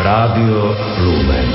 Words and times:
Rádio 0.00 0.72
Lumen. 1.04 1.48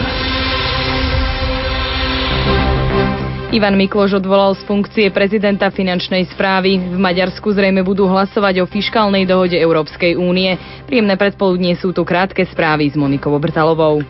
Ivan 3.50 3.74
Mikloš 3.74 4.22
odvolal 4.22 4.54
z 4.54 4.62
funkcie 4.70 5.10
prezidenta 5.10 5.74
finančnej 5.74 6.30
správy. 6.30 6.78
V 6.78 6.98
Maďarsku 7.02 7.50
zrejme 7.50 7.82
budú 7.82 8.06
hlasovať 8.06 8.62
o 8.62 8.70
fiškálnej 8.70 9.26
dohode 9.26 9.58
Európskej 9.58 10.14
únie. 10.14 10.62
Príjemné 10.86 11.18
predpoludnie 11.18 11.74
sú 11.74 11.90
tu 11.90 12.06
krátke 12.06 12.46
správy 12.46 12.86
s 12.86 12.94
Monikou 12.94 13.34
Obrtalovou. 13.34 14.06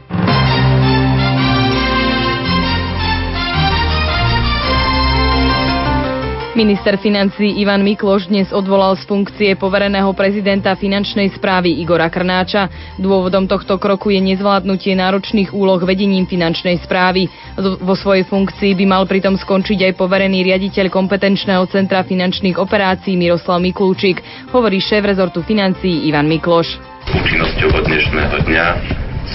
Minister 6.55 6.95
financí 6.95 7.59
Ivan 7.59 7.83
Mikloš 7.83 8.31
dnes 8.31 8.47
odvolal 8.55 8.95
z 8.95 9.03
funkcie 9.03 9.59
povereného 9.59 10.07
prezidenta 10.15 10.71
finančnej 10.71 11.35
správy 11.35 11.83
Igora 11.83 12.07
Krnáča. 12.07 12.71
Dôvodom 12.95 13.43
tohto 13.43 13.75
kroku 13.75 14.15
je 14.15 14.23
nezvládnutie 14.23 14.95
náročných 14.95 15.51
úloh 15.51 15.83
vedením 15.83 16.23
finančnej 16.23 16.79
správy. 16.79 17.27
Vo 17.59 17.91
svojej 17.99 18.23
funkcii 18.23 18.71
by 18.71 18.85
mal 18.87 19.03
pritom 19.03 19.35
skončiť 19.35 19.91
aj 19.91 19.93
poverený 19.99 20.47
riaditeľ 20.47 20.87
kompetenčného 20.87 21.67
centra 21.67 22.07
finančných 22.07 22.55
operácií 22.55 23.19
Miroslav 23.19 23.59
Miklúčik, 23.59 24.23
hovorí 24.55 24.79
šéf 24.79 25.03
rezortu 25.03 25.43
financií 25.43 26.07
Ivan 26.07 26.31
Mikloš. 26.31 26.79
Účinnosťou 27.11 27.67
od 27.67 27.83
dnešného 27.83 28.37
dňa 28.47 28.67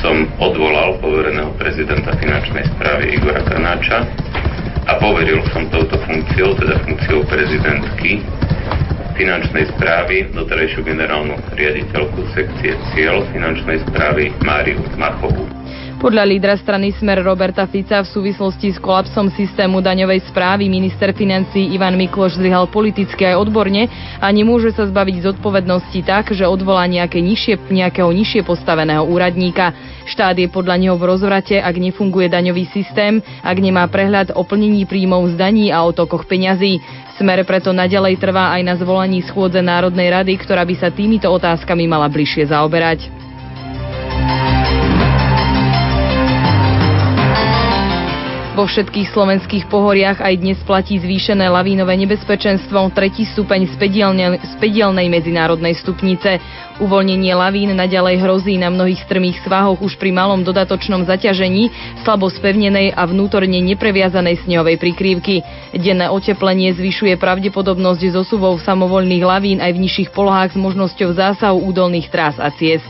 som 0.01 0.25
odvolal 0.41 0.97
povereného 1.05 1.53
prezidenta 1.61 2.17
finančnej 2.17 2.65
správy 2.65 3.13
Igora 3.21 3.45
Krnáča 3.45 4.09
a 4.91 4.99
poveril 4.99 5.39
som 5.55 5.71
touto 5.71 5.95
funkciou, 6.03 6.59
teda 6.59 6.83
funkciou 6.83 7.23
prezidentky 7.31 8.27
finančnej 9.15 9.71
správy, 9.77 10.35
doterajšiu 10.35 10.83
generálnu 10.83 11.39
riaditeľku 11.55 12.27
sekcie 12.35 12.75
cieľ 12.91 13.23
finančnej 13.31 13.87
správy 13.87 14.35
Máriu 14.43 14.83
Machovú. 14.99 15.60
Podľa 16.01 16.25
lídra 16.25 16.57
strany 16.57 16.97
Smer 16.97 17.21
Roberta 17.21 17.69
Fica 17.69 18.01
v 18.01 18.09
súvislosti 18.09 18.73
s 18.73 18.81
kolapsom 18.81 19.29
systému 19.37 19.85
daňovej 19.85 20.33
správy 20.33 20.65
minister 20.65 21.13
financí 21.13 21.77
Ivan 21.77 21.93
Mikloš 22.01 22.41
zlyhal 22.41 22.73
politicky 22.73 23.29
aj 23.29 23.37
odborne 23.37 23.85
a 24.17 24.25
nemôže 24.33 24.73
sa 24.73 24.89
zbaviť 24.89 25.29
zodpovednosti 25.29 26.01
tak, 26.09 26.33
že 26.33 26.49
odvolá 26.49 26.89
nejaké 26.89 27.21
nižšie, 27.21 27.69
nejakého 27.69 28.09
nižšie 28.17 28.41
postaveného 28.49 29.05
úradníka. 29.05 29.77
Štát 30.09 30.41
je 30.41 30.49
podľa 30.49 30.81
neho 30.81 30.97
v 30.97 31.05
rozvrate, 31.05 31.61
ak 31.61 31.77
nefunguje 31.77 32.33
daňový 32.33 32.65
systém, 32.73 33.21
ak 33.45 33.61
nemá 33.61 33.85
prehľad 33.85 34.33
o 34.33 34.41
plnení 34.41 34.89
príjmov 34.89 35.29
z 35.29 35.35
daní 35.37 35.69
a 35.69 35.85
o 35.85 35.93
tokoch 35.93 36.25
peňazí. 36.25 36.81
Smer 37.21 37.45
preto 37.45 37.77
nadalej 37.77 38.17
trvá 38.17 38.57
aj 38.57 38.63
na 38.65 38.73
zvolaní 38.81 39.21
schôdze 39.21 39.61
Národnej 39.61 40.09
rady, 40.09 40.33
ktorá 40.41 40.65
by 40.65 40.81
sa 40.81 40.89
týmito 40.89 41.29
otázkami 41.29 41.85
mala 41.85 42.09
bližšie 42.09 42.49
zaoberať. 42.49 43.30
Vo 48.61 48.69
všetkých 48.69 49.17
slovenských 49.17 49.73
pohoriach 49.73 50.21
aj 50.21 50.37
dnes 50.37 50.61
platí 50.69 51.01
zvýšené 51.01 51.49
lavínové 51.49 51.97
nebezpečenstvo, 51.97 52.93
tretí 52.93 53.25
stupeň 53.25 53.65
z 53.73 54.53
pedielnej 54.61 55.09
medzinárodnej 55.09 55.73
stupnice. 55.81 56.37
Uvoľnenie 56.77 57.33
lavín 57.33 57.73
naďalej 57.73 58.21
hrozí 58.21 58.61
na 58.61 58.69
mnohých 58.69 59.01
strmých 59.09 59.41
svahoch 59.49 59.81
už 59.81 59.97
pri 59.97 60.13
malom 60.13 60.45
dodatočnom 60.45 61.09
zaťažení, 61.09 61.73
slabo 62.05 62.29
spevnenej 62.29 62.93
a 62.93 63.09
vnútorne 63.09 63.65
nepreviazanej 63.65 64.45
snehovej 64.45 64.77
prikrývky. 64.77 65.41
Denné 65.81 66.13
oteplenie 66.13 66.77
zvyšuje 66.77 67.17
pravdepodobnosť 67.17 68.13
zosuvov 68.13 68.61
samovolných 68.61 69.25
lavín 69.25 69.65
aj 69.65 69.73
v 69.73 69.89
nižších 69.89 70.13
polohách 70.13 70.53
s 70.53 70.61
možnosťou 70.61 71.17
zásahu 71.17 71.65
údolných 71.65 72.13
trás 72.13 72.37
a 72.37 72.53
ciest. 72.53 72.85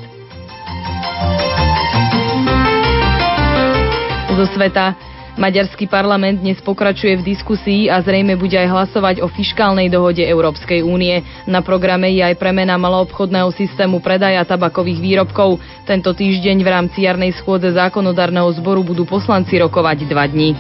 Zo 4.35 4.51
sveta 4.51 5.10
Maďarský 5.41 5.89
parlament 5.89 6.45
dnes 6.45 6.61
pokračuje 6.61 7.17
v 7.17 7.33
diskusii 7.33 7.89
a 7.89 7.97
zrejme 8.05 8.37
bude 8.37 8.61
aj 8.61 8.69
hlasovať 8.69 9.25
o 9.25 9.29
fiškálnej 9.33 9.89
dohode 9.89 10.21
Európskej 10.21 10.85
únie. 10.85 11.25
Na 11.49 11.65
programe 11.65 12.13
je 12.13 12.21
aj 12.21 12.37
premena 12.37 12.77
maloobchodného 12.77 13.49
systému 13.57 14.05
predaja 14.05 14.45
tabakových 14.45 15.01
výrobkov. 15.01 15.57
Tento 15.89 16.13
týždeň 16.13 16.61
v 16.61 16.69
rámci 16.69 17.09
jarnej 17.09 17.33
schôdze 17.41 17.73
zákonodárneho 17.73 18.53
zboru 18.53 18.85
budú 18.85 19.09
poslanci 19.09 19.57
rokovať 19.57 20.05
dva 20.13 20.29
dní. 20.29 20.53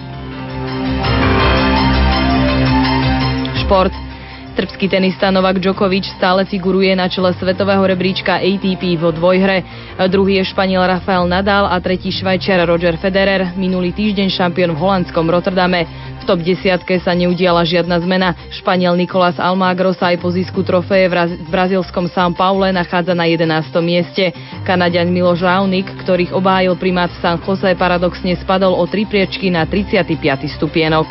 Šport. 3.61 4.09
Srbský 4.50 4.91
tenista 4.91 5.31
Novak 5.31 5.62
Djokovic 5.62 6.11
stále 6.19 6.43
figuruje 6.43 6.91
na 6.99 7.06
čele 7.06 7.31
svetového 7.38 7.87
rebríčka 7.87 8.43
ATP 8.43 8.99
vo 8.99 9.15
dvojhre. 9.15 9.62
Druhý 10.11 10.43
je 10.43 10.50
Španiel 10.50 10.84
Rafael 10.84 11.22
Nadal 11.31 11.71
a 11.71 11.78
tretí 11.78 12.11
Švajčiar 12.11 12.66
Roger 12.66 12.99
Federer, 12.99 13.55
minulý 13.55 13.94
týždeň 13.94 14.28
šampión 14.28 14.75
v 14.75 14.83
holandskom 14.83 15.31
Rotterdame. 15.31 15.87
V 16.21 16.28
top 16.28 16.43
desiatke 16.44 16.99
sa 17.00 17.15
neudiala 17.16 17.62
žiadna 17.65 17.97
zmena. 18.03 18.34
Španiel 18.53 18.99
Nicolás 18.99 19.39
Almagro 19.39 19.94
sa 19.97 20.12
aj 20.12 20.19
po 20.21 20.28
zisku 20.28 20.60
trofeje 20.66 21.09
v 21.09 21.47
brazilskom 21.49 22.10
São 22.10 22.34
Paule 22.34 22.75
nachádza 22.75 23.15
na 23.16 23.25
11. 23.31 23.71
mieste. 23.81 24.34
Kanadian 24.66 25.09
Miloš 25.09 25.47
Raunik, 25.47 25.89
ktorých 26.05 26.34
obhájil 26.37 26.77
primát 26.77 27.09
San 27.22 27.41
Jose, 27.41 27.72
paradoxne 27.78 28.37
spadol 28.37 28.77
o 28.77 28.84
tri 28.84 29.06
priečky 29.06 29.49
na 29.49 29.65
35. 29.65 30.21
stupienok. 30.60 31.09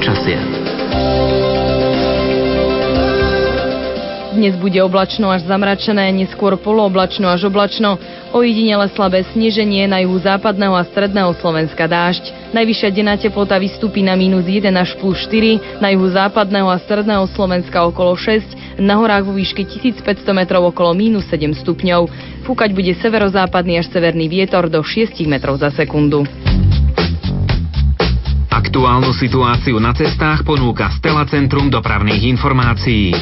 Počasie. 0.00 0.40
Dnes 4.32 4.56
bude 4.56 4.80
oblačno 4.80 5.28
až 5.28 5.44
zamračené, 5.44 6.08
neskôr 6.16 6.56
polooblačno 6.56 7.28
až 7.28 7.52
oblačno, 7.52 8.00
ojedinele 8.32 8.88
slabé 8.96 9.28
sneženie 9.28 9.84
na 9.84 10.00
juhu 10.00 10.16
západného 10.16 10.72
a 10.72 10.88
stredného 10.88 11.36
Slovenska 11.36 11.84
dážď. 11.84 12.32
Najvyššia 12.56 12.88
denná 12.96 13.20
teplota 13.20 13.60
vystúpi 13.60 14.00
na 14.00 14.16
minus 14.16 14.48
1 14.48 14.72
až 14.72 14.96
plus 14.96 15.20
4, 15.28 15.84
na 15.84 15.92
juhu 15.92 16.08
západného 16.08 16.72
a 16.72 16.80
stredného 16.80 17.28
Slovenska 17.36 17.84
okolo 17.84 18.16
6, 18.16 18.80
na 18.80 18.96
horách 18.96 19.28
vo 19.28 19.36
výške 19.36 19.68
1500 19.68 20.00
metrov 20.32 20.64
okolo 20.72 20.96
minus 20.96 21.28
7 21.28 21.52
stupňov. 21.60 22.08
Fúkať 22.48 22.72
bude 22.72 22.96
severozápadný 22.96 23.76
až 23.76 23.92
severný 23.92 24.32
vietor 24.32 24.72
do 24.72 24.80
6 24.80 25.12
metrov 25.28 25.60
za 25.60 25.68
sekundu. 25.68 26.24
Aktuálnu 28.50 29.14
situáciu 29.14 29.78
na 29.78 29.94
cestách 29.94 30.42
ponúka 30.42 30.90
Stela 30.98 31.22
Centrum 31.30 31.70
dopravných 31.70 32.26
informácií. 32.34 33.14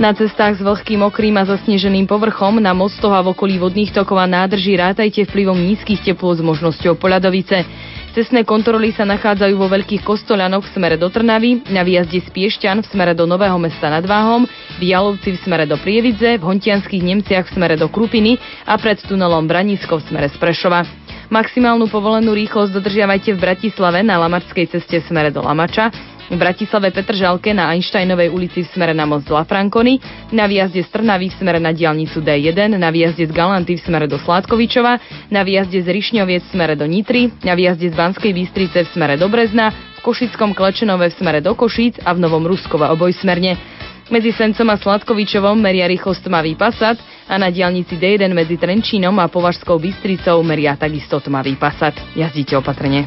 Na 0.00 0.16
cestách 0.16 0.56
s 0.56 0.64
vlhkým 0.64 1.04
okrým 1.04 1.36
a 1.36 1.44
zasneženým 1.44 2.08
povrchom, 2.08 2.56
na 2.56 2.72
mostoch 2.72 3.12
a 3.12 3.20
v 3.20 3.36
okolí 3.36 3.60
vodných 3.60 3.92
tokov 3.92 4.16
a 4.16 4.24
nádrží 4.24 4.72
rátajte 4.72 5.28
vplyvom 5.28 5.60
nízkych 5.60 6.00
teplôt 6.00 6.32
s 6.32 6.40
možnosťou 6.40 6.96
poľadovice. 6.96 7.68
Cestné 8.16 8.48
kontroly 8.48 8.96
sa 8.96 9.04
nachádzajú 9.04 9.60
vo 9.60 9.68
Veľkých 9.68 10.00
Kostolanoch 10.00 10.64
v 10.64 10.72
smere 10.72 10.96
do 10.96 11.12
Trnavy, 11.12 11.68
na 11.68 11.84
výjazde 11.84 12.16
z 12.24 12.32
Piešťan 12.32 12.80
v 12.80 12.88
smere 12.88 13.12
do 13.12 13.28
Nového 13.28 13.60
mesta 13.60 13.92
nad 13.92 14.00
Váhom, 14.08 14.48
v 14.80 14.82
Jalovci 14.88 15.36
v 15.36 15.42
smere 15.44 15.68
do 15.68 15.76
Prievidze, 15.76 16.40
v 16.40 16.48
Hontianských 16.48 17.04
Nemciach 17.04 17.52
v 17.52 17.60
smere 17.60 17.76
do 17.76 17.92
Krupiny 17.92 18.40
a 18.64 18.80
pred 18.80 18.96
tunelom 19.04 19.44
Branisko 19.44 20.00
v 20.00 20.08
smere 20.08 20.32
z 20.32 20.36
Prešova. 20.40 20.80
Maximálnu 21.28 21.92
povolenú 21.92 22.32
rýchlosť 22.32 22.72
dodržiavajte 22.72 23.36
v 23.36 23.42
Bratislave 23.52 24.00
na 24.00 24.16
Lamačskej 24.16 24.64
ceste 24.64 25.04
smere 25.04 25.28
do 25.28 25.44
Lamača, 25.44 25.92
v 26.30 26.38
Bratislave 26.38 26.94
Petržalke 26.94 27.50
na 27.50 27.74
Einsteinovej 27.74 28.30
ulici 28.30 28.62
v 28.62 28.70
smere 28.70 28.94
na 28.94 29.02
most 29.02 29.26
La 29.26 29.42
Francony, 29.42 29.98
na 30.30 30.46
výjazde 30.46 30.86
z 30.86 30.88
Trnavy 30.94 31.26
v 31.26 31.34
smere 31.34 31.58
na 31.58 31.74
diálnicu 31.74 32.22
D1, 32.22 32.78
na 32.78 32.88
výjazde 32.94 33.26
z 33.26 33.32
Galanty 33.34 33.74
v 33.74 33.82
smere 33.82 34.06
do 34.06 34.16
Sládkovičova, 34.22 35.26
na 35.34 35.42
výjazde 35.42 35.82
z 35.82 35.88
Rišňoviec 35.90 36.42
v 36.46 36.52
smere 36.54 36.74
do 36.78 36.86
Nitry, 36.86 37.34
na 37.42 37.58
výjazde 37.58 37.90
z 37.90 37.94
Banskej 37.98 38.32
Bystrice 38.32 38.86
v 38.86 38.88
smere 38.94 39.18
do 39.18 39.26
Brezna, 39.26 39.74
v 39.74 40.00
Košickom 40.06 40.54
Klečenove 40.54 41.10
v 41.10 41.18
smere 41.18 41.42
do 41.42 41.52
Košíc 41.58 41.98
a 42.06 42.14
v 42.14 42.22
Novom 42.22 42.46
Ruskova 42.46 42.94
obojsmerne. 42.94 43.58
Medzi 44.10 44.34
Sencom 44.34 44.66
a 44.74 44.76
Sladkovičovom 44.78 45.54
meria 45.54 45.86
rýchlosť 45.86 46.26
tmavý 46.26 46.58
pasat 46.58 46.98
a 47.30 47.38
na 47.38 47.46
diálnici 47.46 47.94
D1 47.94 48.26
medzi 48.34 48.58
Trenčínom 48.58 49.14
a 49.22 49.30
Považskou 49.30 49.78
Bystricou 49.78 50.42
meria 50.42 50.74
takisto 50.74 51.22
tmavý 51.22 51.54
pasat. 51.54 51.94
Jazdíte 52.18 52.58
opatrne. 52.58 53.06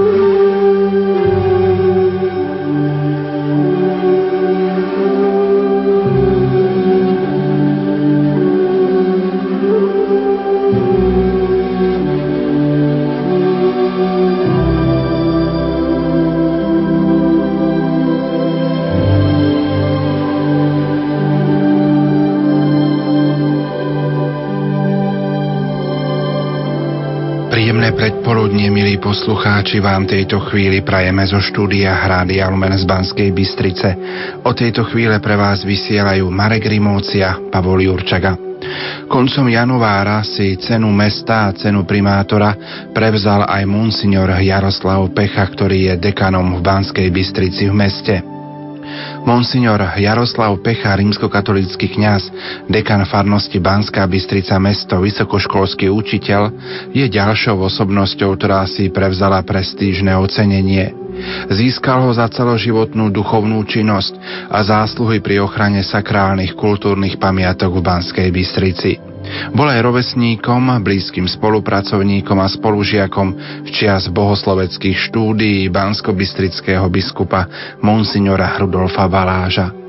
Ooh. 0.00 0.29
Popoludne, 28.10 28.66
milí 28.74 28.98
poslucháči, 28.98 29.78
vám 29.78 30.02
tejto 30.02 30.42
chvíli 30.50 30.82
prajeme 30.82 31.22
zo 31.30 31.38
štúdia 31.38 31.94
Hrády 31.94 32.42
Lumen 32.42 32.74
z 32.74 32.82
Banskej 32.82 33.30
Bystrice. 33.30 33.88
O 34.42 34.50
tejto 34.50 34.82
chvíle 34.90 35.22
pre 35.22 35.38
vás 35.38 35.62
vysielajú 35.62 36.26
Marek 36.26 36.66
Rimócia, 36.66 37.38
Pavol 37.54 37.86
Jurčaga. 37.86 38.34
Koncom 39.06 39.46
januára 39.46 40.26
si 40.26 40.58
cenu 40.58 40.90
mesta 40.90 41.48
a 41.48 41.54
cenu 41.54 41.86
primátora 41.86 42.52
prevzal 42.90 43.46
aj 43.46 43.62
monsignor 43.70 44.34
Jaroslav 44.42 45.06
Pecha, 45.14 45.46
ktorý 45.46 45.94
je 45.94 46.10
dekanom 46.10 46.58
v 46.58 46.60
Banskej 46.66 47.08
Bystrici 47.14 47.70
v 47.70 47.74
meste. 47.78 48.39
Monsignor 49.26 49.80
Jaroslav 50.00 50.56
Pecha, 50.64 50.96
rímskokatolícky 50.96 51.92
kňaz, 51.92 52.32
dekan 52.70 53.04
farnosti 53.04 53.60
Banská 53.60 54.06
Bystrica 54.08 54.56
mesto, 54.56 54.98
vysokoškolský 55.00 55.92
učiteľ, 55.92 56.42
je 56.96 57.04
ďalšou 57.04 57.60
osobnosťou, 57.68 58.38
ktorá 58.40 58.64
si 58.64 58.88
prevzala 58.88 59.44
prestížne 59.44 60.16
ocenenie. 60.16 60.96
Získal 61.52 62.08
ho 62.08 62.10
za 62.16 62.30
celoživotnú 62.32 63.12
duchovnú 63.12 63.60
činnosť 63.68 64.16
a 64.48 64.64
zásluhy 64.64 65.20
pri 65.20 65.44
ochrane 65.44 65.84
sakrálnych 65.84 66.56
kultúrnych 66.56 67.20
pamiatok 67.20 67.76
v 67.76 67.84
Banskej 67.84 68.28
Bystrici. 68.32 69.09
Bol 69.50 69.68
aj 69.68 69.80
rovesníkom, 69.84 70.80
blízkym 70.80 71.28
spolupracovníkom 71.28 72.38
a 72.40 72.48
spolužiakom 72.48 73.28
v 73.66 73.68
čias 73.68 74.08
bohosloveckých 74.08 75.10
štúdií 75.10 75.68
bansko-bystrického 75.68 76.86
biskupa 76.88 77.46
monsignora 77.84 78.56
Rudolfa 78.56 79.06
Baláža. 79.10 79.80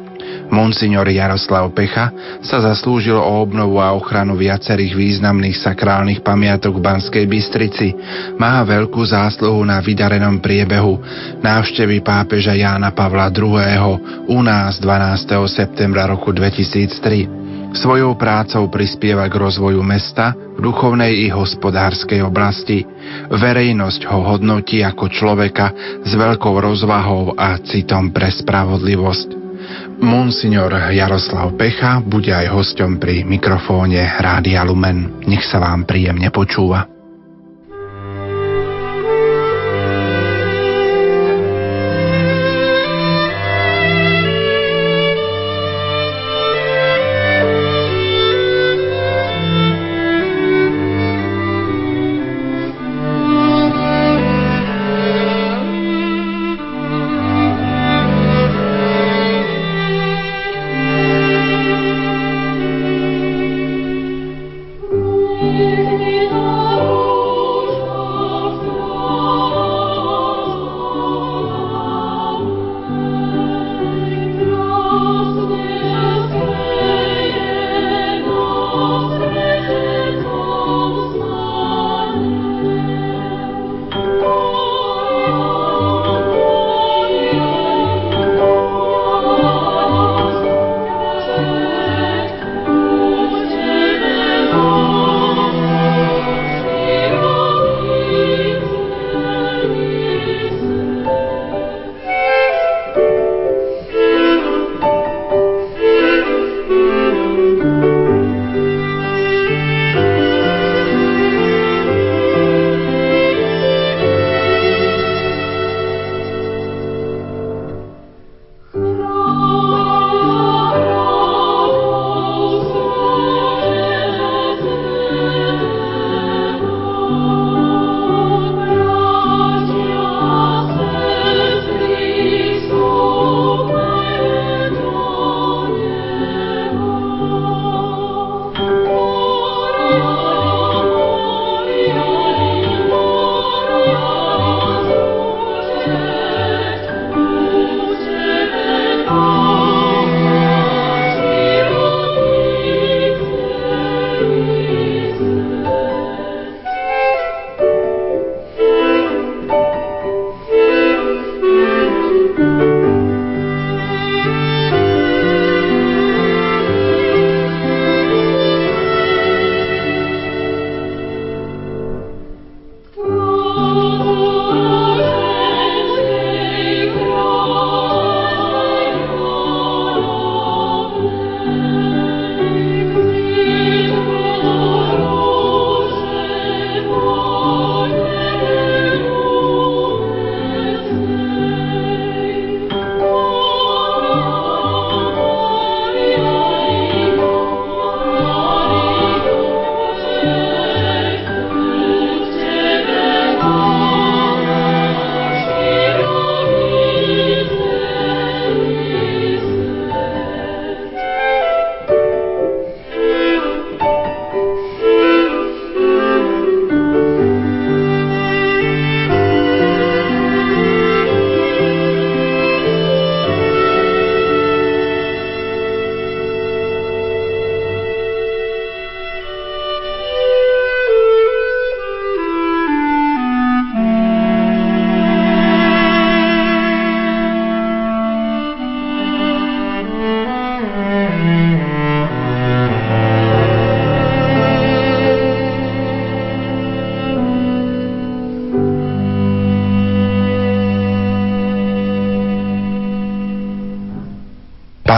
Monsignor 0.52 1.08
Jaroslav 1.08 1.72
Pecha 1.72 2.12
sa 2.44 2.60
zaslúžil 2.60 3.16
o 3.16 3.40
obnovu 3.40 3.80
a 3.80 3.96
ochranu 3.96 4.36
viacerých 4.36 5.00
významných 5.00 5.56
sakrálnych 5.56 6.20
pamiatok 6.20 6.76
v 6.76 6.84
Banskej 6.84 7.26
Bystrici. 7.26 7.96
Má 8.36 8.60
veľkú 8.68 9.00
zásluhu 9.00 9.64
na 9.64 9.80
vydarenom 9.80 10.44
priebehu 10.44 11.00
návštevy 11.40 12.04
pápeža 12.04 12.52
Jána 12.52 12.92
Pavla 12.92 13.32
II. 13.32 14.28
u 14.28 14.40
nás 14.44 14.76
12. 14.84 15.40
septembra 15.48 16.04
roku 16.12 16.36
2003. 16.36 17.41
Svojou 17.72 18.20
prácou 18.20 18.68
prispieva 18.68 19.26
k 19.32 19.36
rozvoju 19.40 19.80
mesta 19.80 20.36
v 20.36 20.60
duchovnej 20.60 21.24
i 21.24 21.28
hospodárskej 21.32 22.20
oblasti. 22.20 22.84
Verejnosť 23.32 24.12
ho 24.12 24.28
hodnotí 24.28 24.84
ako 24.84 25.08
človeka 25.08 25.72
s 26.04 26.12
veľkou 26.12 26.52
rozvahou 26.52 27.34
a 27.40 27.56
citom 27.64 28.12
pre 28.12 28.28
spravodlivosť. 28.28 29.40
Monsignor 30.04 30.74
Jaroslav 30.92 31.56
Pecha 31.56 32.04
bude 32.04 32.34
aj 32.36 32.52
hosťom 32.52 33.00
pri 33.00 33.24
mikrofóne 33.24 34.04
Rádia 34.20 34.68
Lumen. 34.68 35.24
Nech 35.24 35.48
sa 35.48 35.64
vám 35.64 35.88
príjemne 35.88 36.28
počúva. 36.28 37.01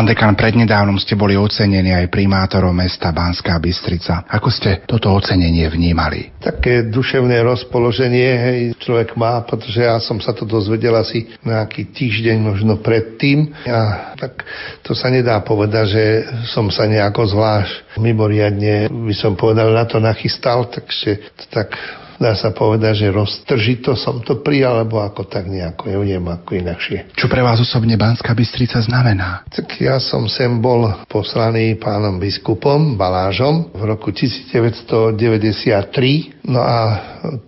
Pán 0.04 0.12
dekan, 0.12 0.36
prednedávnom 0.36 1.00
ste 1.00 1.16
boli 1.16 1.40
ocenení 1.40 1.96
aj 1.96 2.12
primátorom 2.12 2.76
mesta 2.76 3.16
Banská 3.16 3.56
Bystrica. 3.56 4.28
Ako 4.28 4.52
ste 4.52 4.84
toto 4.84 5.08
ocenenie 5.08 5.64
vnímali? 5.72 6.28
Také 6.44 6.92
duševné 6.92 7.40
rozpoloženie 7.40 8.30
hej, 8.36 8.60
človek 8.84 9.16
má, 9.16 9.40
pretože 9.48 9.80
ja 9.80 9.96
som 10.04 10.20
sa 10.20 10.36
to 10.36 10.44
dozvedel 10.44 11.00
asi 11.00 11.32
nejaký 11.48 11.96
týždeň 11.96 12.36
možno 12.36 12.84
predtým. 12.84 13.56
A 13.64 14.12
tak 14.20 14.44
to 14.84 14.92
sa 14.92 15.08
nedá 15.08 15.40
povedať, 15.40 15.86
že 15.88 16.06
som 16.52 16.68
sa 16.68 16.84
nejako 16.84 17.24
zvlášť 17.24 17.96
mimoriadne, 17.96 18.92
by 18.92 19.16
som 19.16 19.40
povedal, 19.40 19.72
na 19.72 19.88
to 19.88 20.04
nachystal, 20.04 20.68
takže 20.68 21.32
tak 21.48 21.80
dá 22.18 22.36
sa 22.38 22.54
povedať, 22.54 23.06
že 23.06 23.14
roztržito 23.14 23.96
som 23.98 24.22
to 24.22 24.36
prijal, 24.42 24.78
alebo 24.82 25.02
ako 25.02 25.24
tak 25.26 25.48
nejako, 25.50 25.90
ja 25.90 25.98
neviem 26.02 26.28
ako 26.30 26.56
inakšie. 26.60 27.06
Čo 27.18 27.28
pre 27.30 27.42
vás 27.42 27.60
osobne 27.62 27.98
Banská 27.98 28.34
Bystrica 28.34 28.82
znamená? 28.82 29.44
Tak 29.50 29.80
ja 29.80 29.98
som 29.98 30.30
sem 30.30 30.62
bol 30.62 30.94
poslaný 31.08 31.76
pánom 31.80 32.20
biskupom 32.20 32.98
Balážom 33.00 33.72
v 33.74 33.82
roku 33.88 34.12
1993 34.12 36.43
No 36.44 36.60
a 36.60 36.80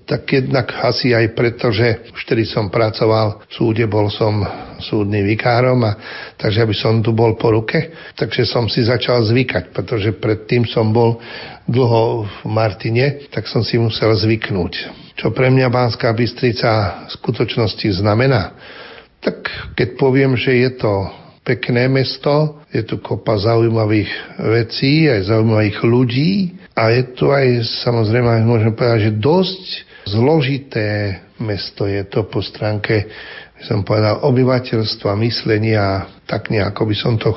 tak 0.07 0.23
jednak 0.31 0.71
asi 0.79 1.11
aj 1.11 1.35
preto, 1.35 1.67
že 1.67 2.07
už 2.15 2.19
vtedy 2.23 2.47
som 2.47 2.71
pracoval 2.71 3.43
v 3.43 3.51
súde, 3.51 3.83
bol 3.91 4.07
som 4.07 4.39
súdnym 4.79 5.27
vikárom, 5.27 5.83
a, 5.83 5.99
takže 6.39 6.63
aby 6.63 6.71
som 6.71 7.03
tu 7.03 7.11
bol 7.11 7.35
po 7.35 7.51
ruke, 7.51 7.91
takže 8.15 8.47
som 8.47 8.71
si 8.71 8.87
začal 8.87 9.27
zvykať, 9.27 9.75
pretože 9.75 10.15
predtým 10.15 10.63
som 10.63 10.95
bol 10.95 11.19
dlho 11.67 12.23
v 12.23 12.35
Martine, 12.47 13.27
tak 13.35 13.51
som 13.51 13.67
si 13.67 13.75
musel 13.75 14.15
zvyknúť. 14.15 14.73
Čo 15.19 15.35
pre 15.35 15.51
mňa 15.51 15.67
Banská 15.67 16.15
Bystrica 16.15 17.03
v 17.07 17.19
skutočnosti 17.19 17.99
znamená? 17.99 18.55
Tak 19.19 19.43
keď 19.75 19.99
poviem, 19.99 20.39
že 20.39 20.55
je 20.55 20.71
to 20.71 20.93
pekné 21.43 21.91
mesto, 21.91 22.63
je 22.71 22.79
tu 22.87 23.03
kopa 23.03 23.35
zaujímavých 23.43 24.39
vecí, 24.55 25.11
aj 25.11 25.35
zaujímavých 25.35 25.77
ľudí, 25.83 26.31
a 26.75 26.91
je 26.91 27.03
to 27.15 27.31
aj, 27.31 27.63
samozrejme, 27.87 28.43
môžem 28.43 28.75
povedať, 28.75 29.09
že 29.09 29.19
dosť 29.23 29.63
zložité 30.11 30.87
mesto 31.39 31.87
je 31.87 32.03
to 32.03 32.27
po 32.27 32.43
stránke, 32.43 33.07
by 33.55 33.63
som 33.63 33.87
povedal, 33.87 34.27
obyvateľstva, 34.27 35.15
myslenia, 35.23 36.11
tak 36.27 36.51
nejako 36.51 36.83
by 36.91 36.95
som 36.95 37.15
to 37.15 37.31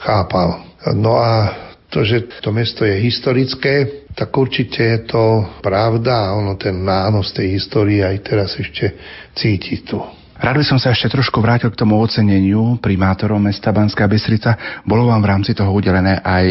chápal. 0.00 0.64
No 0.96 1.20
a 1.20 1.52
to, 1.92 2.04
že 2.04 2.40
to 2.40 2.48
mesto 2.52 2.84
je 2.84 2.96
historické, 3.00 4.04
tak 4.16 4.32
určite 4.32 4.80
je 4.80 5.00
to 5.08 5.44
pravda 5.60 6.32
a 6.32 6.34
ono 6.36 6.56
ten 6.56 6.80
nános 6.84 7.32
tej 7.32 7.60
histórie 7.60 8.00
aj 8.00 8.18
teraz 8.24 8.56
ešte 8.56 8.96
cíti 9.36 9.84
tu. 9.84 10.00
Rád 10.38 10.54
by 10.54 10.66
som 10.66 10.78
sa 10.78 10.94
ešte 10.94 11.10
trošku 11.10 11.42
vrátil 11.42 11.66
k 11.74 11.80
tomu 11.82 11.98
oceneniu 11.98 12.78
primátorov 12.78 13.42
mesta 13.42 13.74
Banská 13.74 14.06
Bystrica. 14.06 14.82
Bolo 14.86 15.10
vám 15.10 15.18
v 15.18 15.30
rámci 15.34 15.50
toho 15.50 15.74
udelené 15.74 16.22
aj, 16.22 16.46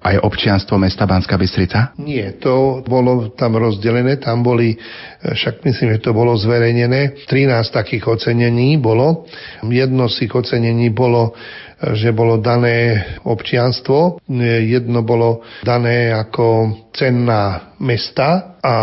aj 0.00 0.14
občianstvo 0.24 0.80
mesta 0.80 1.04
Banská 1.04 1.36
Bystrica? 1.36 1.92
Nie, 2.00 2.40
to 2.40 2.80
bolo 2.80 3.28
tam 3.36 3.60
rozdelené, 3.60 4.16
tam 4.16 4.40
boli, 4.40 4.72
však 5.20 5.60
myslím, 5.68 6.00
že 6.00 6.04
to 6.08 6.16
bolo 6.16 6.32
zverejnené, 6.32 7.28
13 7.28 7.60
takých 7.68 8.08
ocenení 8.08 8.80
bolo. 8.80 9.28
Jedno 9.68 10.08
z 10.08 10.24
tých 10.24 10.32
ocenení 10.40 10.88
bolo 10.88 11.36
že 11.80 12.12
bolo 12.12 12.36
dané 12.36 13.08
občianstvo, 13.24 14.20
jedno 14.68 15.00
bolo 15.00 15.40
dané 15.64 16.12
ako 16.12 16.76
cenná 16.92 17.72
mesta 17.80 18.60
a 18.60 18.76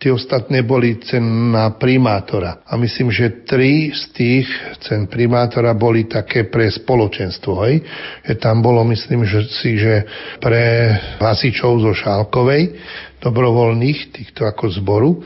tie 0.00 0.16
ostatné 0.16 0.64
boli 0.64 0.96
cen 1.04 1.52
na 1.52 1.76
primátora. 1.76 2.64
A 2.64 2.80
myslím, 2.80 3.12
že 3.12 3.44
tri 3.44 3.92
z 3.92 4.02
tých 4.16 4.48
cen 4.80 5.04
primátora 5.04 5.76
boli 5.76 6.08
také 6.08 6.48
pre 6.48 6.72
spoločenstvo. 6.72 7.52
Hej? 7.68 7.84
Že 8.24 8.34
tam 8.40 8.64
bolo, 8.64 8.80
myslím, 8.88 9.28
že 9.28 9.44
si, 9.60 9.76
že 9.76 10.08
pre 10.40 10.96
hasičov 11.20 11.84
zo 11.84 11.92
Šálkovej, 11.92 12.80
dobrovoľných, 13.20 14.16
týchto 14.16 14.48
ako 14.48 14.72
zboru 14.72 15.20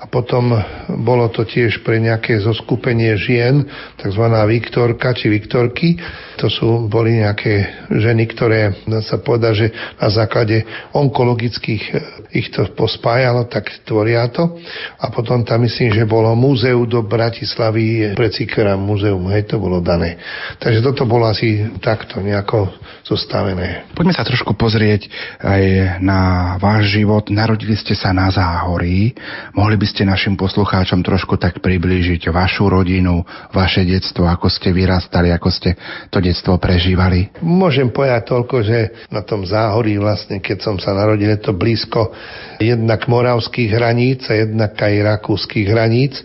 a 0.00 0.08
potom 0.08 0.56
bolo 1.04 1.28
to 1.28 1.44
tiež 1.44 1.84
pre 1.84 2.00
nejaké 2.00 2.40
zoskupenie 2.40 3.20
žien, 3.20 3.68
tzv. 4.00 4.24
Viktorka 4.48 5.12
či 5.12 5.28
Viktorky. 5.28 6.00
To 6.40 6.48
sú, 6.48 6.88
boli 6.88 7.20
nejaké 7.20 7.84
ženy, 7.92 8.24
ktoré, 8.32 8.80
sa 9.04 9.20
povedať, 9.20 9.52
že 9.52 9.66
na 10.00 10.08
základe 10.08 10.64
onkologických 10.96 11.84
ich 12.32 12.48
to 12.48 12.64
pospájalo, 12.72 13.44
tak 13.44 13.68
tvoria 13.84 14.24
to. 14.32 14.56
A 15.04 15.12
potom 15.12 15.44
tam 15.44 15.68
myslím, 15.68 15.92
že 15.92 16.08
bolo 16.08 16.32
múzeu 16.32 16.80
do 16.88 17.04
Bratislavy, 17.04 18.16
precikera 18.16 18.80
múzeum, 18.80 19.28
hej, 19.36 19.52
to 19.52 19.60
bolo 19.60 19.84
dané. 19.84 20.16
Takže 20.56 20.80
toto 20.80 21.04
bolo 21.04 21.28
asi 21.28 21.76
takto 21.84 22.24
nejako 22.24 22.72
zostavené. 23.04 23.84
Poďme 23.92 24.16
sa 24.16 24.24
trošku 24.24 24.56
pozrieť 24.56 25.12
aj 25.44 25.62
na 26.00 26.54
váš 26.56 26.96
život. 26.96 27.28
Narodili 27.28 27.76
ste 27.76 27.92
sa 27.92 28.16
na 28.16 28.32
Záhorí. 28.32 29.12
Mohli 29.52 29.76
by 29.76 29.86
ste 29.90 30.06
našim 30.06 30.38
poslucháčom 30.38 31.02
trošku 31.02 31.34
tak 31.34 31.58
priblížiť 31.58 32.30
vašu 32.30 32.70
rodinu, 32.70 33.26
vaše 33.50 33.82
detstvo, 33.82 34.30
ako 34.30 34.46
ste 34.46 34.70
vyrastali, 34.70 35.34
ako 35.34 35.50
ste 35.50 35.74
to 36.14 36.22
detstvo 36.22 36.54
prežívali? 36.62 37.34
Môžem 37.42 37.90
povedať 37.90 38.30
toľko, 38.30 38.56
že 38.62 38.78
na 39.10 39.26
tom 39.26 39.42
záhorí 39.42 39.98
vlastne, 39.98 40.38
keď 40.38 40.58
som 40.62 40.76
sa 40.78 40.94
narodil, 40.94 41.34
je 41.34 41.42
to 41.42 41.52
blízko 41.52 42.14
jednak 42.62 43.10
moravských 43.10 43.74
hraníc 43.74 44.30
a 44.30 44.38
jednak 44.38 44.78
aj 44.78 44.94
rakúskych 45.18 45.66
hraníc. 45.66 46.22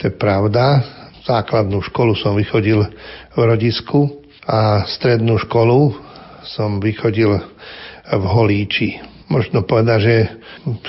To 0.00 0.08
je 0.08 0.12
pravda. 0.16 0.80
Základnú 1.22 1.84
školu 1.84 2.16
som 2.16 2.34
vychodil 2.34 2.82
v 3.36 3.38
rodisku 3.38 4.24
a 4.48 4.88
strednú 4.88 5.38
školu 5.38 5.94
som 6.42 6.82
vychodil 6.82 7.38
v 8.10 8.24
Holíči 8.26 9.11
možno 9.32 9.64
povedať, 9.64 9.98
že 10.04 10.16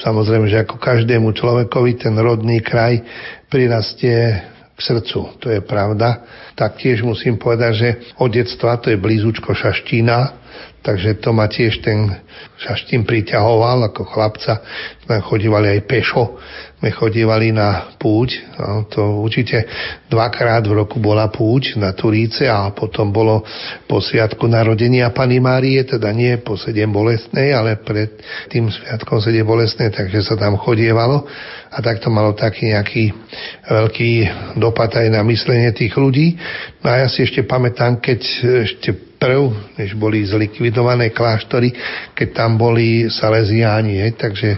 samozrejme, 0.04 0.52
že 0.52 0.68
ako 0.68 0.76
každému 0.76 1.32
človekovi 1.32 1.96
ten 1.96 2.12
rodný 2.20 2.60
kraj 2.60 3.00
prirastie 3.48 4.44
k 4.76 4.80
srdcu, 4.84 5.40
to 5.40 5.48
je 5.48 5.64
pravda. 5.64 6.28
Taktiež 6.60 7.08
musím 7.08 7.40
povedať, 7.40 7.72
že 7.74 7.90
od 8.20 8.28
detstva 8.28 8.76
to 8.84 8.92
je 8.92 9.00
blízučko 9.00 9.56
Šaštína, 9.56 10.44
takže 10.84 11.24
to 11.24 11.32
ma 11.32 11.48
tiež 11.48 11.80
ten 11.80 12.12
Šaštín 12.60 13.08
priťahoval 13.08 13.88
ako 13.88 14.04
chlapca. 14.04 14.60
Sme 15.08 15.24
chodívali 15.24 15.80
aj 15.80 15.88
pešo, 15.88 16.36
sme 16.84 16.92
chodívali 16.92 17.56
na 17.56 17.96
púť. 17.96 18.44
No, 18.60 18.84
to 18.92 19.24
určite 19.24 19.63
dvakrát 20.12 20.68
v 20.68 20.84
roku 20.84 21.00
bola 21.00 21.32
púť 21.32 21.80
na 21.80 21.96
Turíce 21.96 22.44
a 22.44 22.75
potom 22.75 23.08
bolo 23.08 23.40
po 23.88 24.04
sviatku 24.04 24.52
narodenia 24.52 25.08
Pany 25.16 25.40
Márie, 25.40 25.80
teda 25.88 26.12
nie 26.12 26.36
po 26.44 26.60
sedem 26.60 26.92
bolestnej, 26.92 27.56
ale 27.56 27.80
pred 27.80 28.20
tým 28.52 28.68
sviatkom 28.68 29.24
sedem 29.24 29.48
bolestnej, 29.48 29.96
takže 29.96 30.28
sa 30.28 30.36
tam 30.36 30.60
chodievalo 30.60 31.24
a 31.72 31.80
tak 31.80 32.04
to 32.04 32.12
malo 32.12 32.36
taký 32.36 32.75
nejaký 32.75 33.16
veľký 33.63 34.12
dopad 34.60 34.92
aj 34.92 35.08
na 35.08 35.24
myslenie 35.24 35.72
tých 35.72 35.96
ľudí. 35.96 36.36
No 36.84 36.92
a 36.92 37.00
ja 37.00 37.08
si 37.08 37.24
ešte 37.24 37.48
pamätám, 37.48 38.04
keď 38.04 38.20
ešte 38.68 39.12
prv, 39.24 39.56
než 39.80 39.96
boli 39.96 40.27
zlikvidované 40.27 41.15
kláštory, 41.15 41.72
keď 42.12 42.27
tam 42.36 42.60
boli 42.60 43.08
Salesiáni. 43.08 44.03
Hej, 44.03 44.20
takže 44.20 44.50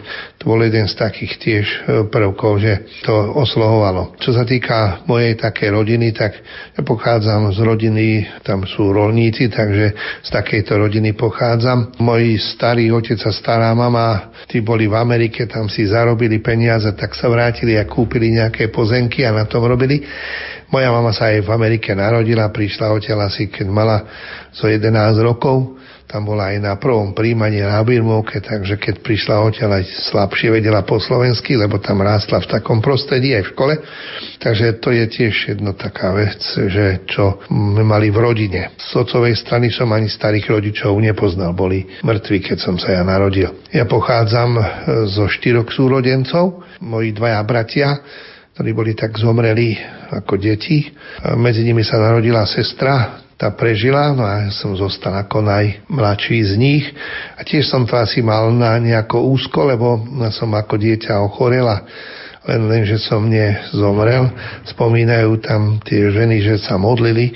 to 0.41 0.49
bol 0.49 0.57
jeden 0.65 0.89
z 0.89 0.97
takých 0.97 1.33
tiež 1.37 1.65
e, 1.65 1.77
prvkov, 2.09 2.57
že 2.57 2.73
to 3.05 3.13
oslohovalo. 3.13 4.17
Čo 4.17 4.33
sa 4.33 4.41
týka 4.41 5.05
mojej 5.05 5.37
také 5.37 5.69
rodiny, 5.69 6.09
tak 6.17 6.41
ja 6.73 6.81
pochádzam 6.81 7.53
z 7.53 7.59
rodiny, 7.61 8.05
tam 8.41 8.65
sú 8.65 8.89
rolníci, 8.89 9.53
takže 9.53 9.93
z 10.25 10.29
takejto 10.33 10.81
rodiny 10.81 11.13
pochádzam. 11.13 12.01
Moji 12.01 12.41
starý 12.41 12.89
otec 12.89 13.21
a 13.21 13.29
stará 13.29 13.69
mama, 13.77 14.33
tí 14.49 14.65
boli 14.65 14.89
v 14.89 14.97
Amerike, 14.97 15.45
tam 15.45 15.69
si 15.69 15.85
zarobili 15.85 16.41
peniaze, 16.41 16.89
tak 16.97 17.13
sa 17.13 17.29
vrátili 17.29 17.77
a 17.77 17.85
kúpili 17.85 18.33
nejaké 18.33 18.73
pozemky 18.73 19.21
a 19.21 19.29
na 19.29 19.45
tom 19.45 19.61
robili. 19.61 20.01
Moja 20.75 20.91
mama 20.91 21.15
sa 21.15 21.31
aj 21.31 21.47
v 21.47 21.55
Amerike 21.55 21.95
narodila, 21.95 22.51
prišla 22.51 22.91
odtiaľ 22.91 23.31
asi, 23.31 23.47
keď 23.47 23.63
mala 23.71 24.03
zo 24.51 24.67
11 24.67 24.91
rokov. 25.23 25.79
Tam 26.03 26.27
bola 26.27 26.51
aj 26.51 26.59
na 26.59 26.75
prvom 26.75 27.15
príjmaní 27.15 27.63
na 27.63 27.79
Birmovke, 27.79 28.43
takže 28.43 28.75
keď 28.75 28.99
prišla 28.99 29.39
odtiaľ 29.39 29.79
aj 29.79 30.11
slabšie 30.11 30.51
vedela 30.51 30.83
po 30.83 30.99
slovensky, 30.99 31.55
lebo 31.55 31.79
tam 31.79 32.03
rástla 32.03 32.43
v 32.43 32.59
takom 32.59 32.83
prostredí 32.83 33.31
aj 33.39 33.47
v 33.47 33.51
škole. 33.55 33.73
Takže 34.43 34.83
to 34.83 34.91
je 34.91 35.07
tiež 35.07 35.55
jedna 35.55 35.71
taká 35.71 36.11
vec, 36.11 36.43
že 36.43 37.07
čo 37.07 37.39
sme 37.47 37.87
mali 37.87 38.11
v 38.11 38.19
rodine. 38.19 38.75
Z 38.75 38.99
otcovej 38.99 39.39
strany 39.39 39.71
som 39.71 39.87
ani 39.95 40.11
starých 40.11 40.59
rodičov 40.59 40.91
nepoznal, 40.99 41.55
boli 41.55 41.87
mŕtvi, 42.03 42.51
keď 42.51 42.57
som 42.59 42.75
sa 42.75 42.99
ja 42.99 43.03
narodil. 43.07 43.47
Ja 43.71 43.87
pochádzam 43.87 44.59
zo 45.07 45.31
štyroch 45.31 45.71
súrodencov, 45.71 46.67
moji 46.83 47.15
dvaja 47.15 47.39
bratia, 47.47 48.03
ktorí 48.55 48.71
boli 48.71 48.95
tak 48.95 49.19
zomreli 49.19 49.75
ako 50.15 50.39
deti. 50.39 50.87
Medzi 51.35 51.67
nimi 51.67 51.83
sa 51.83 51.99
narodila 51.99 52.47
sestra, 52.47 53.19
tá 53.35 53.51
prežila, 53.51 54.15
no 54.15 54.23
a 54.23 54.47
ja 54.47 54.51
som 54.55 54.71
zostal 54.79 55.11
ako 55.11 55.43
najmladší 55.43 56.39
z 56.39 56.53
nich. 56.55 56.87
A 57.35 57.43
tiež 57.43 57.67
som 57.67 57.83
to 57.83 57.99
asi 57.99 58.23
mal 58.23 58.47
na 58.55 58.79
nejako 58.79 59.27
úzko, 59.27 59.67
lebo 59.67 59.99
som 60.31 60.55
ako 60.55 60.79
dieťa 60.79 61.19
ochorela 61.19 61.83
len, 62.47 62.63
len 62.71 62.87
že 62.87 62.95
som 62.95 63.27
mne 63.27 63.59
zomrel. 63.75 64.31
Spomínajú 64.71 65.43
tam 65.43 65.83
tie 65.83 66.07
ženy, 66.15 66.39
že 66.39 66.55
sa 66.63 66.79
modlili 66.79 67.35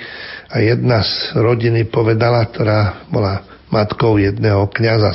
A 0.50 0.58
jedna 0.58 0.98
z 1.06 1.38
rodiny 1.38 1.86
povedala, 1.86 2.42
ktorá 2.42 3.06
bola 3.06 3.46
matkou 3.70 4.18
jedného 4.18 4.66
kniaza 4.74 5.14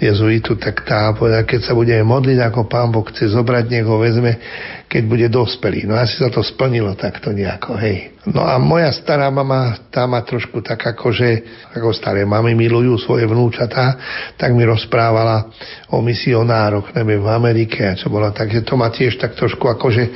jezuitu, 0.00 0.56
tak 0.56 0.82
tá 0.88 1.12
povedala, 1.12 1.44
keď 1.44 1.60
sa 1.68 1.72
budeme 1.76 2.02
modliť, 2.02 2.38
ako 2.40 2.64
pán 2.64 2.88
Boh 2.88 3.04
chce 3.04 3.36
zobrať, 3.36 3.64
nech 3.68 3.86
ho 3.86 4.00
vezme, 4.00 4.40
keď 4.88 5.02
bude 5.04 5.26
dospelý. 5.28 5.84
No 5.84 5.94
asi 5.96 6.16
sa 6.16 6.32
to 6.32 6.40
splnilo 6.40 6.96
takto 6.96 7.30
nejako, 7.30 7.76
hej. 7.76 8.16
No 8.24 8.40
a 8.40 8.56
moja 8.56 8.88
stará 8.88 9.28
mama, 9.28 9.76
tá 9.92 10.08
ma 10.08 10.24
trošku 10.24 10.64
tak 10.64 10.80
ako, 10.80 11.12
že 11.12 11.44
ako 11.76 11.92
staré 11.92 12.24
mamy 12.24 12.56
milujú 12.56 12.96
svoje 12.96 13.28
vnúčatá, 13.28 14.00
tak 14.40 14.56
mi 14.56 14.64
rozprávala 14.64 15.52
o 15.92 16.00
misionároch, 16.00 16.88
neviem, 16.96 17.20
v 17.20 17.28
Amerike 17.28 17.84
a 17.84 17.92
čo 17.92 18.08
bolo. 18.08 18.32
Takže 18.32 18.64
to 18.64 18.80
ma 18.80 18.88
tiež 18.88 19.20
tak 19.20 19.36
trošku 19.36 19.68
akože 19.68 20.08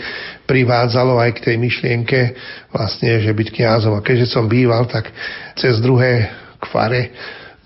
privádzalo 0.49 1.21
aj 1.21 1.31
k 1.37 1.53
tej 1.53 1.57
myšlienke 1.61 2.19
vlastne, 2.73 3.21
že 3.21 3.29
byť 3.29 3.49
kňazom. 3.53 3.93
A 3.93 4.01
keďže 4.01 4.33
som 4.33 4.49
býval, 4.49 4.89
tak 4.89 5.13
cez 5.53 5.77
druhé 5.85 6.33
kvare 6.65 7.13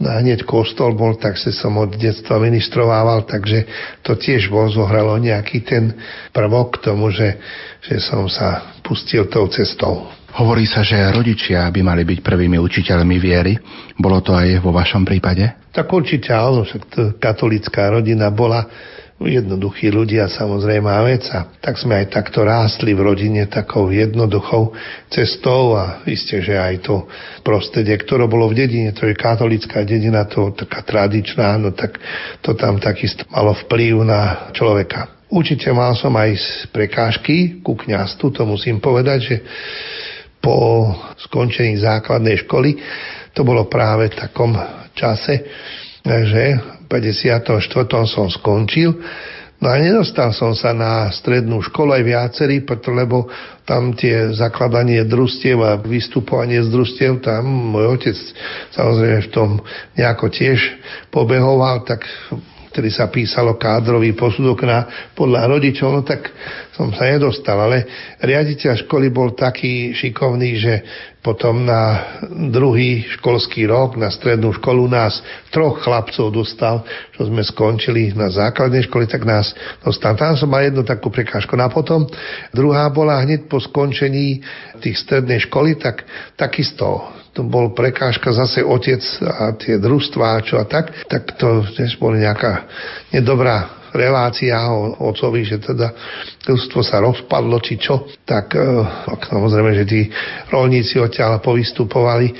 hneď 0.02 0.42
kostol 0.42 0.94
bol, 0.98 1.14
tak 1.16 1.38
sa 1.38 1.54
som 1.54 1.78
od 1.78 1.94
detstva 1.94 2.42
ministrovával, 2.42 3.24
takže 3.24 3.64
to 4.02 4.18
tiež 4.18 4.50
bol, 4.50 4.66
zohralo 4.68 5.14
nejaký 5.18 5.62
ten 5.62 5.94
prvok 6.34 6.78
k 6.78 6.90
tomu, 6.90 7.14
že, 7.14 7.38
že 7.80 8.02
som 8.02 8.26
sa 8.26 8.78
pustil 8.82 9.30
tou 9.30 9.46
cestou. 9.48 10.10
Hovorí 10.32 10.64
sa, 10.64 10.80
že 10.80 10.96
rodičia 11.12 11.68
by 11.68 11.80
mali 11.84 12.08
byť 12.08 12.24
prvými 12.24 12.56
učiteľmi 12.56 13.16
viery. 13.20 13.52
Bolo 14.00 14.24
to 14.24 14.32
aj 14.32 14.64
vo 14.64 14.72
vašom 14.72 15.04
prípade? 15.04 15.44
Tak 15.76 15.92
určite 15.92 16.32
áno, 16.32 16.64
však 16.64 17.16
katolická 17.20 17.92
rodina 17.92 18.32
bola 18.32 18.64
jednoduchí 19.26 19.90
ľudia 19.90 20.30
samozrejme 20.30 20.88
vec 21.06 21.26
a 21.34 21.46
tak 21.58 21.78
sme 21.78 22.02
aj 22.02 22.06
takto 22.12 22.42
rástli 22.42 22.94
v 22.94 23.04
rodine 23.04 23.46
takou 23.46 23.90
jednoduchou 23.90 24.74
cestou 25.10 25.78
a 25.78 26.02
isté, 26.06 26.42
že 26.42 26.58
aj 26.58 26.74
to 26.86 27.06
prostredie, 27.46 27.94
ktoré 27.98 28.26
bolo 28.26 28.50
v 28.50 28.64
dedine, 28.64 28.90
to 28.94 29.06
je 29.06 29.14
katolická 29.14 29.82
dedina, 29.86 30.26
to 30.26 30.54
taká 30.54 30.82
tradičná, 30.82 31.58
no 31.58 31.74
tak 31.74 31.98
to 32.42 32.54
tam 32.54 32.78
takisto 32.82 33.26
malo 33.30 33.54
vplyv 33.66 34.06
na 34.06 34.52
človeka. 34.54 35.22
Určite 35.32 35.72
mal 35.72 35.96
som 35.96 36.12
aj 36.12 36.36
prekážky 36.70 37.64
ku 37.64 37.72
kňastu, 37.72 38.28
to 38.30 38.44
musím 38.44 38.84
povedať, 38.84 39.18
že 39.24 39.36
po 40.42 40.90
skončení 41.16 41.78
základnej 41.80 42.44
školy 42.44 42.76
to 43.32 43.40
bolo 43.46 43.64
práve 43.70 44.12
v 44.12 44.18
takom 44.18 44.52
čase, 44.92 45.40
že 46.04 46.44
54. 46.92 48.04
som 48.04 48.28
skončil. 48.28 48.92
No 49.62 49.70
a 49.70 49.78
nedostal 49.78 50.34
som 50.34 50.58
sa 50.58 50.74
na 50.74 51.06
strednú 51.14 51.62
školu 51.62 51.94
aj 51.94 52.02
viacerý, 52.02 52.66
preto 52.66 52.90
lebo 52.90 53.30
tam 53.62 53.94
tie 53.94 54.34
zakladanie 54.34 55.06
družstiev 55.06 55.62
a 55.62 55.78
vystupovanie 55.78 56.58
z 56.60 56.68
družstiev, 56.68 57.22
tam 57.22 57.46
môj 57.46 57.94
otec 57.94 58.18
samozrejme 58.74 59.22
v 59.22 59.30
tom 59.30 59.50
nejako 59.94 60.34
tiež 60.34 60.58
pobehoval, 61.14 61.86
tak 61.86 62.02
ktorý 62.74 62.90
sa 62.90 63.06
písalo 63.12 63.54
kádrový 63.54 64.16
posudok 64.18 64.64
na, 64.66 65.12
podľa 65.14 65.46
rodičov, 65.46 65.94
no 65.94 66.00
tak 66.02 66.32
som 66.72 66.88
sa 66.92 67.04
nedostal. 67.04 67.56
Ale 67.60 67.84
riaditeľ 68.20 68.88
školy 68.88 69.12
bol 69.12 69.36
taký 69.36 69.92
šikovný, 69.92 70.50
že 70.56 70.74
potom 71.22 71.62
na 71.62 72.18
druhý 72.50 73.06
školský 73.20 73.70
rok 73.70 73.94
na 73.94 74.10
strednú 74.10 74.50
školu 74.58 74.90
nás 74.90 75.22
troch 75.54 75.78
chlapcov 75.84 76.34
dostal, 76.34 76.82
čo 77.14 77.30
sme 77.30 77.46
skončili 77.46 78.10
na 78.16 78.26
základnej 78.26 78.90
škole, 78.90 79.06
tak 79.06 79.22
nás 79.22 79.54
dostal. 79.84 80.18
Tam 80.18 80.34
som 80.34 80.50
mal 80.50 80.66
jednu 80.66 80.82
takú 80.82 81.14
prekážku. 81.14 81.54
No 81.54 81.68
a 81.68 81.70
potom 81.70 82.10
druhá 82.50 82.90
bola 82.90 83.22
hneď 83.22 83.46
po 83.46 83.62
skončení 83.62 84.42
tých 84.82 84.98
strednej 84.98 85.46
školy, 85.46 85.78
tak 85.78 86.02
takisto 86.34 87.06
to 87.32 87.40
bol 87.48 87.72
prekážka 87.72 88.28
zase 88.28 88.60
otec 88.60 89.00
a 89.24 89.56
tie 89.56 89.80
družstvá 89.80 90.44
čo 90.44 90.60
a 90.60 90.68
tak, 90.68 90.92
tak 91.08 91.32
to 91.40 91.64
tiež 91.72 91.96
boli 91.96 92.20
nejaká 92.20 92.68
nedobrá 93.08 93.81
relácia 93.92 94.56
o 94.72 95.08
ocovi, 95.12 95.44
že 95.44 95.60
teda 95.60 95.92
družstvo 96.42 96.80
sa 96.80 97.00
rozpadlo, 97.04 97.60
či 97.60 97.76
čo, 97.76 98.08
tak 98.24 98.56
e, 98.56 98.60
samozrejme, 99.28 99.70
že 99.76 99.84
tí 99.84 100.00
rolníci 100.48 100.98
odtiaľ 100.98 101.40
povystupovali. 101.44 102.32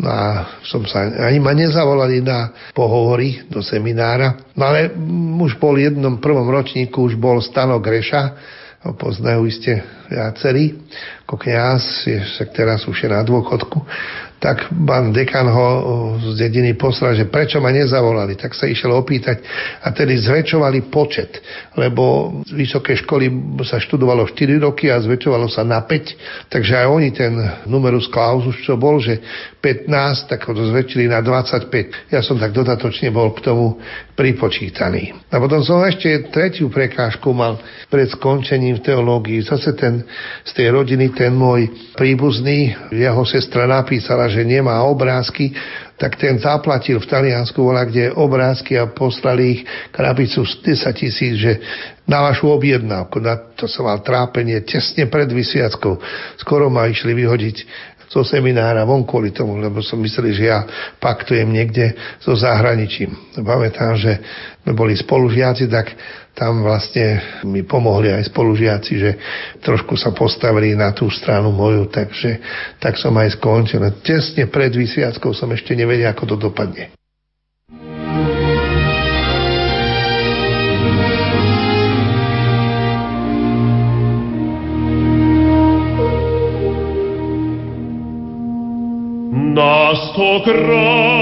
No 0.00 0.08
a 0.08 0.24
som 0.64 0.80
sa, 0.88 1.04
ani 1.28 1.36
ma 1.44 1.52
nezavolali 1.52 2.24
na 2.24 2.72
pohovory 2.72 3.44
do 3.52 3.60
seminára. 3.60 4.48
No 4.56 4.72
ale 4.72 4.88
už 5.44 5.60
bol 5.60 5.76
v 5.76 5.92
jednom 5.92 6.16
prvom 6.16 6.48
ročníku, 6.48 7.04
už 7.04 7.20
bol 7.20 7.44
Stano 7.44 7.76
Greša, 7.84 8.22
ho 8.80 8.96
poznajú 8.96 9.44
iste 9.44 9.84
viacerí, 10.08 10.72
ako 11.28 11.36
kniaz, 11.36 12.08
je, 12.08 12.16
teraz 12.56 12.88
už 12.88 12.96
je 12.96 13.12
na 13.12 13.20
dôchodku 13.20 13.84
tak 14.40 14.72
pán 14.72 15.12
dekan 15.12 15.44
ho 15.52 15.68
z 16.16 16.48
dediny 16.48 16.72
poslal, 16.72 17.12
že 17.12 17.28
prečo 17.28 17.60
ma 17.60 17.68
nezavolali. 17.68 18.40
Tak 18.40 18.56
sa 18.56 18.64
išiel 18.64 18.96
opýtať 18.96 19.44
a 19.84 19.92
tedy 19.92 20.16
zväčšovali 20.16 20.88
počet, 20.88 21.44
lebo 21.78 22.34
z 22.46 22.52
vysoké 22.54 22.98
školy 22.98 23.30
sa 23.62 23.78
študovalo 23.78 24.26
4 24.26 24.58
roky 24.58 24.90
a 24.90 24.98
zväčšovalo 24.98 25.46
sa 25.46 25.62
na 25.62 25.78
5, 25.86 26.50
takže 26.50 26.72
aj 26.74 26.86
oni 26.90 27.08
ten 27.14 27.32
numerus 27.70 28.10
clausus, 28.10 28.58
čo 28.66 28.74
bol, 28.74 28.98
že 28.98 29.22
15, 29.62 30.26
tak 30.26 30.50
ho 30.50 30.52
zväčšili 30.56 31.06
na 31.06 31.22
25. 31.22 32.10
Ja 32.10 32.26
som 32.26 32.42
tak 32.42 32.50
dodatočne 32.50 33.14
bol 33.14 33.30
k 33.36 33.46
tomu 33.46 33.78
pripočítaný. 34.18 35.14
A 35.30 35.38
potom 35.38 35.62
som 35.62 35.80
ešte 35.86 36.32
tretiu 36.34 36.68
prekážku 36.68 37.30
mal 37.30 37.56
pred 37.86 38.10
skončením 38.10 38.82
v 38.82 38.84
teológii. 38.84 39.38
Zase 39.46 39.72
ten, 39.78 40.02
z 40.42 40.50
tej 40.52 40.74
rodiny 40.74 41.14
ten 41.14 41.30
môj 41.32 41.70
príbuzný, 41.94 42.74
jeho 42.90 43.22
sestra 43.22 43.70
napísala, 43.70 44.26
že 44.26 44.42
nemá 44.42 44.82
obrázky, 44.82 45.54
tak 46.00 46.16
ten 46.16 46.40
zaplatil 46.40 46.96
v 46.96 47.04
Taliansku, 47.04 47.60
bola 47.60 47.84
kde 47.84 48.08
obrázky 48.16 48.80
a 48.80 48.88
poslali 48.88 49.60
ich 49.60 49.62
krabicu 49.92 50.48
10 50.48 50.80
tisíc, 50.96 51.36
že 51.36 51.60
na 52.08 52.24
vašu 52.24 52.48
objednávku. 52.48 53.20
Na 53.20 53.36
to 53.36 53.68
som 53.68 53.84
mal 53.84 54.00
trápenie 54.00 54.64
tesne 54.64 55.04
pred 55.12 55.28
vysviackou. 55.28 56.00
Skoro 56.40 56.72
ma 56.72 56.88
išli 56.88 57.12
vyhodiť 57.12 57.56
zo 58.10 58.26
seminára 58.26 58.82
von 58.82 59.06
kvôli 59.06 59.30
tomu, 59.30 59.54
lebo 59.62 59.78
som 59.78 60.02
myslel, 60.02 60.34
že 60.34 60.50
ja 60.50 60.66
paktujem 60.98 61.46
niekde 61.46 61.94
so 62.18 62.34
zahraničím. 62.34 63.14
Pamätám, 63.38 63.94
že 63.94 64.18
sme 64.66 64.74
boli 64.74 64.98
spolužiaci, 64.98 65.70
tak 65.70 65.94
tam 66.34 66.66
vlastne 66.66 67.22
mi 67.46 67.62
pomohli 67.62 68.10
aj 68.10 68.26
spolužiaci, 68.34 68.92
že 68.98 69.10
trošku 69.62 69.94
sa 69.94 70.10
postavili 70.10 70.74
na 70.74 70.90
tú 70.90 71.06
stranu 71.06 71.54
moju, 71.54 71.86
takže 71.86 72.42
tak 72.82 72.98
som 72.98 73.14
aj 73.14 73.38
skončil. 73.38 73.78
Tesne 74.02 74.50
pred 74.50 74.74
vysviackou 74.74 75.30
som 75.30 75.46
ešte 75.54 75.78
nevedel, 75.78 76.10
ako 76.10 76.34
to 76.34 76.36
dopadne. 76.50 76.99
Na 89.60 89.94
stokrát 89.94 91.19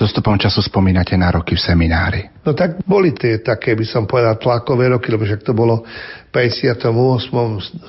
so 0.00 0.36
času 0.40 0.64
spomínate 0.64 1.12
na 1.20 1.28
roky 1.28 1.52
v 1.52 1.60
seminári? 1.60 2.22
No 2.40 2.56
tak 2.56 2.80
boli 2.88 3.12
tie 3.12 3.44
také, 3.44 3.76
by 3.76 3.84
som 3.84 4.08
povedal, 4.08 4.40
tlakové 4.40 4.88
roky, 4.88 5.12
lebo 5.12 5.28
však 5.28 5.44
to 5.44 5.52
bolo 5.52 5.84
v 5.84 6.30
58. 6.32 6.88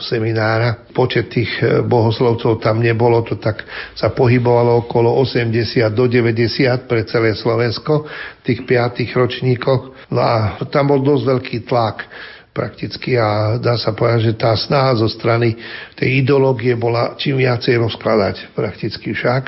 seminára. 0.03 0.91
Počet 0.91 1.31
tých 1.31 1.51
e, 1.63 1.79
bohoslovcov 1.79 2.59
tam 2.59 2.83
nebolo, 2.83 3.23
to 3.23 3.39
tak 3.39 3.63
sa 3.95 4.11
pohybovalo 4.11 4.83
okolo 4.83 5.07
80 5.23 5.87
do 5.95 6.11
90 6.11 6.83
pre 6.83 7.07
celé 7.07 7.31
Slovensko, 7.31 8.03
v 8.03 8.41
tých 8.43 8.67
piatých 8.67 9.15
ročníkoch. 9.15 10.11
No 10.11 10.19
a 10.19 10.59
tam 10.67 10.91
bol 10.91 10.99
dosť 10.99 11.23
veľký 11.23 11.57
tlak 11.63 12.11
prakticky 12.51 13.15
a 13.15 13.55
dá 13.55 13.79
sa 13.79 13.95
povedať, 13.95 14.31
že 14.31 14.33
tá 14.35 14.51
snaha 14.59 14.99
zo 14.99 15.07
strany 15.07 15.55
tej 15.95 16.23
ideológie 16.23 16.75
bola 16.75 17.15
čím 17.15 17.39
viacej 17.39 17.79
rozkladať 17.79 18.51
prakticky 18.51 19.15
však, 19.15 19.43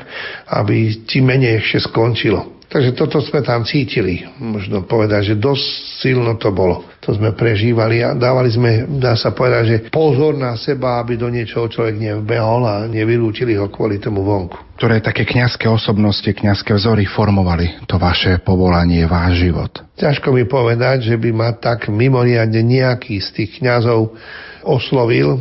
aby 0.48 1.04
čím 1.04 1.28
menej 1.28 1.60
ešte 1.60 1.92
skončilo. 1.92 2.53
Takže 2.74 2.90
toto 2.98 3.22
sme 3.22 3.38
tam 3.38 3.62
cítili, 3.62 4.26
možno 4.42 4.82
povedať, 4.82 5.30
že 5.30 5.34
dosť 5.38 5.62
silno 6.02 6.34
to 6.34 6.50
bolo. 6.50 6.82
To 7.06 7.14
sme 7.14 7.30
prežívali 7.30 8.02
a 8.02 8.18
dávali 8.18 8.50
sme, 8.50 8.90
dá 8.98 9.14
sa 9.14 9.30
povedať, 9.30 9.62
že 9.62 9.78
pozor 9.94 10.34
na 10.34 10.58
seba, 10.58 10.98
aby 10.98 11.14
do 11.14 11.30
niečoho 11.30 11.70
človek 11.70 11.94
nevbehol 11.94 12.66
a 12.66 12.90
nevylúčili 12.90 13.54
ho 13.54 13.70
kvôli 13.70 14.02
tomu 14.02 14.26
vonku. 14.26 14.74
Ktoré 14.74 14.98
také 14.98 15.22
kňazské 15.22 15.70
osobnosti, 15.70 16.26
kňazské 16.26 16.74
vzory 16.74 17.06
formovali 17.06 17.86
to 17.86 17.94
vaše 17.94 18.42
povolanie, 18.42 19.06
váš 19.06 19.46
život? 19.46 19.70
Ťažko 19.94 20.34
mi 20.34 20.42
povedať, 20.42 21.06
že 21.06 21.14
by 21.14 21.30
ma 21.30 21.54
tak 21.54 21.86
mimoriadne 21.86 22.58
nejaký 22.58 23.22
z 23.22 23.28
tých 23.38 23.62
kňazov 23.62 24.18
oslovil, 24.64 25.36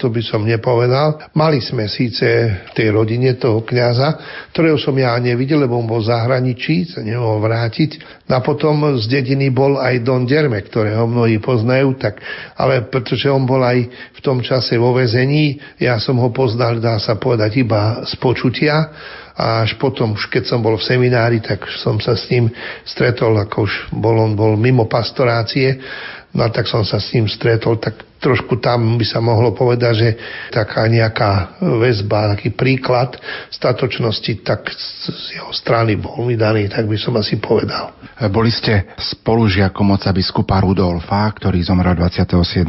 to 0.00 0.10
by 0.10 0.22
som 0.24 0.48
nepovedal. 0.48 1.30
Mali 1.36 1.60
sme 1.60 1.86
síce 1.86 2.26
v 2.68 2.70
tej 2.72 2.88
rodine 2.90 3.36
toho 3.36 3.62
kňaza, 3.62 4.08
ktorého 4.50 4.80
som 4.80 4.96
ja 4.96 5.14
nevidel, 5.20 5.64
lebo 5.64 5.78
on 5.78 5.86
bol 5.86 6.02
zahraničí, 6.02 6.88
sa 6.88 7.04
nemohol 7.04 7.44
vrátiť. 7.44 8.24
A 8.26 8.40
potom 8.40 8.96
z 8.96 9.04
dediny 9.06 9.52
bol 9.52 9.76
aj 9.76 10.02
Don 10.02 10.24
Derme, 10.24 10.58
ktorého 10.64 11.04
mnohí 11.04 11.38
poznajú, 11.38 11.94
tak, 12.00 12.18
ale 12.56 12.88
pretože 12.88 13.28
on 13.28 13.44
bol 13.44 13.60
aj 13.60 13.84
v 14.16 14.20
tom 14.24 14.40
čase 14.40 14.80
vo 14.80 14.96
vezení, 14.96 15.60
ja 15.76 16.00
som 16.00 16.16
ho 16.18 16.32
poznal, 16.32 16.80
dá 16.80 16.96
sa 16.96 17.20
povedať, 17.20 17.60
iba 17.60 18.02
z 18.08 18.16
počutia 18.16 18.90
a 19.34 19.66
až 19.66 19.74
potom, 19.82 20.14
už 20.14 20.30
keď 20.30 20.46
som 20.46 20.62
bol 20.62 20.78
v 20.78 20.86
seminári, 20.86 21.42
tak 21.42 21.66
som 21.82 21.98
sa 21.98 22.14
s 22.14 22.30
ním 22.30 22.54
stretol, 22.86 23.34
ako 23.34 23.66
už 23.66 23.74
bol, 23.90 24.14
on 24.22 24.38
bol 24.38 24.54
mimo 24.54 24.86
pastorácie, 24.86 25.82
no 26.30 26.46
a 26.46 26.48
tak 26.54 26.70
som 26.70 26.86
sa 26.86 27.02
s 27.02 27.10
ním 27.18 27.26
stretol, 27.26 27.82
tak 27.82 27.98
trošku 28.20 28.56
tam 28.62 28.96
by 28.96 29.04
sa 29.04 29.20
mohlo 29.20 29.52
povedať, 29.52 29.92
že 29.94 30.08
taká 30.48 30.88
nejaká 30.88 31.60
väzba, 31.60 32.34
taký 32.36 32.56
príklad 32.56 33.16
statočnosti, 33.52 34.40
tak 34.40 34.72
z 34.72 35.40
jeho 35.40 35.52
strany 35.52 36.00
bol 36.00 36.24
mi 36.24 36.38
daný, 36.38 36.72
tak 36.72 36.88
by 36.88 36.96
som 36.96 37.14
asi 37.20 37.36
povedal. 37.36 37.92
Boli 38.30 38.48
ste 38.48 38.94
spolužiakom 38.94 39.90
oca 39.90 40.14
biskupa 40.14 40.62
Rudolfa, 40.62 41.26
ktorý 41.34 41.60
zomrel 41.66 41.98
27. 41.98 42.64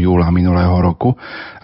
júla 0.00 0.30
minulého 0.30 0.72
roku. 0.78 1.12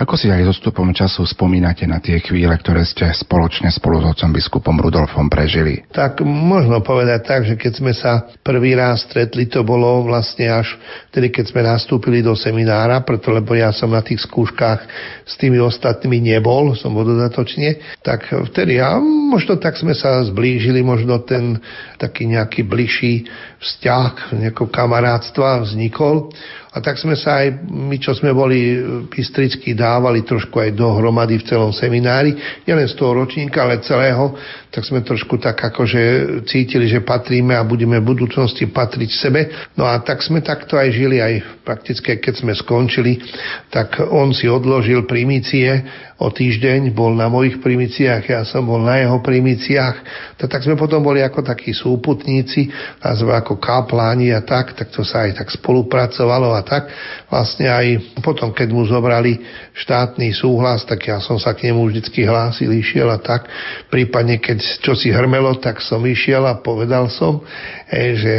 Ako 0.01 0.19
si 0.19 0.33
aj 0.33 0.51
so 0.51 0.55
stupom 0.67 0.91
času 0.91 1.23
spomínate 1.25 1.87
na 1.87 2.03
tie 2.03 2.19
chvíle, 2.19 2.53
ktoré 2.59 2.83
ste 2.85 3.07
spoločne 3.15 3.71
spolu 3.71 4.03
s 4.03 4.17
otcom 4.17 4.35
biskupom 4.35 4.77
Rudolfom 4.81 5.31
prežili? 5.31 5.87
Tak 5.95 6.25
možno 6.27 6.83
povedať 6.83 7.21
tak, 7.23 7.41
že 7.47 7.55
keď 7.55 7.73
sme 7.73 7.93
sa 7.95 8.27
prvý 8.43 8.75
raz 8.75 9.07
stretli, 9.07 9.47
to 9.47 9.63
bolo 9.63 10.03
vlastne 10.05 10.51
až 10.51 10.75
vtedy, 11.15 11.31
keď 11.31 11.45
sme 11.55 11.63
nastúpili 11.63 12.25
do 12.25 12.35
seminára, 12.35 13.05
preto 13.21 13.37
lebo 13.37 13.53
ja 13.53 13.69
som 13.69 13.93
na 13.93 14.01
tých 14.01 14.25
skúškach 14.25 14.81
s 15.29 15.37
tými 15.37 15.61
ostatnými 15.61 16.33
nebol, 16.33 16.73
som 16.73 16.97
bol 16.97 17.05
dodatočne, 17.05 18.01
tak 18.01 18.33
vtedy 18.33 18.81
a 18.81 18.97
možno 19.29 19.61
tak 19.61 19.77
sme 19.77 19.93
sa 19.93 20.25
zblížili, 20.25 20.81
možno 20.81 21.21
ten 21.21 21.61
taký 22.01 22.25
nejaký 22.25 22.65
bližší 22.65 23.29
vzťah, 23.61 24.41
nejakého 24.41 24.73
kamarátstva 24.73 25.69
vznikol. 25.69 26.33
A 26.71 26.79
tak 26.79 27.03
sme 27.03 27.19
sa 27.19 27.43
aj, 27.43 27.67
my 27.67 27.99
čo 27.99 28.15
sme 28.15 28.31
boli 28.31 28.79
pistricky 29.11 29.75
dávali 29.75 30.23
trošku 30.23 30.55
aj 30.55 30.79
dohromady 30.79 31.43
v 31.43 31.47
celom 31.51 31.75
seminári, 31.75 32.31
nielen 32.63 32.87
z 32.87 32.95
toho 32.95 33.19
ročníka, 33.19 33.67
ale 33.67 33.83
celého, 33.83 34.39
tak 34.71 34.87
sme 34.87 35.03
trošku 35.03 35.35
tak 35.43 35.59
akože 35.59 36.03
cítili, 36.47 36.87
že 36.87 37.03
patríme 37.03 37.59
a 37.59 37.67
budeme 37.67 37.99
v 37.99 38.15
budúcnosti 38.15 38.71
patriť 38.71 39.11
sebe. 39.11 39.51
No 39.75 39.83
a 39.83 39.99
tak 39.99 40.23
sme 40.23 40.47
takto 40.47 40.79
aj 40.79 40.95
žili, 40.95 41.19
aj 41.19 41.67
prakticky, 41.67 42.23
keď 42.23 42.39
sme 42.39 42.55
skončili, 42.55 43.19
tak 43.75 43.99
on 44.07 44.31
si 44.31 44.47
odložil 44.47 45.11
primície 45.11 45.75
o 46.21 46.29
týždeň, 46.29 46.93
bol 46.93 47.17
na 47.17 47.33
mojich 47.33 47.65
primíciách, 47.65 48.23
ja 48.29 48.45
som 48.45 48.69
bol 48.69 48.85
na 48.85 49.01
jeho 49.01 49.25
primíciách, 49.25 49.97
to 50.37 50.45
tak 50.45 50.61
sme 50.61 50.77
potom 50.77 51.01
boli 51.01 51.25
ako 51.25 51.41
takí 51.41 51.73
súputníci, 51.73 52.69
a 53.01 53.17
sme 53.17 53.33
ako 53.33 53.57
kapláni 53.57 54.29
a 54.37 54.45
tak, 54.45 54.77
tak 54.77 54.93
to 54.93 55.01
sa 55.01 55.25
aj 55.25 55.41
tak 55.41 55.49
spolupracovalo 55.49 56.53
a 56.53 56.61
tak. 56.61 56.93
Vlastne 57.33 57.73
aj 57.73 58.21
potom, 58.21 58.53
keď 58.53 58.69
mu 58.69 58.85
zobrali 58.85 59.41
štátny 59.73 60.37
súhlas, 60.37 60.85
tak 60.85 61.09
ja 61.09 61.17
som 61.25 61.41
sa 61.41 61.57
k 61.57 61.73
nemu 61.73 61.89
vždycky 61.89 62.29
hlásil, 62.29 62.69
išiel 62.69 63.09
a 63.09 63.17
tak. 63.17 63.49
Prípadne, 63.89 64.37
keď 64.37 64.61
čo 64.85 64.93
si 64.93 65.09
hrmelo, 65.09 65.57
tak 65.57 65.81
som 65.81 66.05
išiel 66.05 66.45
a 66.45 66.61
povedal 66.61 67.09
som, 67.09 67.41
e, 67.89 68.13
že 68.21 68.35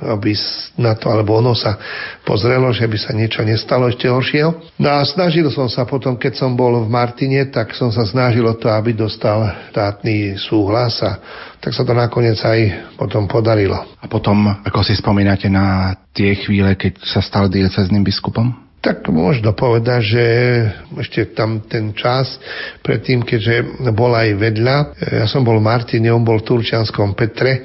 aby 0.00 0.32
na 0.80 0.96
to, 0.96 1.12
alebo 1.12 1.36
ono 1.36 1.52
sa 1.52 1.76
pozrelo, 2.24 2.72
že 2.72 2.88
by 2.88 2.98
sa 2.98 3.12
niečo 3.12 3.44
nestalo 3.44 3.92
ešte 3.92 4.08
horšieho. 4.08 4.80
No 4.80 4.88
a 4.88 5.04
snažil 5.04 5.46
som 5.52 5.68
sa 5.68 5.84
potom, 5.84 6.16
keď 6.16 6.40
som 6.40 6.56
bol 6.56 6.80
v 6.84 6.88
Martine, 6.88 7.48
tak 7.52 7.76
som 7.76 7.92
sa 7.92 8.08
snažil 8.08 8.44
o 8.48 8.56
to, 8.56 8.72
aby 8.72 8.96
dostal 8.96 9.68
štátny 9.70 10.40
súhlas 10.40 10.98
a 11.04 11.20
tak 11.60 11.76
sa 11.76 11.84
to 11.84 11.92
nakoniec 11.92 12.40
aj 12.40 12.92
potom 12.96 13.28
podarilo. 13.28 13.76
A 14.00 14.08
potom, 14.08 14.48
ako 14.64 14.80
si 14.80 14.96
spomínate 14.96 15.52
na 15.52 15.92
tie 16.16 16.32
chvíle, 16.40 16.72
keď 16.74 17.04
sa 17.04 17.20
stal 17.20 17.52
diecezným 17.52 18.00
biskupom? 18.00 18.70
Tak 18.80 19.12
možno 19.12 19.52
povedať, 19.52 20.00
že 20.00 20.24
ešte 20.96 21.36
tam 21.36 21.60
ten 21.68 21.92
čas 21.92 22.40
predtým, 22.80 23.20
keďže 23.28 23.84
bol 23.92 24.08
aj 24.16 24.40
vedľa, 24.40 24.76
ja 25.20 25.26
som 25.28 25.44
bol 25.44 25.60
v 25.60 25.68
Martine, 25.68 26.08
on 26.08 26.24
bol 26.24 26.40
v 26.40 26.48
Turčianskom 26.48 27.12
Petre, 27.12 27.60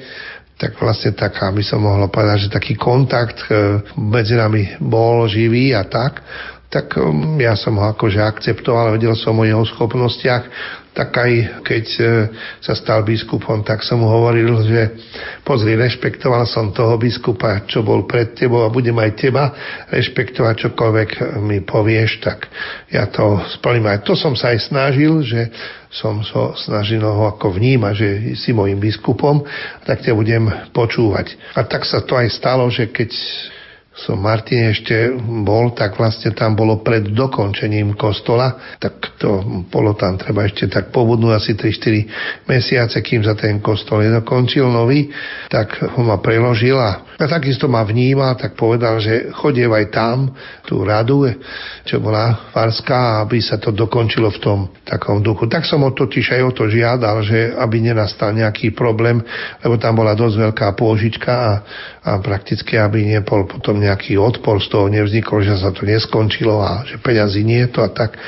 tak 0.56 0.80
vlastne 0.80 1.12
taká, 1.12 1.52
by 1.52 1.60
som 1.60 1.84
mohla 1.84 2.08
povedať, 2.08 2.48
že 2.48 2.54
taký 2.56 2.80
kontakt 2.80 3.44
e, 3.52 3.84
medzi 4.00 4.40
nami 4.40 4.80
bol 4.80 5.28
živý 5.28 5.76
a 5.76 5.84
tak, 5.84 6.24
tak 6.66 6.98
um, 6.98 7.38
ja 7.38 7.54
som 7.54 7.78
ho 7.78 7.86
akože 7.94 8.18
akceptoval, 8.18 8.98
vedel 8.98 9.14
som 9.14 9.38
o 9.38 9.44
jeho 9.46 9.62
schopnostiach, 9.62 10.44
tak 10.96 11.12
aj 11.12 11.32
keď 11.60 11.86
e, 12.00 12.04
sa 12.64 12.72
stal 12.72 13.04
biskupom, 13.04 13.60
tak 13.60 13.84
som 13.84 14.00
mu 14.00 14.08
hovoril, 14.08 14.48
že 14.64 14.96
pozri, 15.44 15.76
rešpektoval 15.76 16.48
som 16.48 16.72
toho 16.72 16.96
biskupa, 16.96 17.68
čo 17.68 17.84
bol 17.84 18.08
pred 18.08 18.32
tebou 18.32 18.64
a 18.64 18.72
budem 18.72 18.96
aj 18.96 19.12
teba 19.12 19.52
rešpektovať 19.92 20.54
čokoľvek 20.56 21.36
mi 21.44 21.60
povieš, 21.60 22.24
tak 22.24 22.48
ja 22.88 23.04
to 23.12 23.44
splním 23.60 23.92
aj. 23.92 24.08
To 24.08 24.16
som 24.16 24.32
sa 24.32 24.56
aj 24.56 24.72
snažil, 24.72 25.20
že 25.20 25.52
som 25.92 26.24
so 26.24 26.56
snažil 26.56 27.04
ho 27.04 27.28
ako 27.28 27.52
vnímať, 27.52 27.92
že 27.92 28.08
si 28.32 28.56
môjim 28.56 28.80
biskupom, 28.80 29.44
tak 29.84 30.00
ťa 30.00 30.16
budem 30.16 30.48
počúvať. 30.72 31.36
A 31.52 31.60
tak 31.68 31.84
sa 31.84 32.00
to 32.00 32.16
aj 32.16 32.32
stalo, 32.32 32.64
že 32.72 32.88
keď 32.88 33.12
som 33.96 34.20
Martin 34.20 34.76
ešte 34.76 35.08
bol, 35.40 35.72
tak 35.72 35.96
vlastne 35.96 36.36
tam 36.36 36.52
bolo 36.52 36.84
pred 36.84 37.16
dokončením 37.16 37.96
kostola, 37.96 38.76
tak 38.76 39.16
to 39.16 39.40
bolo 39.72 39.96
tam 39.96 40.20
treba 40.20 40.44
ešte 40.44 40.68
tak 40.68 40.92
pobudnúť 40.92 41.32
asi 41.32 41.52
3-4 41.56 42.44
mesiace, 42.44 43.00
kým 43.00 43.24
sa 43.24 43.32
ten 43.32 43.56
kostol 43.64 44.04
nedokončil 44.04 44.68
nový, 44.68 45.08
tak 45.48 45.80
ho 45.96 46.00
ma 46.04 46.20
preložil 46.20 46.76
a, 46.76 47.16
a 47.16 47.24
takisto 47.24 47.72
ma 47.72 47.88
vnímal, 47.88 48.36
tak 48.36 48.52
povedal, 48.52 49.00
že 49.00 49.32
chodiev 49.32 49.72
aj 49.72 49.86
tam, 49.88 50.28
tú 50.68 50.84
radu, 50.84 51.24
čo 51.88 51.96
bola 51.96 52.52
farská, 52.52 53.24
aby 53.24 53.40
sa 53.40 53.56
to 53.56 53.72
dokončilo 53.72 54.28
v 54.28 54.42
tom 54.44 54.58
takom 54.84 55.24
duchu. 55.24 55.48
Tak 55.48 55.64
som 55.64 55.80
ho 55.80 55.96
totiž 55.96 56.36
aj 56.36 56.42
o 56.44 56.52
to 56.52 56.68
žiadal, 56.68 57.24
že 57.24 57.56
aby 57.56 57.80
nenastal 57.80 58.36
nejaký 58.36 58.76
problém, 58.76 59.24
lebo 59.64 59.80
tam 59.80 59.96
bola 59.96 60.12
dosť 60.12 60.36
veľká 60.52 60.68
pôžička 60.76 61.32
a, 61.32 61.52
a 62.04 62.10
prakticky, 62.20 62.76
aby 62.76 63.08
nebol 63.08 63.48
potom 63.48 63.85
nejaký 63.86 64.18
odpor 64.18 64.58
z 64.58 64.68
toho 64.68 64.90
nevznikol, 64.90 65.46
že 65.46 65.54
sa 65.56 65.70
to 65.70 65.86
neskončilo 65.86 66.58
a 66.58 66.82
že 66.82 66.98
peňazí 66.98 67.46
nie 67.46 67.62
je 67.66 67.70
to 67.70 67.80
a 67.86 67.90
tak. 67.94 68.18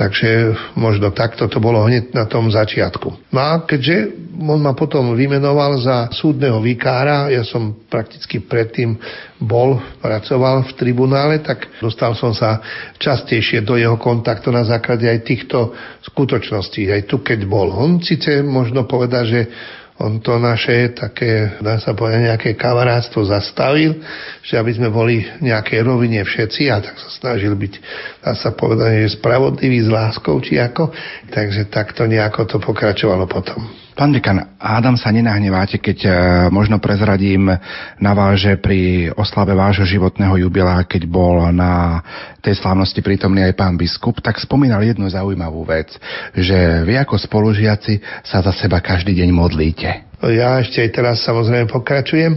Takže 0.00 0.56
možno 0.80 1.12
takto 1.12 1.44
to 1.44 1.60
bolo 1.60 1.84
hneď 1.84 2.16
na 2.16 2.24
tom 2.24 2.48
začiatku. 2.48 3.30
No 3.36 3.40
a 3.40 3.52
keďže 3.68 4.08
on 4.40 4.56
ma 4.64 4.72
potom 4.72 5.12
vymenoval 5.12 5.76
za 5.76 6.08
súdneho 6.08 6.56
vikára, 6.64 7.28
ja 7.28 7.44
som 7.44 7.76
prakticky 7.84 8.40
predtým 8.40 8.96
bol, 9.36 9.76
pracoval 10.00 10.64
v 10.64 10.72
tribunále, 10.80 11.44
tak 11.44 11.68
dostal 11.84 12.16
som 12.16 12.32
sa 12.32 12.64
častejšie 12.96 13.60
do 13.60 13.76
jeho 13.76 14.00
kontaktu 14.00 14.48
na 14.48 14.64
základe 14.64 15.04
aj 15.04 15.20
týchto 15.20 15.76
skutočností, 16.08 16.88
aj 16.88 17.04
tu 17.04 17.20
keď 17.20 17.44
bol. 17.44 17.68
On 17.68 18.00
síce 18.00 18.40
možno 18.40 18.88
povedať, 18.88 19.24
že 19.28 19.40
on 20.00 20.18
to 20.24 20.40
naše 20.40 20.96
také, 20.96 21.60
dá 21.60 21.76
sa 21.76 21.92
povedať, 21.92 22.32
nejaké 22.32 22.50
kamarátstvo 22.56 23.20
zastavil, 23.28 24.00
že 24.40 24.56
aby 24.56 24.72
sme 24.72 24.88
boli 24.88 25.22
v 25.38 25.52
nejakej 25.52 25.84
rovine 25.84 26.24
všetci 26.24 26.72
a 26.72 26.80
tak 26.80 26.96
sa 26.96 27.12
snažil 27.12 27.52
byť, 27.52 27.72
dá 28.24 28.32
sa 28.32 28.50
povedať, 28.56 29.06
že 29.06 29.20
spravodlivý 29.20 29.84
s 29.84 29.92
láskou, 29.92 30.40
či 30.40 30.56
ako. 30.56 30.90
Takže 31.28 31.68
takto 31.68 32.08
nejako 32.08 32.48
to 32.48 32.56
pokračovalo 32.58 33.28
potom. 33.28 33.60
Pán 33.92 34.16
dekan, 34.16 34.49
Adam 34.60 34.92
sa 35.00 35.08
nenahneváte, 35.08 35.80
keď 35.80 35.98
e, 36.04 36.10
možno 36.52 36.76
prezradím 36.76 37.48
na 37.96 38.12
vás, 38.12 38.44
že 38.44 38.60
pri 38.60 39.08
oslave 39.16 39.56
vášho 39.56 39.88
životného 39.88 40.36
jubilea, 40.44 40.84
keď 40.84 41.08
bol 41.08 41.48
na 41.48 42.04
tej 42.44 42.60
slávnosti 42.60 43.00
prítomný 43.00 43.40
aj 43.40 43.56
pán 43.56 43.80
biskup, 43.80 44.20
tak 44.20 44.36
spomínal 44.36 44.84
jednu 44.84 45.08
zaujímavú 45.08 45.64
vec, 45.64 45.88
že 46.36 46.84
vy 46.84 47.00
ako 47.00 47.16
spolužiaci 47.16 48.04
sa 48.20 48.44
za 48.44 48.52
seba 48.52 48.84
každý 48.84 49.16
deň 49.16 49.32
modlíte. 49.32 50.10
Ja 50.20 50.60
ešte 50.60 50.84
aj 50.84 50.90
teraz 50.92 51.16
samozrejme 51.24 51.64
pokračujem. 51.72 52.36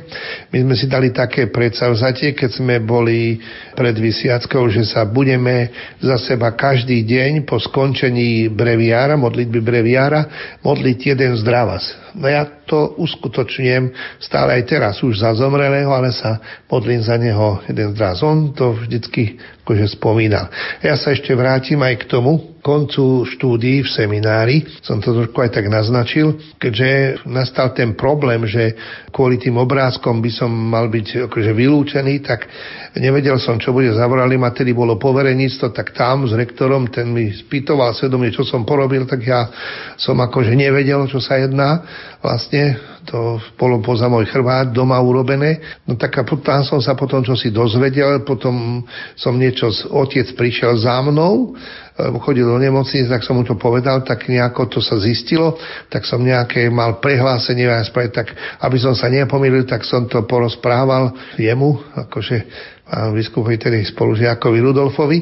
My 0.55 0.57
sme 0.63 0.75
si 0.79 0.87
dali 0.87 1.11
také 1.11 1.51
predsavzatie, 1.51 2.31
keď 2.31 2.63
sme 2.63 2.79
boli 2.79 3.43
pred 3.75 3.91
vysiackou, 3.99 4.71
že 4.71 4.87
sa 4.87 5.03
budeme 5.03 5.67
za 5.99 6.15
seba 6.15 6.55
každý 6.55 7.03
deň 7.03 7.43
po 7.43 7.59
skončení 7.59 8.47
breviára, 8.47 9.19
modlitby 9.19 9.59
breviára, 9.59 10.55
modliť 10.63 11.11
jeden 11.11 11.35
zdravas. 11.43 11.83
No 12.13 12.29
ja 12.29 12.45
to 12.45 12.93
uskutočňujem 13.01 13.89
stále 14.21 14.61
aj 14.61 14.63
teraz, 14.69 15.01
už 15.01 15.25
za 15.25 15.33
zomrelého, 15.33 15.89
ale 15.89 16.13
sa 16.13 16.37
modlím 16.69 17.01
za 17.01 17.17
neho 17.17 17.59
jeden 17.65 17.91
zdravas. 17.97 18.21
On 18.21 18.53
to 18.53 18.77
vždycky 18.77 19.41
akože 19.65 19.97
spomínal. 19.97 20.53
Ja 20.85 20.93
sa 20.93 21.11
ešte 21.11 21.33
vrátim 21.33 21.81
aj 21.81 22.05
k 22.05 22.09
tomu, 22.13 22.52
koncu 22.63 23.27
štúdií 23.27 23.83
v 23.83 23.91
seminári, 23.91 24.63
som 24.79 25.03
to 25.03 25.11
trošku 25.11 25.35
aj 25.43 25.51
tak 25.51 25.67
naznačil, 25.67 26.39
keďže 26.55 27.21
nastal 27.27 27.75
ten 27.75 27.91
problém, 27.91 28.47
že 28.47 28.73
kvôli 29.11 29.35
tým 29.35 29.59
obrázkom 29.59 30.23
by 30.23 30.31
som 30.31 30.47
mal 30.47 30.87
byť 30.87 31.27
akože 31.27 31.51
vylúčený, 31.51 32.23
tak 32.23 32.47
nevedel 32.95 33.35
som, 33.37 33.59
čo 33.59 33.75
bude. 33.75 33.91
Zavolali 33.91 34.39
ma, 34.39 34.55
tedy 34.55 34.71
bolo 34.71 34.95
povereníctvo, 34.95 35.75
tak 35.75 35.91
tam 35.91 36.23
s 36.23 36.31
rektorom, 36.31 36.87
ten 36.87 37.11
mi 37.11 37.35
spýtoval 37.35 37.91
svedomie, 37.91 38.31
čo 38.31 38.47
som 38.47 38.63
porobil, 38.63 39.03
tak 39.03 39.21
ja 39.27 39.51
som 39.99 40.15
akože 40.23 40.55
nevedel, 40.55 41.03
čo 41.11 41.19
sa 41.19 41.37
jedná. 41.43 41.83
Vlastne 42.23 42.79
to 43.03 43.35
bolo 43.59 43.83
poza 43.83 44.07
môj 44.07 44.31
chrbát 44.31 44.71
doma 44.71 44.95
urobené. 45.03 45.59
No 45.83 45.99
tak 45.99 46.15
a 46.15 46.23
tam 46.23 46.63
som 46.63 46.79
sa 46.79 46.95
potom 46.95 47.19
čo 47.19 47.35
si 47.35 47.51
dozvedel, 47.51 48.23
potom 48.23 48.87
som 49.19 49.35
niečo, 49.35 49.67
otec 49.91 50.31
prišiel 50.39 50.79
za 50.79 51.03
mnou, 51.03 51.51
chodil 51.93 52.49
do 52.49 52.57
nemocnice, 52.57 53.05
tak 53.05 53.21
som 53.21 53.37
mu 53.37 53.45
to 53.45 53.53
povedal, 53.53 54.01
tak 54.01 54.25
nejako 54.25 54.65
to 54.65 54.79
sa 54.81 54.97
zistilo, 54.97 55.57
tak 55.93 56.09
som 56.09 56.25
nejaké 56.25 56.65
mal 56.73 56.97
prehlásenie, 56.97 57.69
tak 58.09 58.33
aby 58.65 58.77
som 58.81 58.97
sa 58.97 59.13
nepomýlil, 59.13 59.69
tak 59.69 59.85
som 59.85 60.09
to 60.09 60.25
porozprával 60.25 61.13
jemu, 61.37 61.77
akože 61.93 62.37
pán 62.83 63.15
biskupovi, 63.15 63.57
tedy 63.57 63.79
spolužiakovi 63.89 64.59
Rudolfovi 64.59 65.17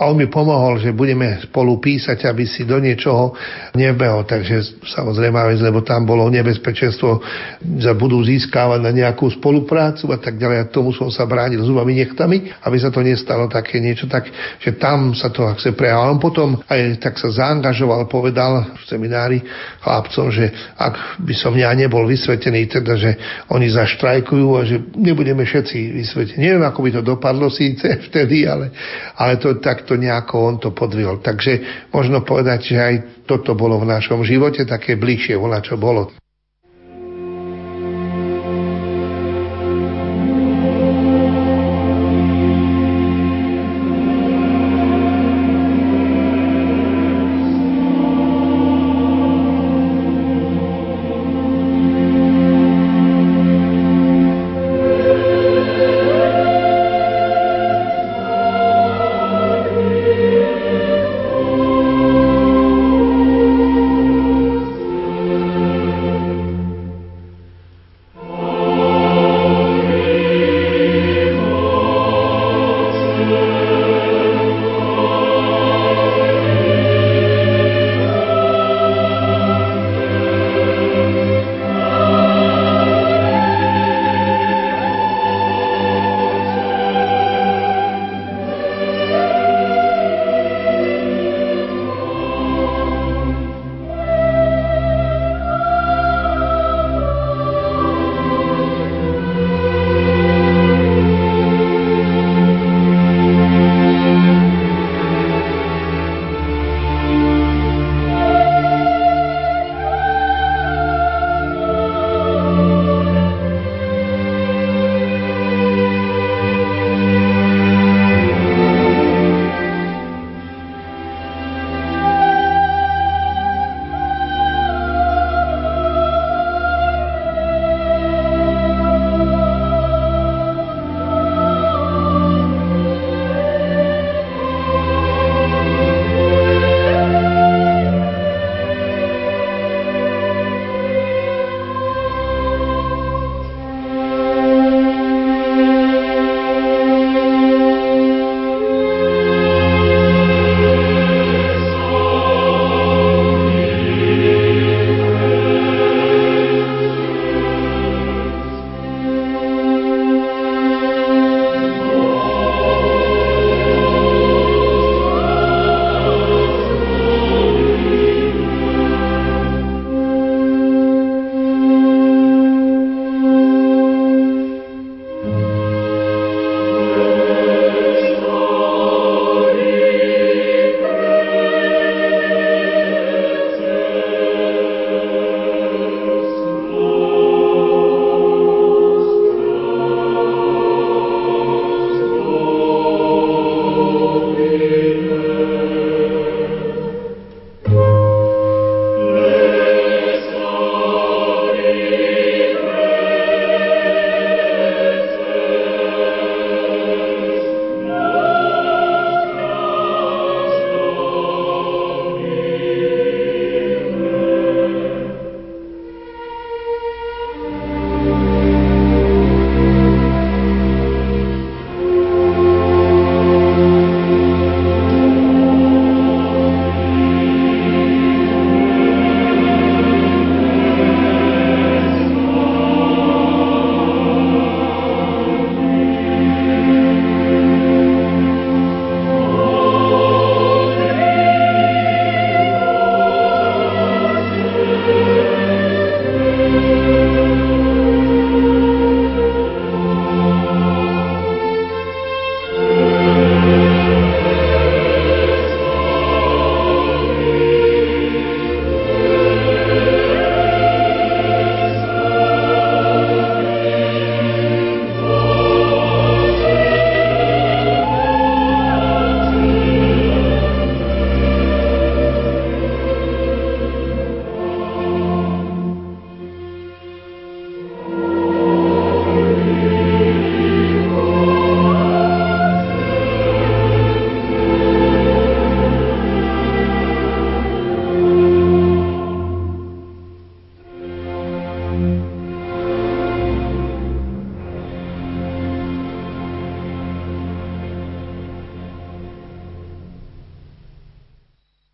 a 0.00 0.08
on 0.08 0.16
mi 0.16 0.32
pomohol, 0.32 0.80
že 0.80 0.96
budeme 0.96 1.36
spolu 1.44 1.76
písať, 1.76 2.24
aby 2.24 2.48
si 2.48 2.64
do 2.64 2.80
niečoho 2.80 3.36
nebehol. 3.76 4.24
Takže 4.24 4.80
samozrejme, 4.96 5.36
lebo 5.60 5.84
tam 5.84 6.08
bolo 6.08 6.24
nebezpečenstvo, 6.32 7.20
že 7.60 7.92
budú 7.92 8.24
získávať 8.24 8.80
na 8.80 8.96
nejakú 8.96 9.28
spoluprácu 9.28 10.08
a 10.08 10.16
tak 10.16 10.40
ďalej. 10.40 10.56
A 10.56 10.70
tomu 10.72 10.96
som 10.96 11.12
sa 11.12 11.28
bránil 11.28 11.60
zubami 11.60 12.00
nechtami, 12.00 12.48
aby 12.64 12.76
sa 12.80 12.88
to 12.88 13.04
nestalo 13.04 13.44
také 13.44 13.76
niečo, 13.76 14.08
tak, 14.08 14.24
že 14.56 14.72
tam 14.80 15.12
sa 15.12 15.28
to 15.28 15.44
chce 15.60 15.76
prejavil. 15.76 16.16
On 16.16 16.20
potom 16.22 16.56
aj 16.64 16.96
tak 16.96 17.20
sa 17.20 17.28
zaangažoval, 17.28 18.08
povedal 18.08 18.72
v 18.80 18.82
seminári 18.88 19.44
chlapcom, 19.84 20.32
že 20.32 20.48
ak 20.80 21.20
by 21.20 21.34
som 21.36 21.52
ja 21.52 21.76
nebol 21.76 22.08
vysvetený, 22.08 22.72
teda, 22.72 22.96
že 22.96 23.20
oni 23.52 23.68
zaštrajkujú 23.68 24.48
a 24.56 24.64
že 24.64 24.80
nebudeme 24.96 25.44
všetci 25.44 25.76
vysvetení. 25.92 26.48
Neviem, 26.48 26.64
ako 26.64 26.80
by 26.80 26.90
to 26.96 27.02
dopadlo 27.04 27.52
síce 27.52 27.84
vtedy, 28.08 28.48
ale, 28.48 28.72
ale 29.20 29.36
to 29.36 29.60
to 29.90 29.98
nejako 29.98 30.34
on 30.46 30.56
to 30.62 30.70
podvihol. 30.70 31.18
Takže 31.18 31.82
možno 31.90 32.22
povedať, 32.22 32.70
že 32.70 32.76
aj 32.78 32.94
toto 33.26 33.58
bolo 33.58 33.82
v 33.82 33.90
našom 33.90 34.22
živote 34.22 34.62
také 34.62 34.94
bližšie, 34.94 35.34
volá 35.34 35.58
čo 35.58 35.74
bolo. 35.74 36.14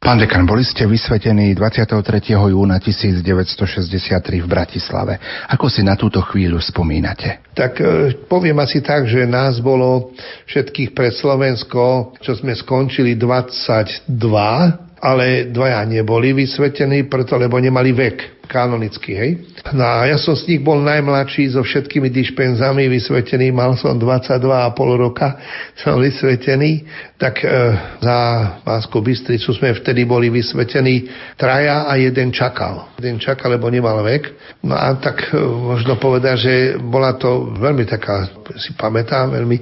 Pán 0.06 0.22
dekan, 0.22 0.46
boli 0.46 0.62
ste 0.62 0.86
vysvetení 0.86 1.50
23. 1.50 1.98
júna 2.38 2.78
1963 2.78 4.38
v 4.38 4.46
Bratislave. 4.46 5.18
Ako 5.50 5.66
si 5.66 5.82
na 5.82 5.98
túto 5.98 6.22
chvíľu 6.22 6.62
spomínate? 6.62 7.42
Tak 7.50 7.72
e, 7.82 8.14
poviem 8.30 8.54
asi 8.62 8.78
tak, 8.86 9.10
že 9.10 9.26
nás 9.26 9.58
bolo 9.58 10.14
všetkých 10.46 10.94
pre 10.94 11.10
Slovensko, 11.10 12.14
čo 12.22 12.38
sme 12.38 12.54
skončili 12.54 13.18
22, 13.18 14.06
ale 15.02 15.50
dvaja 15.50 15.82
neboli 15.82 16.38
vysvetení, 16.38 17.10
preto 17.10 17.34
lebo 17.34 17.58
nemali 17.58 17.90
vek 17.90 18.46
kanonický, 18.46 19.10
hej. 19.10 19.55
No 19.74 19.82
a 19.82 20.06
ja 20.06 20.14
som 20.20 20.38
z 20.38 20.54
nich 20.54 20.62
bol 20.62 20.78
najmladší 20.78 21.56
so 21.56 21.64
všetkými 21.64 22.12
dišpenzami 22.12 22.86
vysvetený, 22.86 23.50
mal 23.50 23.74
som 23.74 23.98
22,5 23.98 24.44
roka, 24.94 25.40
som 25.74 25.98
vysvetený, 25.98 26.86
tak 27.18 27.42
e, 27.42 27.48
za 27.98 28.18
Vásku 28.62 29.00
Bystricu 29.00 29.50
sme 29.56 29.74
vtedy 29.74 30.04
boli 30.04 30.28
vysvetení 30.30 31.08
traja 31.34 31.88
a 31.88 31.96
jeden 31.98 32.30
čakal. 32.30 32.92
Jeden 33.00 33.18
čakal, 33.18 33.56
lebo 33.56 33.72
nemal 33.72 34.04
vek. 34.04 34.30
No 34.62 34.76
a 34.76 34.94
tak 35.00 35.32
e, 35.32 35.40
možno 35.40 35.96
povedať, 35.96 36.36
že 36.36 36.54
bola 36.76 37.16
to 37.16 37.56
veľmi 37.56 37.88
taká, 37.88 38.35
si 38.54 38.70
pamätám, 38.78 39.34
veľmi 39.34 39.58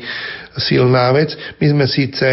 silná 0.61 1.11
vec. 1.16 1.35
My 1.59 1.66
sme 1.72 1.87
síce 1.89 2.26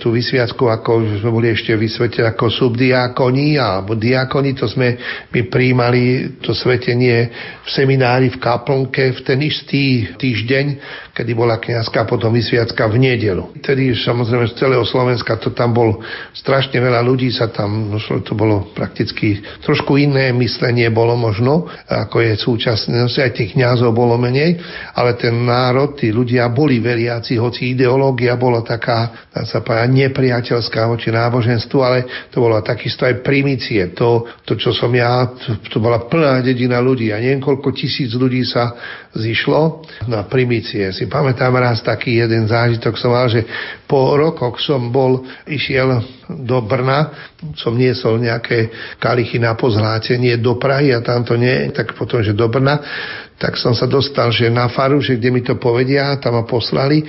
tú 0.00 0.10
vysviacku, 0.10 0.66
ako 0.66 1.20
sme 1.20 1.30
boli 1.30 1.52
ešte 1.52 1.76
vysvetení 1.76 2.26
ako 2.26 2.50
subdiakoni 2.50 3.60
alebo 3.60 3.94
diakoni, 3.94 4.56
to 4.56 4.66
sme 4.66 4.98
my 5.30 5.40
príjmali 5.46 6.36
to 6.42 6.56
svetenie 6.56 7.30
v 7.62 7.68
seminári 7.68 8.32
v 8.32 8.40
Kaplnke 8.40 9.14
v 9.14 9.20
ten 9.22 9.38
istý 9.44 10.10
týždeň, 10.16 10.66
kedy 11.14 11.30
bola 11.34 11.60
kniazka 11.60 12.06
potom 12.08 12.34
vysviacka 12.34 12.88
v 12.90 12.96
nedelu. 12.98 13.54
Tedy 13.62 13.94
samozrejme 13.94 14.50
z 14.50 14.58
celého 14.58 14.86
Slovenska 14.86 15.38
to 15.38 15.50
tam 15.54 15.74
bol 15.74 16.00
strašne 16.34 16.78
veľa 16.78 17.04
ľudí 17.04 17.30
sa 17.34 17.50
tam, 17.50 17.94
to 17.98 18.32
bolo 18.34 18.70
prakticky 18.74 19.42
trošku 19.62 19.98
iné 19.98 20.30
myslenie 20.34 20.90
bolo 20.94 21.18
možno, 21.18 21.66
ako 21.86 22.22
je 22.22 22.32
súčasné, 22.38 23.06
aj 23.10 23.34
tých 23.34 23.58
kniazov 23.58 23.90
bolo 23.94 24.14
menej, 24.14 24.58
ale 24.94 25.18
ten 25.18 25.34
národ, 25.34 25.97
tí 25.98 26.14
ľudia 26.14 26.46
boli 26.54 26.78
veriaci, 26.78 27.34
hoci 27.34 27.74
ideológia 27.74 28.38
bola 28.38 28.62
taká, 28.62 29.26
dá 29.34 29.42
sa 29.42 29.58
povedať, 29.58 29.90
nepriateľská 30.06 30.86
voči 30.86 31.10
náboženstvu, 31.10 31.78
ale 31.82 32.30
to 32.30 32.38
bola 32.38 32.62
takisto 32.62 33.02
aj 33.02 33.26
primície. 33.26 33.90
To, 33.98 34.30
to 34.46 34.54
čo 34.54 34.70
som 34.70 34.94
ja, 34.94 35.26
to, 35.34 35.58
to 35.66 35.82
bola 35.82 36.06
plná 36.06 36.38
dedina 36.46 36.78
ľudí 36.78 37.10
a 37.10 37.18
niekoľko 37.18 37.74
tisíc 37.74 38.14
ľudí 38.14 38.46
sa 38.46 38.70
zišlo 39.18 39.82
na 40.06 40.22
primície. 40.24 40.94
Si 40.94 41.10
pamätám 41.10 41.52
raz 41.58 41.82
taký 41.82 42.22
jeden 42.22 42.46
zážitok 42.46 42.94
som 42.94 43.10
mal, 43.12 43.26
že 43.26 43.44
po 43.90 44.14
rokoch 44.14 44.62
som 44.62 44.94
bol, 44.94 45.26
išiel 45.50 46.00
do 46.28 46.62
Brna, 46.62 47.32
som 47.58 47.74
niesol 47.74 48.22
nejaké 48.22 48.70
kalichy 49.02 49.42
na 49.42 49.58
pozhlátenie 49.58 50.38
do 50.38 50.56
Prahy 50.56 50.94
a 50.94 51.02
tam 51.02 51.26
to 51.26 51.34
nie, 51.34 51.74
tak 51.74 51.98
potom, 51.98 52.22
že 52.22 52.32
do 52.32 52.46
Brna, 52.46 52.78
tak 53.38 53.58
som 53.58 53.74
sa 53.74 53.90
dostal, 53.90 54.30
že 54.30 54.50
na 54.50 54.70
faru, 54.70 55.02
že 55.02 55.18
kde 55.18 55.30
mi 55.30 55.42
to 55.42 55.58
povedia, 55.58 56.18
tam 56.22 56.38
ma 56.38 56.44
poslali 56.46 57.02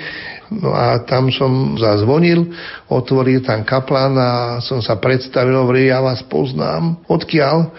No 0.49 0.73
a 0.73 1.05
tam 1.05 1.29
som 1.29 1.77
zazvonil, 1.77 2.49
otvoril 2.89 3.45
tam 3.45 3.61
kaplán 3.61 4.17
a 4.17 4.31
som 4.65 4.81
sa 4.81 4.97
predstavil, 4.97 5.53
hovoril, 5.53 5.93
ja 5.93 6.01
vás 6.01 6.25
poznám. 6.25 6.97
Odkiaľ? 7.05 7.69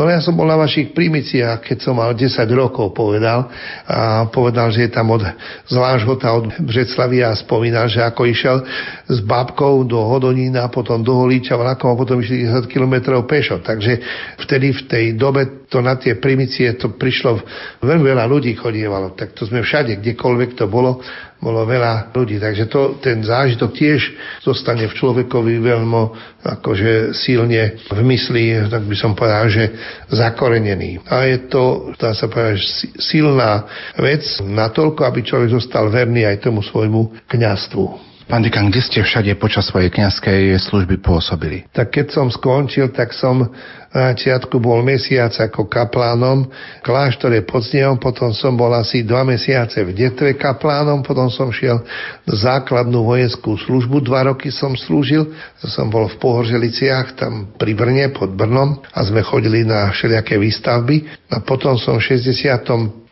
No 0.00 0.08
ja 0.08 0.16
som 0.24 0.32
bol 0.32 0.48
na 0.48 0.56
vašich 0.56 0.96
primiciach, 0.96 1.60
keď 1.60 1.84
som 1.84 2.00
mal 2.00 2.16
10 2.16 2.32
rokov, 2.56 2.96
povedal. 2.96 3.52
A 3.84 4.24
povedal, 4.32 4.72
že 4.72 4.88
je 4.88 4.96
tam 4.96 5.12
od 5.12 5.20
Zlážhota, 5.68 6.32
od 6.32 6.56
Břeclavy 6.56 7.20
a 7.20 7.36
spomínal, 7.36 7.84
že 7.84 8.00
ako 8.00 8.24
išiel 8.24 8.64
s 9.04 9.20
babkou 9.20 9.84
do 9.84 10.00
Hodonína, 10.00 10.72
potom 10.72 11.04
do 11.04 11.12
Holíča 11.20 11.60
vlakom 11.60 11.92
a 11.92 12.00
potom 12.00 12.16
išli 12.16 12.48
10 12.48 12.64
kilometrov 12.64 13.28
pešo. 13.28 13.60
Takže 13.60 14.00
vtedy 14.40 14.72
v 14.72 14.82
tej 14.88 15.04
dobe 15.20 15.68
to 15.68 15.84
na 15.84 16.00
tie 16.00 16.16
primicie 16.16 16.72
to 16.80 16.96
prišlo, 16.96 17.44
veľmi 17.84 18.00
veľa 18.00 18.24
ľudí 18.24 18.56
chodievalo. 18.56 19.12
Tak 19.12 19.36
to 19.36 19.44
sme 19.44 19.60
všade, 19.60 20.00
kdekoľvek 20.00 20.56
to 20.56 20.64
bolo, 20.64 21.04
bolo 21.40 21.64
veľa 21.64 22.12
ľudí. 22.12 22.36
Takže 22.36 22.68
to, 22.68 23.00
ten 23.00 23.24
zážitok 23.24 23.72
tiež 23.72 24.00
zostane 24.44 24.84
v 24.86 24.96
človekovi 24.96 25.56
veľmi 25.58 26.02
akože 26.44 27.16
silne 27.16 27.80
v 27.88 28.00
mysli, 28.04 28.68
tak 28.68 28.84
by 28.84 28.96
som 28.96 29.16
povedal, 29.16 29.48
že 29.48 29.64
zakorenený. 30.12 31.00
A 31.08 31.24
je 31.28 31.48
to, 31.48 31.96
dá 31.96 32.12
sa 32.12 32.28
povedať, 32.28 32.60
silná 33.00 33.64
vec 33.96 34.24
natoľko, 34.44 35.00
aby 35.08 35.20
človek 35.24 35.56
zostal 35.56 35.88
verný 35.88 36.28
aj 36.28 36.44
tomu 36.44 36.60
svojmu 36.60 37.28
kňastvu. 37.28 38.09
Pán 38.30 38.46
dekan, 38.46 38.70
kde 38.70 38.78
ste 38.78 39.02
všade 39.02 39.34
počas 39.42 39.66
svojej 39.66 39.90
kňazskej 39.90 40.54
služby 40.62 41.02
pôsobili? 41.02 41.66
Tak 41.74 41.90
keď 41.90 42.14
som 42.14 42.30
skončil, 42.30 42.94
tak 42.94 43.10
som 43.10 43.50
na 43.90 44.14
začiatku 44.14 44.62
bol 44.62 44.86
mesiac 44.86 45.34
ako 45.34 45.66
kaplánom 45.66 46.46
v 46.46 46.82
kláštore 46.86 47.42
pod 47.42 47.66
Snehom, 47.66 47.98
potom 47.98 48.30
som 48.30 48.54
bol 48.54 48.70
asi 48.70 49.02
dva 49.02 49.26
mesiace 49.26 49.82
v 49.82 49.90
Detve 49.98 50.38
kaplánom, 50.38 51.02
potom 51.02 51.26
som 51.26 51.50
šiel 51.50 51.82
základnú 52.22 53.02
vojenskú 53.02 53.58
službu, 53.58 53.98
dva 54.06 54.30
roky 54.30 54.54
som 54.54 54.78
slúžil, 54.78 55.34
som 55.66 55.90
bol 55.90 56.06
v 56.06 56.14
Pohorželiciach, 56.22 57.18
tam 57.18 57.50
pri 57.58 57.74
Brne, 57.74 58.14
pod 58.14 58.30
Brnom 58.30 58.78
a 58.94 58.98
sme 59.02 59.26
chodili 59.26 59.66
na 59.66 59.90
všelijaké 59.90 60.38
výstavby 60.38 61.34
a 61.34 61.42
potom 61.42 61.74
som 61.82 61.98
v 61.98 62.14
65. 62.14 63.10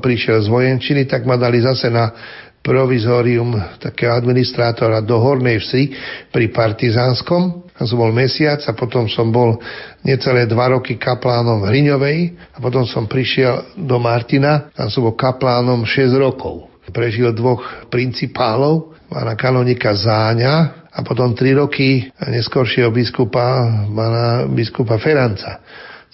prišiel 0.00 0.40
z 0.40 0.48
vojenčiny, 0.48 1.04
tak 1.04 1.28
ma 1.28 1.36
dali 1.36 1.60
zase 1.60 1.92
na 1.92 2.16
provizorium 2.64 3.52
takého 3.76 4.16
administrátora 4.16 5.04
do 5.04 5.20
Hornej 5.20 5.60
Vsi 5.60 5.92
pri 6.32 6.48
Partizánskom. 6.48 7.68
Tam 7.76 7.84
som 7.84 8.00
bol 8.00 8.14
mesiac 8.14 8.64
a 8.64 8.72
potom 8.72 9.04
som 9.04 9.28
bol 9.28 9.60
necelé 10.00 10.48
dva 10.48 10.72
roky 10.72 10.96
kaplánom 10.96 11.60
v 11.60 11.68
Hriňovej 11.68 12.18
a 12.56 12.58
potom 12.64 12.88
som 12.88 13.04
prišiel 13.04 13.76
do 13.76 14.00
Martina, 14.00 14.72
tam 14.72 14.88
som 14.88 15.04
bol 15.04 15.12
kaplánom 15.12 15.84
6 15.84 16.16
rokov. 16.16 16.72
Prežil 16.88 17.34
dvoch 17.36 17.90
principálov, 17.92 18.96
pána 19.12 19.36
kanonika 19.36 19.92
Záňa 19.92 20.86
a 20.88 20.98
potom 21.04 21.36
3 21.36 21.60
roky 21.60 22.08
neskôršieho 22.16 22.88
biskupa, 22.94 23.68
pána 23.92 24.48
biskupa 24.48 24.96
Feranca. 24.96 25.60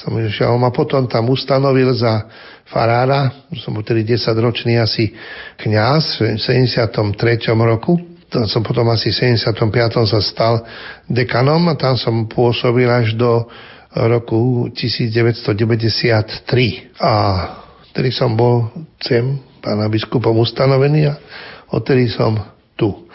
Som 0.01 0.17
išiel, 0.17 0.49
on 0.49 0.65
ma 0.65 0.73
potom 0.73 1.05
tam 1.05 1.29
ustanovil 1.29 1.93
za 1.93 2.25
farára, 2.71 3.35
som 3.59 3.75
bol 3.75 3.83
tedy 3.83 4.07
10 4.07 4.31
ročný 4.39 4.79
asi 4.79 5.11
kňaz 5.59 6.23
v 6.23 6.39
73. 6.39 6.95
roku. 7.59 7.99
Tam 8.31 8.47
som 8.47 8.63
potom 8.63 8.87
asi 8.95 9.11
v 9.11 9.35
75. 9.35 10.07
sa 10.07 10.23
stal 10.23 10.63
dekanom 11.11 11.67
a 11.67 11.75
tam 11.75 11.99
som 11.99 12.31
pôsobil 12.31 12.87
až 12.87 13.19
do 13.19 13.51
roku 13.91 14.71
1993. 14.71 16.95
A 17.03 17.13
tedy 17.91 18.15
som 18.15 18.39
bol 18.39 18.71
sem 19.03 19.35
pána 19.59 19.91
biskupom 19.91 20.39
ustanovený 20.39 21.11
a 21.11 21.19
odtedy 21.75 22.07
som 22.07 22.39
tu. 22.79 23.11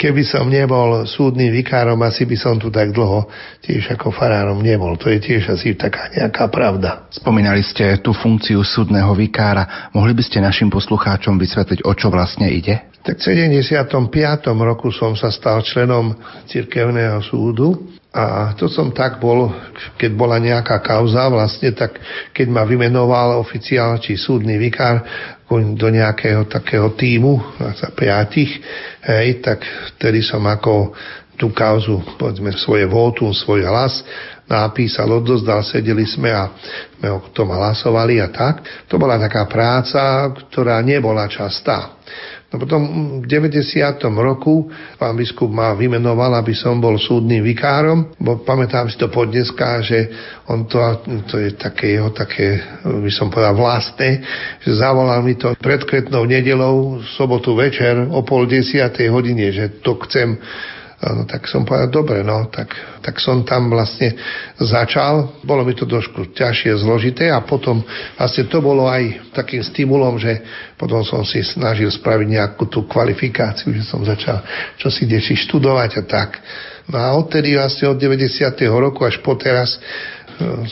Keby 0.00 0.24
som 0.24 0.48
nebol 0.48 1.04
súdnym 1.04 1.52
vikárom, 1.52 2.00
asi 2.00 2.24
by 2.24 2.32
som 2.32 2.56
tu 2.56 2.72
tak 2.72 2.88
dlho 2.88 3.28
tiež 3.60 4.00
ako 4.00 4.08
farárom 4.08 4.64
nebol. 4.64 4.96
To 4.96 5.12
je 5.12 5.20
tiež 5.20 5.52
asi 5.52 5.76
taká 5.76 6.08
nejaká 6.16 6.48
pravda. 6.48 7.04
Spomínali 7.12 7.60
ste 7.60 8.00
tú 8.00 8.16
funkciu 8.16 8.64
súdneho 8.64 9.12
vikára. 9.12 9.92
Mohli 9.92 10.16
by 10.16 10.22
ste 10.24 10.40
našim 10.40 10.72
poslucháčom 10.72 11.36
vysvetliť, 11.36 11.84
o 11.84 11.92
čo 11.92 12.08
vlastne 12.08 12.48
ide? 12.48 12.88
Tak 13.04 13.20
v 13.20 13.44
75. 13.44 14.00
roku 14.56 14.88
som 14.88 15.12
sa 15.12 15.28
stal 15.28 15.60
členom 15.60 16.16
cirkevného 16.48 17.20
súdu 17.20 18.00
a 18.10 18.56
to 18.58 18.72
som 18.72 18.90
tak 18.90 19.22
bol, 19.22 19.54
keď 20.00 20.10
bola 20.16 20.40
nejaká 20.40 20.82
kauza 20.82 21.30
vlastne, 21.30 21.70
tak 21.76 22.00
keď 22.34 22.46
ma 22.50 22.66
vymenoval 22.66 23.38
oficiál 23.38 24.02
či 24.02 24.18
súdny 24.18 24.58
vikár 24.58 25.04
do 25.50 25.88
nejakého 25.90 26.46
takého 26.46 26.94
týmu, 26.94 27.58
za 27.58 27.90
piatich, 27.90 28.62
hej, 29.02 29.42
tak 29.42 29.66
vtedy 29.96 30.22
som 30.22 30.46
ako 30.46 30.94
tú 31.34 31.50
kauzu, 31.50 31.98
povedzme, 32.20 32.54
svoje 32.54 32.86
votum, 32.86 33.34
svoj 33.34 33.66
hlas 33.66 34.04
napísal, 34.50 35.06
odozdal, 35.14 35.62
sedeli 35.62 36.02
sme 36.02 36.34
a 36.34 36.50
sme 36.98 37.08
o 37.14 37.30
tom 37.30 37.54
hlasovali 37.54 38.18
a 38.18 38.28
tak. 38.34 38.86
To 38.90 38.98
bola 38.98 39.14
taká 39.14 39.46
práca, 39.46 40.26
ktorá 40.50 40.82
nebola 40.82 41.30
častá. 41.30 41.99
No 42.50 42.58
potom 42.58 42.82
v 43.22 43.26
90. 43.30 43.62
roku 44.18 44.66
pán 44.98 45.14
biskup 45.14 45.46
ma 45.54 45.70
vymenoval, 45.78 46.34
aby 46.34 46.50
som 46.50 46.82
bol 46.82 46.98
súdnym 46.98 47.46
vikárom, 47.46 48.10
bo 48.18 48.42
pamätám 48.42 48.90
si 48.90 48.98
to 48.98 49.06
po 49.06 49.22
dneska, 49.22 49.78
že 49.86 50.10
on 50.50 50.66
to, 50.66 50.82
to 51.30 51.38
je 51.38 51.54
také 51.54 51.94
jeho 51.94 52.10
také, 52.10 52.58
by 52.82 53.06
som 53.14 53.30
povedal, 53.30 53.54
vlastné, 53.54 54.26
že 54.66 54.82
zavolal 54.82 55.22
mi 55.22 55.38
to 55.38 55.54
pred 55.62 55.86
kvetnou 55.86 56.26
nedelou, 56.26 56.98
sobotu 57.14 57.54
večer 57.54 58.10
o 58.10 58.26
pol 58.26 58.50
desiatej 58.50 59.14
hodine, 59.14 59.54
že 59.54 59.78
to 59.78 59.94
chcem 60.10 60.34
No 61.00 61.24
tak 61.24 61.48
som 61.48 61.64
povedal, 61.64 61.88
dobre, 61.88 62.20
no, 62.20 62.52
tak, 62.52 62.76
tak 63.00 63.16
som 63.24 63.40
tam 63.40 63.72
vlastne 63.72 64.20
začal. 64.60 65.40
Bolo 65.40 65.64
mi 65.64 65.72
to 65.72 65.88
trošku 65.88 66.36
ťažšie, 66.36 66.76
zložité 66.76 67.32
a 67.32 67.40
potom 67.40 67.80
vlastne 68.20 68.44
to 68.44 68.60
bolo 68.60 68.84
aj 68.84 69.32
takým 69.32 69.64
stimulom, 69.64 70.20
že 70.20 70.44
potom 70.76 71.00
som 71.00 71.24
si 71.24 71.40
snažil 71.40 71.88
spraviť 71.88 72.28
nejakú 72.28 72.68
tú 72.68 72.84
kvalifikáciu, 72.84 73.72
že 73.72 73.80
som 73.80 74.04
začal 74.04 74.44
čo 74.76 74.92
si 74.92 75.08
či 75.08 75.40
študovať 75.40 75.90
a 76.00 76.02
tak. 76.04 76.30
No 76.90 76.98
a 76.98 77.14
odtedy 77.16 77.54
vlastne 77.54 77.88
od 77.88 77.96
90. 77.96 78.50
roku 78.68 79.06
až 79.06 79.22
po 79.24 79.38
teraz 79.40 79.80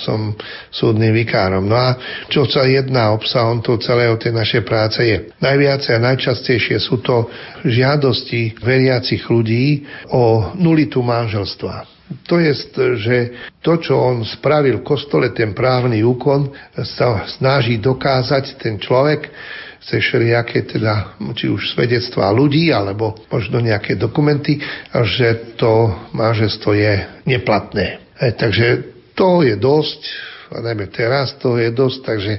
som 0.00 0.34
súdnym 0.72 1.12
vikárom. 1.14 1.68
No 1.68 1.76
a 1.76 1.96
čo 2.28 2.48
sa 2.48 2.64
jedná 2.64 3.12
obsahom 3.12 3.60
to 3.60 3.76
celého 3.78 4.16
tej 4.16 4.32
našej 4.34 4.62
práce 4.64 5.00
je. 5.00 5.30
Najviac 5.38 5.82
a 5.92 5.96
najčastejšie 6.12 6.80
sú 6.80 7.00
to 7.04 7.28
žiadosti 7.64 8.58
veriacich 8.60 9.24
ľudí 9.28 9.84
o 10.12 10.54
nulitu 10.56 11.04
manželstva. 11.04 11.98
To 12.24 12.40
je, 12.40 12.52
že 12.96 13.16
to, 13.60 13.76
čo 13.76 14.00
on 14.00 14.24
spravil 14.24 14.80
v 14.80 14.88
kostole, 14.88 15.28
ten 15.36 15.52
právny 15.52 16.00
úkon, 16.00 16.48
sa 16.72 17.28
snaží 17.28 17.76
dokázať 17.76 18.56
ten 18.56 18.80
človek, 18.80 19.28
cez 19.78 20.02
všelijaké 20.02 20.66
teda, 20.66 21.20
či 21.36 21.48
už 21.48 21.76
svedectvá 21.76 22.32
ľudí, 22.34 22.74
alebo 22.74 23.14
možno 23.30 23.62
nejaké 23.62 23.94
dokumenty, 23.94 24.58
že 24.92 25.54
to 25.54 25.92
manželstvo 26.12 26.74
je 26.74 26.92
neplatné. 27.28 28.02
E, 28.18 28.34
takže 28.34 28.97
to 29.18 29.42
je 29.42 29.58
dosť, 29.58 30.00
a 30.54 30.62
najmä 30.62 30.86
teraz 30.94 31.34
to 31.42 31.58
je 31.58 31.74
dosť, 31.74 31.98
takže 32.06 32.32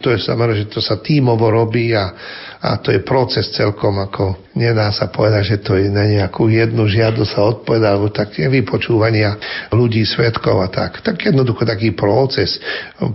to 0.00 0.12
je 0.12 0.20
samozrejme, 0.20 0.68
že 0.68 0.72
to 0.72 0.80
sa 0.84 1.00
tímovo 1.00 1.48
robí 1.48 1.96
a, 1.96 2.12
a 2.60 2.76
to 2.84 2.92
je 2.92 3.00
proces 3.00 3.48
celkom, 3.56 3.96
ako 3.96 4.52
nedá 4.52 4.92
sa 4.92 5.08
povedať, 5.08 5.56
že 5.56 5.58
to 5.64 5.72
je 5.76 5.88
na 5.88 6.04
nejakú 6.04 6.52
jednu 6.52 6.84
žiadosť 6.84 7.30
sa 7.32 7.40
odpoveda, 7.48 7.96
alebo 7.96 8.12
tak 8.12 8.36
vypočúvania 8.36 9.40
ľudí, 9.72 10.04
svetkov 10.04 10.60
a 10.60 10.68
tak. 10.68 11.00
Tak 11.00 11.32
jednoducho 11.32 11.64
taký 11.64 11.96
proces. 11.96 12.60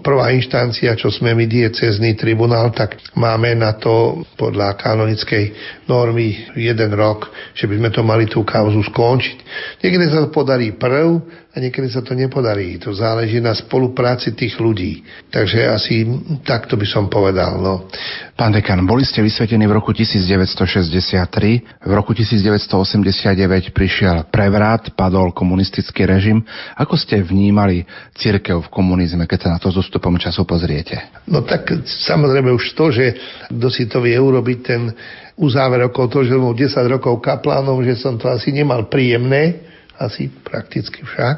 Prvá 0.02 0.34
inštancia, 0.34 0.98
čo 0.98 1.14
sme 1.14 1.38
my 1.38 1.46
diecezný 1.46 2.18
tribunál, 2.18 2.74
tak 2.74 2.98
máme 3.14 3.54
na 3.54 3.78
to 3.78 4.26
podľa 4.38 4.74
kanonickej 4.78 5.54
normy 5.86 6.50
jeden 6.58 6.98
rok, 6.98 7.30
že 7.54 7.70
by 7.70 7.78
sme 7.78 7.90
to 7.94 8.02
mali 8.02 8.26
tú 8.26 8.42
kauzu 8.42 8.82
skončiť. 8.90 9.38
Niekedy 9.86 10.04
sa 10.10 10.26
to 10.26 10.34
podarí 10.34 10.74
prv, 10.74 11.22
a 11.52 11.60
niekedy 11.60 11.92
sa 11.92 12.00
to 12.00 12.16
nepodarí. 12.16 12.80
To 12.80 12.96
záleží 12.96 13.44
na 13.44 13.52
spolupráci 13.52 14.32
tých 14.32 14.56
ľudí. 14.56 15.04
Takže 15.36 15.60
asi 15.68 16.08
takto 16.48 16.80
by 16.80 16.88
som 16.88 17.12
povedal. 17.12 17.60
No. 17.60 17.92
Pán 18.40 18.56
dekan, 18.56 18.80
boli 18.88 19.04
ste 19.04 19.20
vysvetení 19.20 19.68
v 19.68 19.76
roku 19.76 19.92
1963, 19.92 21.84
v 21.84 21.92
roku 21.92 22.16
1989 22.16 23.76
prišiel 23.76 24.32
prevrat, 24.32 24.96
padol 24.96 25.36
komunistický 25.36 26.08
režim. 26.08 26.40
Ako 26.80 26.96
ste 26.96 27.20
vnímali 27.20 27.84
církev 28.16 28.64
v 28.64 28.72
komunizme, 28.72 29.28
keď 29.28 29.40
sa 29.44 29.50
na 29.52 29.60
to 29.60 29.76
s 29.76 29.76
ústupom 29.76 30.16
času 30.16 30.48
pozriete? 30.48 31.04
No 31.28 31.44
tak 31.44 31.68
samozrejme 31.84 32.48
už 32.56 32.80
to, 32.80 32.96
že 32.96 33.12
kto 33.52 33.68
si 33.68 33.92
to 33.92 34.00
vie 34.00 34.16
urobiť 34.16 34.58
ten 34.64 34.96
uzáver 35.36 35.84
okolo 35.92 36.08
toho, 36.08 36.24
že 36.24 36.40
bol 36.40 36.56
10 36.56 36.80
rokov 36.88 37.20
kaplánom, 37.20 37.84
že 37.84 38.00
som 38.00 38.16
to 38.16 38.32
asi 38.32 38.56
nemal 38.56 38.88
príjemné, 38.88 39.71
asi 40.00 40.32
prakticky 40.32 41.04
však, 41.04 41.36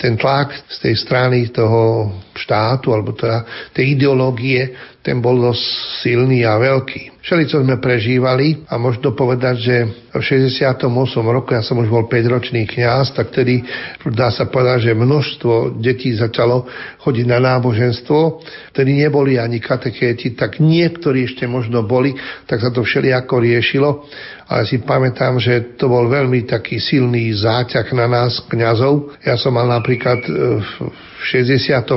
ten 0.00 0.16
tlak 0.16 0.56
z 0.72 0.78
tej 0.88 0.94
strany 0.96 1.52
toho 1.52 2.12
štátu, 2.32 2.96
alebo 2.96 3.12
teda 3.12 3.44
tej 3.76 3.92
ideológie, 3.92 4.72
ten 5.04 5.20
bol 5.20 5.36
dosť 5.36 5.64
silný 6.00 6.46
a 6.46 6.56
veľký. 6.56 7.20
Všeli, 7.20 7.44
čo 7.50 7.60
sme 7.60 7.76
prežívali 7.82 8.64
a 8.70 8.78
možno 8.78 9.12
povedať, 9.12 9.56
že 9.58 9.76
v 10.14 10.22
68. 10.22 10.86
roku, 11.26 11.52
ja 11.52 11.60
som 11.60 11.78
už 11.82 11.90
bol 11.90 12.06
5-ročný 12.06 12.64
kňaz, 12.70 13.12
tak 13.12 13.34
tedy 13.34 13.66
dá 14.14 14.30
sa 14.30 14.46
povedať, 14.46 14.90
že 14.90 14.98
množstvo 14.98 15.76
detí 15.82 16.14
začalo 16.14 16.64
chodiť 17.02 17.26
na 17.28 17.38
náboženstvo, 17.42 18.42
tedy 18.72 18.94
neboli 18.96 19.36
ani 19.36 19.58
katechéti, 19.58 20.38
tak 20.38 20.62
niektorí 20.62 21.26
ešte 21.26 21.50
možno 21.50 21.82
boli, 21.82 22.14
tak 22.46 22.62
sa 22.62 22.70
to 22.70 22.86
všelijako 22.86 23.34
riešilo 23.42 24.06
ale 24.52 24.68
si 24.68 24.84
pamätám, 24.84 25.40
že 25.40 25.80
to 25.80 25.88
bol 25.88 26.12
veľmi 26.12 26.44
taký 26.44 26.76
silný 26.76 27.32
záťah 27.32 27.88
na 27.96 28.04
nás, 28.04 28.36
kňazov. 28.52 29.16
Ja 29.24 29.40
som 29.40 29.56
mal 29.56 29.64
napríklad 29.64 30.20
e, 30.28 30.60
v 30.60 31.22
69 31.24 31.88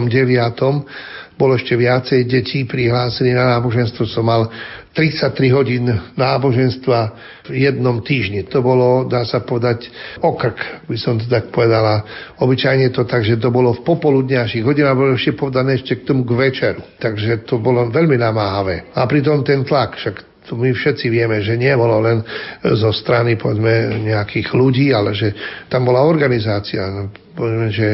bolo 1.36 1.60
ešte 1.60 1.76
viacej 1.76 2.32
detí 2.32 2.64
prihlásených 2.64 3.36
na 3.36 3.60
náboženstvo. 3.60 4.08
Som 4.08 4.32
mal 4.32 4.48
33 4.96 5.52
hodín 5.52 5.92
náboženstva 6.16 7.00
v 7.52 7.68
jednom 7.68 8.00
týždni. 8.00 8.48
To 8.48 8.64
bolo, 8.64 9.04
dá 9.04 9.28
sa 9.28 9.44
povedať, 9.44 9.92
okrk, 10.24 10.88
by 10.88 10.96
som 10.96 11.20
to 11.20 11.28
tak 11.28 11.52
povedala. 11.52 12.08
Obyčajne 12.40 12.88
to 12.96 13.04
tak, 13.04 13.28
že 13.28 13.36
to 13.36 13.52
bolo 13.52 13.76
v 13.76 13.84
popoludňajších 13.84 14.64
hodinách, 14.64 14.96
bolo 14.96 15.20
ešte 15.20 15.36
povedané 15.36 15.76
ešte 15.76 16.00
k 16.00 16.08
tomu 16.08 16.24
k 16.24 16.40
večeru. 16.40 16.80
Takže 17.04 17.44
to 17.44 17.60
bolo 17.60 17.92
veľmi 17.92 18.16
namáhavé. 18.16 18.96
A 18.96 19.04
pritom 19.04 19.44
ten 19.44 19.68
tlak, 19.68 20.00
však 20.00 20.35
to 20.46 20.58
my 20.58 20.70
všetci 20.72 21.10
vieme, 21.10 21.42
že 21.42 21.58
nie 21.58 21.74
bolo 21.74 22.02
len 22.02 22.22
zo 22.62 22.94
strany 22.94 23.38
povedzme, 23.38 24.06
nejakých 24.06 24.54
ľudí, 24.54 24.94
ale 24.94 25.14
že 25.14 25.34
tam 25.70 25.86
bola 25.90 26.06
organizácia. 26.06 26.86
No, 26.90 27.10
povedzme, 27.34 27.68
že 27.74 27.88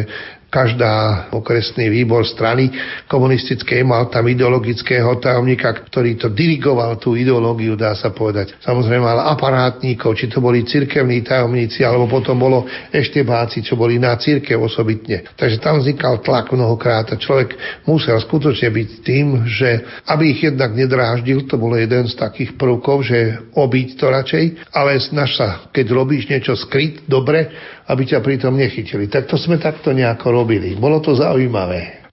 každá 0.52 1.32
okresný 1.32 1.88
výbor 1.88 2.28
strany 2.28 2.68
komunistickej 3.08 3.88
mal 3.88 4.12
tam 4.12 4.28
ideologického 4.28 5.16
tajomníka, 5.24 5.72
ktorý 5.88 6.20
to 6.20 6.28
dirigoval, 6.28 7.00
tú 7.00 7.16
ideológiu, 7.16 7.80
dá 7.80 7.96
sa 7.96 8.12
povedať. 8.12 8.60
Samozrejme 8.60 9.00
mal 9.00 9.32
aparátníkov, 9.32 10.20
či 10.20 10.28
to 10.28 10.44
boli 10.44 10.68
cirkevní 10.68 11.24
tajomníci, 11.24 11.88
alebo 11.88 12.12
potom 12.12 12.36
bolo 12.36 12.68
ešte 12.92 13.24
báci, 13.24 13.64
čo 13.64 13.80
boli 13.80 13.96
na 13.96 14.12
cirkev 14.20 14.60
osobitne. 14.60 15.24
Takže 15.40 15.64
tam 15.64 15.80
vznikal 15.80 16.20
tlak 16.20 16.52
mnohokrát 16.52 17.08
a 17.08 17.16
človek 17.16 17.56
musel 17.88 18.20
skutočne 18.20 18.68
byť 18.76 18.90
tým, 19.08 19.48
že 19.48 19.88
aby 20.12 20.36
ich 20.36 20.44
jednak 20.44 20.76
nedráždil, 20.76 21.48
to 21.48 21.56
bolo 21.56 21.80
jeden 21.80 22.12
z 22.12 22.20
takých 22.20 22.60
prvkov, 22.60 23.08
že 23.08 23.40
obiť 23.56 23.88
to 23.96 24.06
radšej, 24.12 24.44
ale 24.76 25.00
snaž 25.00 25.32
sa, 25.40 25.50
keď 25.72 25.96
robíš 25.96 26.28
niečo 26.28 26.60
skryť, 26.60 27.08
dobre, 27.08 27.48
aby 27.92 28.08
ťa 28.08 28.24
pritom 28.24 28.56
nechytili. 28.56 29.12
Tak 29.12 29.28
to 29.28 29.36
sme 29.36 29.60
takto 29.60 29.92
nejako 29.92 30.32
robili. 30.32 30.80
Bolo 30.80 31.04
to 31.04 31.12
zaujímavé. 31.12 32.08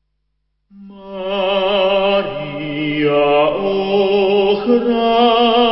Maria 0.75 2.35
ochrana 3.63 5.68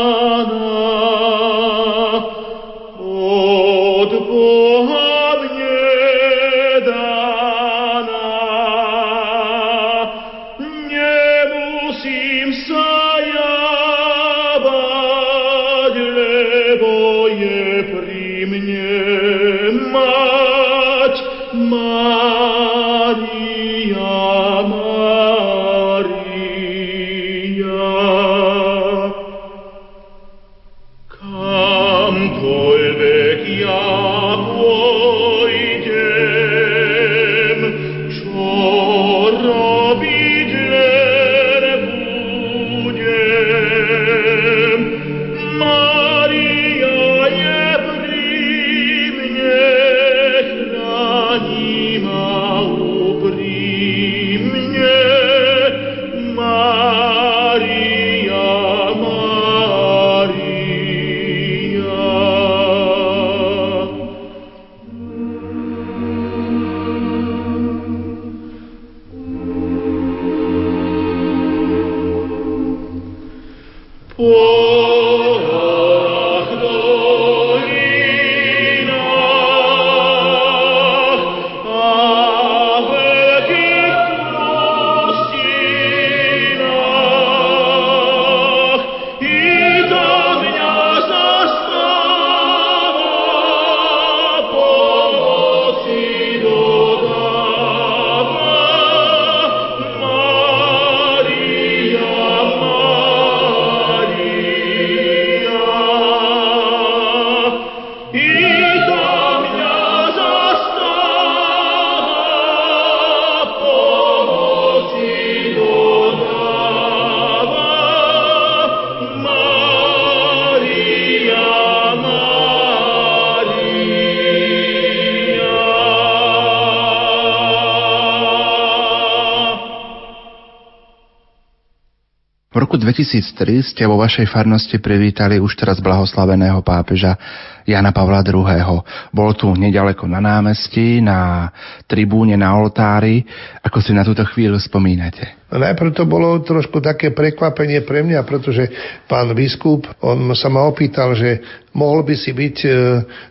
roku 132.76 132.92
2003 132.92 133.72
ste 133.72 133.88
vo 133.88 133.96
vašej 133.96 134.28
farnosti 134.28 134.76
privítali 134.76 135.40
už 135.40 135.56
teraz 135.56 135.80
blahoslaveného 135.80 136.60
pápeža 136.60 137.16
Jana 137.64 137.88
Pavla 137.88 138.20
II. 138.20 138.84
Bol 139.16 139.32
tu 139.32 139.48
nedaleko 139.56 140.04
na 140.04 140.20
námestí, 140.20 141.00
na 141.00 141.48
tribúne, 141.88 142.36
na 142.36 142.52
oltári. 142.52 143.24
Ako 143.64 143.80
si 143.80 143.96
na 143.96 144.04
túto 144.04 144.20
chvíľu 144.28 144.60
spomínate? 144.60 145.48
No 145.48 145.56
najprv 145.56 145.96
to 145.96 146.04
bolo 146.04 146.36
trošku 146.44 146.84
také 146.84 147.16
prekvapenie 147.16 147.80
pre 147.80 148.04
mňa, 148.04 148.20
pretože 148.28 148.68
pán 149.08 149.32
biskup, 149.32 149.88
on 150.04 150.28
sa 150.36 150.52
ma 150.52 150.68
opýtal, 150.68 151.16
že 151.16 151.40
mohol 151.72 152.04
by 152.04 152.12
si 152.12 152.36
byť 152.36 152.56
e, 152.60 152.68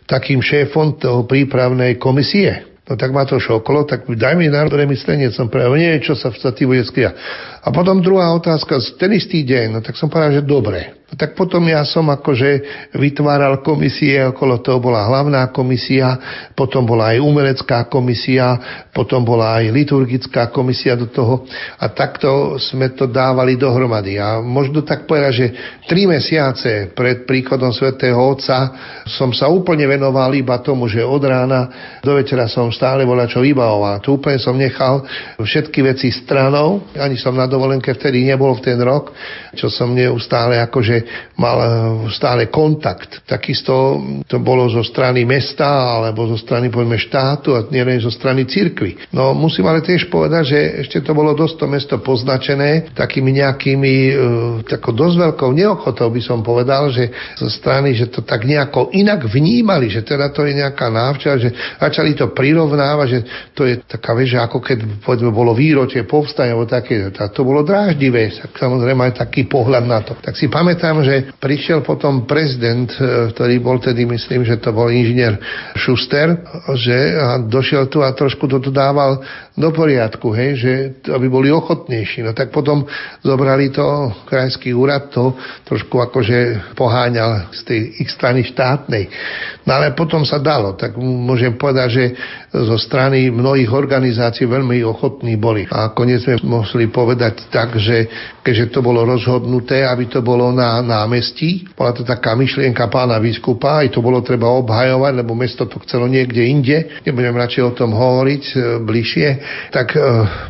takým 0.10 0.42
šéfom 0.42 0.98
toho 0.98 1.30
prípravnej 1.30 2.02
komisie. 2.02 2.75
No 2.86 2.94
tak 2.94 3.10
ma 3.10 3.26
to 3.26 3.42
šokolo, 3.42 3.90
tak 3.90 4.06
daj 4.06 4.38
mi 4.38 4.46
národné 4.46 4.86
myslenie, 4.86 5.34
som 5.34 5.50
povedal, 5.50 5.74
nie, 5.74 5.98
čo 6.06 6.14
sa, 6.14 6.30
sa 6.30 6.54
ty 6.54 6.70
bude 6.70 6.86
skriať. 6.86 7.18
A 7.66 7.74
potom 7.74 7.98
druhá 7.98 8.30
otázka, 8.38 8.78
ten 9.02 9.10
istý 9.18 9.42
deň, 9.42 9.66
no 9.74 9.80
tak 9.82 9.98
som 9.98 10.06
povedal, 10.06 10.38
že 10.38 10.46
dobre. 10.46 11.05
Tak 11.06 11.38
potom 11.38 11.62
ja 11.70 11.86
som 11.86 12.10
akože 12.10 12.66
vytváral 12.98 13.62
komisie, 13.62 14.26
okolo 14.26 14.58
toho 14.58 14.82
bola 14.82 15.06
hlavná 15.06 15.54
komisia, 15.54 16.18
potom 16.58 16.82
bola 16.82 17.14
aj 17.14 17.22
umelecká 17.22 17.86
komisia, 17.86 18.58
potom 18.90 19.22
bola 19.22 19.62
aj 19.62 19.70
liturgická 19.70 20.50
komisia 20.50 20.98
do 20.98 21.06
toho 21.06 21.46
a 21.78 21.86
takto 21.94 22.58
sme 22.58 22.90
to 22.98 23.06
dávali 23.06 23.54
dohromady. 23.54 24.18
A 24.18 24.42
možno 24.42 24.82
tak 24.82 25.06
povedať, 25.06 25.34
že 25.38 25.48
tri 25.86 26.10
mesiace 26.10 26.90
pred 26.90 27.30
príchodom 27.30 27.70
svätého 27.70 28.18
Otca 28.18 28.74
som 29.06 29.30
sa 29.30 29.46
úplne 29.46 29.86
venoval 29.86 30.34
iba 30.34 30.58
tomu, 30.58 30.90
že 30.90 31.06
od 31.06 31.22
rána 31.22 31.70
do 32.02 32.18
večera 32.18 32.50
som 32.50 32.74
stále 32.74 33.06
bola 33.06 33.30
čo 33.30 33.46
vybavoval. 33.46 34.02
Tu 34.02 34.10
úplne 34.10 34.42
som 34.42 34.58
nechal 34.58 35.06
všetky 35.38 35.86
veci 35.86 36.10
stranou, 36.10 36.82
ani 36.98 37.14
som 37.14 37.38
na 37.38 37.46
dovolenke 37.46 37.94
vtedy 37.94 38.26
nebol 38.26 38.58
v 38.58 38.74
ten 38.74 38.82
rok, 38.82 39.14
čo 39.54 39.70
som 39.70 39.94
neustále 39.94 40.58
akože 40.66 40.95
že 40.96 41.34
mal 41.36 41.58
eh, 41.60 41.68
stále 42.16 42.48
kontakt. 42.48 43.28
Takisto 43.28 44.00
to 44.26 44.40
bolo 44.40 44.72
zo 44.72 44.82
strany 44.82 45.28
mesta 45.28 46.00
alebo 46.00 46.24
zo 46.32 46.40
strany 46.40 46.72
povedzme 46.72 46.96
štátu 46.96 47.56
a 47.56 47.68
nielen 47.68 48.00
zo 48.00 48.12
strany 48.12 48.48
cirkvy. 48.48 49.12
No 49.12 49.36
musím 49.36 49.68
ale 49.68 49.84
tiež 49.84 50.08
povedať, 50.08 50.44
že 50.56 50.60
ešte 50.88 51.04
to 51.04 51.12
bolo 51.12 51.36
dosť 51.36 51.56
to 51.60 51.66
mesto 51.68 51.96
poznačené 52.00 52.96
takými 52.96 53.36
nejakými 53.36 53.96
e, 54.08 54.14
takou 54.64 54.96
dosť 54.96 55.16
veľkou 55.20 55.50
neochotou 55.52 56.08
by 56.08 56.22
som 56.22 56.40
povedal, 56.46 56.94
že 56.94 57.12
zo 57.36 57.50
strany, 57.52 57.98
že 57.98 58.08
to 58.08 58.22
tak 58.22 58.46
nejako 58.46 58.94
inak 58.94 59.26
vnímali, 59.26 59.90
že 59.90 60.06
teda 60.06 60.30
to 60.32 60.46
je 60.46 60.54
nejaká 60.56 60.88
návča, 60.88 61.42
že 61.42 61.50
začali 61.82 62.14
to 62.14 62.32
prirovnávať, 62.32 63.08
že 63.10 63.20
to 63.58 63.66
je 63.66 63.82
taká 63.84 64.14
vec, 64.14 64.30
že 64.30 64.40
ako 64.40 64.62
keď 64.62 65.02
povedzme 65.02 65.34
bolo 65.34 65.58
výročie 65.58 66.06
povstania, 66.06 66.54
alebo 66.54 66.70
také, 66.70 67.10
to 67.10 67.42
bolo 67.42 67.66
dráždivé, 67.66 68.30
samozrejme 68.54 69.10
aj 69.10 69.26
taký 69.26 69.50
pohľad 69.50 69.84
na 69.90 70.00
to. 70.06 70.14
Tak 70.22 70.38
si 70.38 70.46
pamätám, 70.46 70.85
pamätám, 70.86 71.02
že 71.02 71.34
prišiel 71.42 71.82
potom 71.82 72.30
prezident, 72.30 72.86
e, 72.94 73.34
ktorý 73.34 73.58
bol 73.58 73.82
tedy, 73.82 74.06
myslím, 74.06 74.46
že 74.46 74.62
to 74.62 74.70
bol 74.70 74.86
inžinier 74.86 75.34
Schuster, 75.74 76.38
že 76.78 77.18
a 77.18 77.42
došiel 77.42 77.90
tu 77.90 78.06
a 78.06 78.14
trošku 78.14 78.46
to 78.46 78.62
dával 78.70 79.26
do 79.58 79.72
poriadku, 79.72 80.36
hej, 80.36 80.52
že 80.60 80.72
aby 81.10 81.26
boli 81.32 81.50
ochotnejší. 81.50 82.22
No 82.22 82.38
tak 82.38 82.52
potom 82.52 82.86
zobrali 83.24 83.72
to 83.72 84.12
krajský 84.30 84.76
úrad, 84.78 85.10
to 85.10 85.34
trošku 85.66 85.98
akože 86.06 86.70
poháňal 86.78 87.50
z 87.56 87.60
tej 87.66 87.80
ich 88.06 88.10
strany 88.12 88.44
štátnej. 88.46 89.10
No 89.66 89.80
ale 89.80 89.96
potom 89.98 90.28
sa 90.28 90.38
dalo, 90.38 90.76
tak 90.76 91.00
môžem 91.00 91.56
povedať, 91.56 91.88
že 91.90 92.06
zo 92.52 92.78
strany 92.78 93.32
mnohých 93.32 93.72
organizácií 93.72 94.46
veľmi 94.46 94.84
ochotní 94.84 95.40
boli. 95.40 95.66
A 95.72 95.96
konec 95.96 96.22
sme 96.22 96.38
mohli 96.44 96.92
povedať 96.92 97.48
tak, 97.48 97.80
že 97.80 98.06
keďže 98.44 98.76
to 98.76 98.80
bolo 98.84 99.08
rozhodnuté, 99.08 99.88
aby 99.88 100.12
to 100.12 100.20
bolo 100.20 100.52
na 100.52 100.75
námestí, 100.82 101.68
bola 101.76 101.96
to 101.96 102.08
taká 102.08 102.34
myšlienka 102.36 102.88
pána 102.88 103.20
biskupa, 103.20 103.84
aj 103.84 103.94
to 103.94 104.00
bolo 104.04 104.24
treba 104.24 104.50
obhajovať, 104.50 105.14
lebo 105.22 105.36
mesto 105.36 105.68
to 105.68 105.80
chcelo 105.84 106.08
niekde 106.08 106.42
inde, 106.44 106.78
nebudem 107.04 107.36
radšej 107.36 107.64
o 107.64 107.76
tom 107.76 107.94
hovoriť 107.94 108.44
e, 108.44 108.56
bližšie, 108.84 109.28
tak 109.72 109.96
e, 109.96 110.00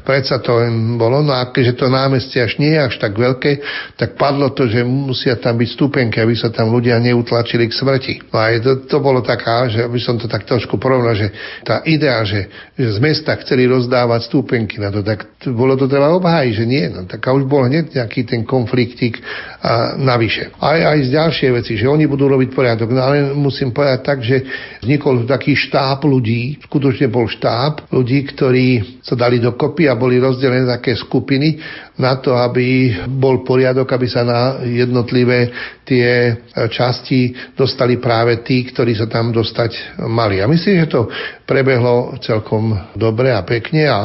predsa 0.06 0.40
to 0.40 0.62
bolo, 0.96 1.22
no 1.22 1.34
a 1.34 1.50
keďže 1.50 1.82
to 1.82 1.86
námestie 1.92 2.40
až 2.42 2.58
nie 2.58 2.74
je 2.74 2.82
až 2.82 2.96
tak 3.02 3.18
veľké, 3.18 3.52
tak 4.00 4.16
padlo 4.16 4.54
to, 4.54 4.70
že 4.70 4.86
musia 4.86 5.36
tam 5.36 5.60
byť 5.60 5.70
stupenky, 5.74 6.22
aby 6.22 6.34
sa 6.38 6.50
tam 6.50 6.72
ľudia 6.72 6.98
neutlačili 7.02 7.68
k 7.68 7.74
smrti. 7.74 8.14
No 8.32 8.38
a 8.40 8.54
to, 8.62 8.88
to 8.88 8.98
bolo 9.04 9.20
taká, 9.26 9.68
že 9.68 9.86
aby 9.86 10.00
som 10.00 10.16
to 10.16 10.30
tak 10.30 10.48
trošku 10.48 10.78
porovnal, 10.78 11.18
že 11.18 11.32
tá 11.62 11.82
idea, 11.84 12.22
že, 12.24 12.48
že 12.78 12.88
z 12.96 13.00
mesta 13.02 13.36
chceli 13.42 13.66
rozdávať 13.66 14.30
stúpenky 14.30 14.78
na 14.78 14.90
to, 14.94 15.02
tak 15.02 15.26
bolo 15.52 15.76
to 15.76 15.90
treba 15.90 16.14
obhájiť, 16.18 16.54
že 16.54 16.66
nie. 16.66 16.86
No, 16.90 17.04
tak 17.10 17.26
a 17.26 17.34
už 17.34 17.46
bol 17.50 17.66
hneď 17.66 17.96
nejaký 17.96 18.26
ten 18.26 18.42
konfliktik 18.46 19.20
a 19.62 19.98
navyše. 20.16 20.56
Aj, 20.56 20.80
aj 20.96 20.98
z 21.06 21.10
ďalšie 21.12 21.48
veci, 21.52 21.76
že 21.76 21.92
oni 21.92 22.08
budú 22.08 22.32
robiť 22.32 22.50
poriadok. 22.56 22.90
No 22.96 23.04
ale 23.04 23.36
musím 23.36 23.76
povedať 23.76 24.00
tak, 24.00 24.24
že 24.24 24.42
vznikol 24.80 25.28
taký 25.28 25.52
štáb 25.54 26.08
ľudí, 26.08 26.64
skutočne 26.64 27.12
bol 27.12 27.28
štáb 27.28 27.92
ľudí, 27.92 28.24
ktorí 28.32 28.68
sa 29.04 29.20
dali 29.20 29.44
dokopy 29.44 29.92
a 29.92 30.00
boli 30.00 30.18
rozdelené 30.18 30.64
také 30.64 30.96
skupiny 30.96 31.60
na 32.00 32.16
to, 32.20 32.36
aby 32.36 32.96
bol 33.08 33.44
poriadok, 33.44 33.88
aby 33.92 34.08
sa 34.08 34.24
na 34.24 34.42
jednotlivé 34.64 35.52
tie 35.84 36.34
časti 36.72 37.36
dostali 37.54 38.00
práve 38.00 38.42
tí, 38.42 38.66
ktorí 38.66 38.96
sa 38.96 39.06
tam 39.12 39.36
dostať 39.36 40.02
mali. 40.08 40.40
A 40.40 40.50
myslím, 40.50 40.88
že 40.88 40.92
to 40.92 41.12
prebehlo 41.46 42.18
celkom 42.20 42.74
dobre 42.98 43.30
a 43.30 43.46
pekne 43.46 43.86
a 43.86 44.00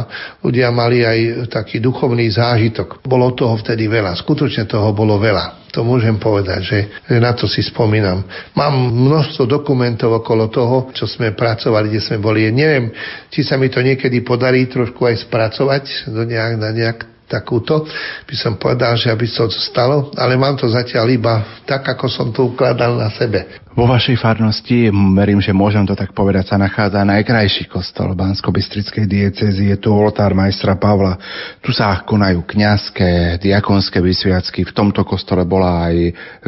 ľudia 0.45 0.69
mali 0.69 1.03
aj 1.03 1.49
taký 1.49 1.81
duchovný 1.81 2.29
zážitok. 2.29 3.01
Bolo 3.03 3.33
toho 3.33 3.57
vtedy 3.57 3.89
veľa, 3.89 4.15
skutočne 4.21 4.69
toho 4.69 4.93
bolo 4.93 5.17
veľa. 5.17 5.73
To 5.73 5.87
môžem 5.87 6.19
povedať, 6.19 6.61
že, 6.67 6.81
že 7.07 7.17
na 7.23 7.31
to 7.31 7.47
si 7.47 7.63
spomínam. 7.63 8.27
Mám 8.59 8.91
množstvo 8.91 9.47
dokumentov 9.47 10.11
okolo 10.21 10.51
toho, 10.51 10.91
čo 10.91 11.07
sme 11.07 11.33
pracovali, 11.33 11.87
kde 11.89 12.03
sme 12.03 12.19
boli. 12.19 12.51
Neviem, 12.51 12.91
či 13.31 13.47
sa 13.47 13.55
mi 13.55 13.71
to 13.71 13.79
niekedy 13.79 14.21
podarí 14.27 14.67
trošku 14.67 15.07
aj 15.07 15.31
spracovať 15.31 16.11
do 16.11 16.27
nejak, 16.27 16.53
na 16.59 16.71
nejak 16.75 16.99
takúto, 17.31 17.87
by 18.27 18.35
som 18.35 18.59
povedal, 18.59 18.99
že 18.99 19.15
aby 19.15 19.31
to 19.31 19.47
stalo, 19.55 20.11
ale 20.19 20.35
mám 20.35 20.59
to 20.59 20.67
zatiaľ 20.67 21.07
iba 21.07 21.63
tak, 21.63 21.87
ako 21.87 22.11
som 22.11 22.35
to 22.35 22.51
ukladal 22.51 22.99
na 22.99 23.07
sebe. 23.15 23.47
Vo 23.71 23.87
vašej 23.87 24.19
farnosti, 24.19 24.91
verím, 25.15 25.39
že 25.39 25.55
môžem 25.55 25.87
to 25.87 25.95
tak 25.95 26.11
povedať, 26.11 26.51
sa 26.51 26.59
nachádza 26.59 27.07
najkrajší 27.07 27.71
kostol 27.71 28.19
Bansko-Bystrickej 28.19 29.07
diecezy. 29.07 29.71
Je 29.71 29.79
tu 29.79 29.95
oltár 29.95 30.35
majstra 30.35 30.75
Pavla. 30.75 31.15
Tu 31.63 31.71
sa 31.71 32.03
konajú 32.03 32.43
kňazské, 32.43 33.39
diakonské 33.39 34.03
vysviacky. 34.03 34.67
V 34.67 34.75
tomto 34.75 35.07
kostole 35.07 35.47
bola 35.47 35.87
aj 35.87 35.97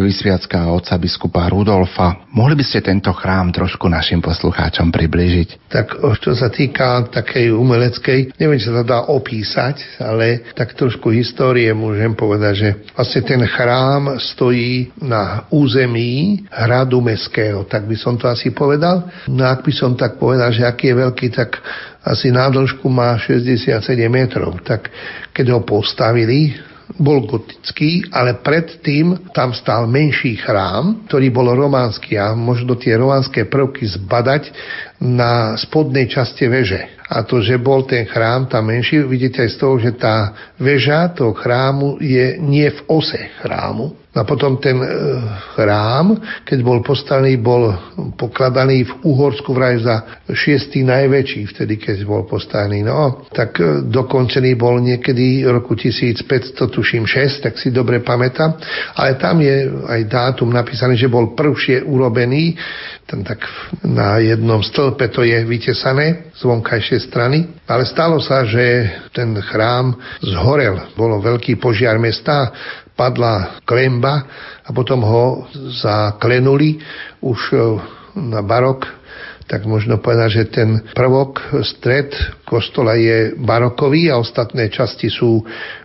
vysviacka 0.03 0.67
otca 0.75 0.99
biskupa 0.99 1.47
Rudolfa. 1.47 2.27
Mohli 2.35 2.59
by 2.59 2.65
ste 2.67 2.83
tento 2.83 3.15
chrám 3.15 3.55
trošku 3.55 3.87
našim 3.87 4.19
poslucháčom 4.19 4.91
približiť? 4.91 5.71
Tak 5.71 6.03
čo 6.19 6.35
sa 6.35 6.51
týka 6.51 7.07
takej 7.07 7.55
umeleckej, 7.55 8.35
neviem, 8.35 8.59
či 8.59 8.67
sa 8.67 8.83
to 8.83 8.85
dá 8.85 9.07
opísať, 9.07 10.03
ale 10.03 10.53
tak 10.59 10.72
trošku 10.75 11.13
histórie 11.13 11.71
môžem 11.77 12.13
povedať, 12.17 12.55
že 12.55 12.69
vlastne 12.97 13.23
ten 13.25 13.43
chrám 13.47 14.17
stojí 14.19 14.93
na 15.01 15.47
území 15.53 16.45
hradu 16.51 17.01
mestského, 17.01 17.65
tak 17.65 17.89
by 17.89 17.97
som 17.97 18.19
to 18.19 18.29
asi 18.29 18.51
povedal. 18.51 19.09
No 19.29 19.49
ak 19.49 19.65
by 19.65 19.73
som 19.73 19.97
tak 19.97 20.21
povedal, 20.21 20.51
že 20.51 20.67
aký 20.67 20.93
je 20.93 21.01
veľký, 21.03 21.27
tak 21.33 21.61
asi 22.03 22.35
na 22.35 22.51
má 22.91 23.15
67 23.17 23.71
metrov. 24.11 24.59
Tak 24.67 24.91
keď 25.31 25.47
ho 25.55 25.61
postavili, 25.63 26.57
bol 26.99 27.25
gotický, 27.25 28.05
ale 28.13 28.43
predtým 28.45 29.33
tam 29.33 29.57
stál 29.57 29.89
menší 29.89 30.37
chrám, 30.37 31.09
ktorý 31.09 31.33
bol 31.33 31.49
románsky 31.57 32.21
a 32.21 32.37
možno 32.37 32.77
tie 32.77 33.01
románske 33.01 33.49
prvky 33.49 33.89
zbadať 33.97 34.53
na 35.03 35.59
spodnej 35.59 36.07
časti 36.07 36.47
veže. 36.47 37.03
A 37.11 37.27
to, 37.27 37.43
že 37.43 37.59
bol 37.59 37.83
ten 37.85 38.07
chrám 38.07 38.47
tam 38.47 38.71
menší, 38.71 39.03
vidíte 39.05 39.43
aj 39.43 39.51
z 39.53 39.59
toho, 39.59 39.75
že 39.83 39.99
tá 39.99 40.33
väža 40.57 41.13
toho 41.13 41.35
chrámu 41.35 41.99
je 41.99 42.39
nie 42.41 42.71
v 42.71 42.81
ose 42.89 43.21
chrámu, 43.43 44.03
a 44.13 44.29
potom 44.29 44.61
ten 44.61 44.77
e, 44.77 44.89
chrám, 45.57 46.21
keď 46.45 46.59
bol 46.61 46.85
postavený, 46.85 47.41
bol 47.41 47.73
pokladaný 48.13 48.85
v 48.85 48.93
Uhorsku 49.09 49.57
vraj 49.57 49.81
za 49.81 50.21
šiestý 50.29 50.85
najväčší, 50.85 51.49
vtedy 51.49 51.81
keď 51.81 52.05
bol 52.05 52.29
postavený. 52.29 52.85
No, 52.85 53.25
tak 53.33 53.57
e, 53.57 53.81
dokončený 53.89 54.53
bol 54.53 54.85
niekedy 54.85 55.49
roku 55.49 55.73
1500, 55.81 56.29
tuším 56.61 57.09
6, 57.09 57.49
tak 57.49 57.57
si 57.57 57.73
dobre 57.73 58.05
pamätám. 58.05 58.53
Ale 59.01 59.17
tam 59.17 59.41
je 59.41 59.73
aj 59.89 60.01
dátum 60.05 60.53
napísaný, 60.53 61.01
že 61.01 61.09
bol 61.09 61.33
prvšie 61.33 61.81
urobený, 61.81 62.53
ten 63.09 63.25
tak 63.25 63.49
na 63.81 64.21
jednom 64.21 64.61
stĺpe 64.61 64.92
to 64.97 65.23
je 65.25 65.45
vytesané 65.45 66.33
z 66.33 66.43
vonkajšej 66.43 67.01
strany. 67.09 67.49
Ale 67.69 67.85
stalo 67.85 68.19
sa, 68.21 68.45
že 68.45 68.91
ten 69.13 69.35
chrám 69.41 69.97
zhorel. 70.23 70.93
Bolo 70.95 71.21
veľký 71.21 71.57
požiar 71.57 71.97
mesta 72.01 72.53
padla 72.93 73.65
klemba 73.65 74.25
a 74.63 74.71
potom 74.71 75.01
ho 75.03 75.49
zaklenuli 75.83 76.79
už 77.25 77.41
e, 77.51 77.57
na 78.21 78.45
barok, 78.45 78.85
tak 79.49 79.65
možno 79.67 79.99
povedať, 79.99 80.29
že 80.33 80.45
ten 80.53 80.71
prvok, 80.95 81.61
stred 81.65 82.15
kostola 82.47 82.95
je 82.95 83.35
barokový 83.37 84.13
a 84.13 84.21
ostatné 84.21 84.71
časti 84.71 85.11
sú 85.11 85.43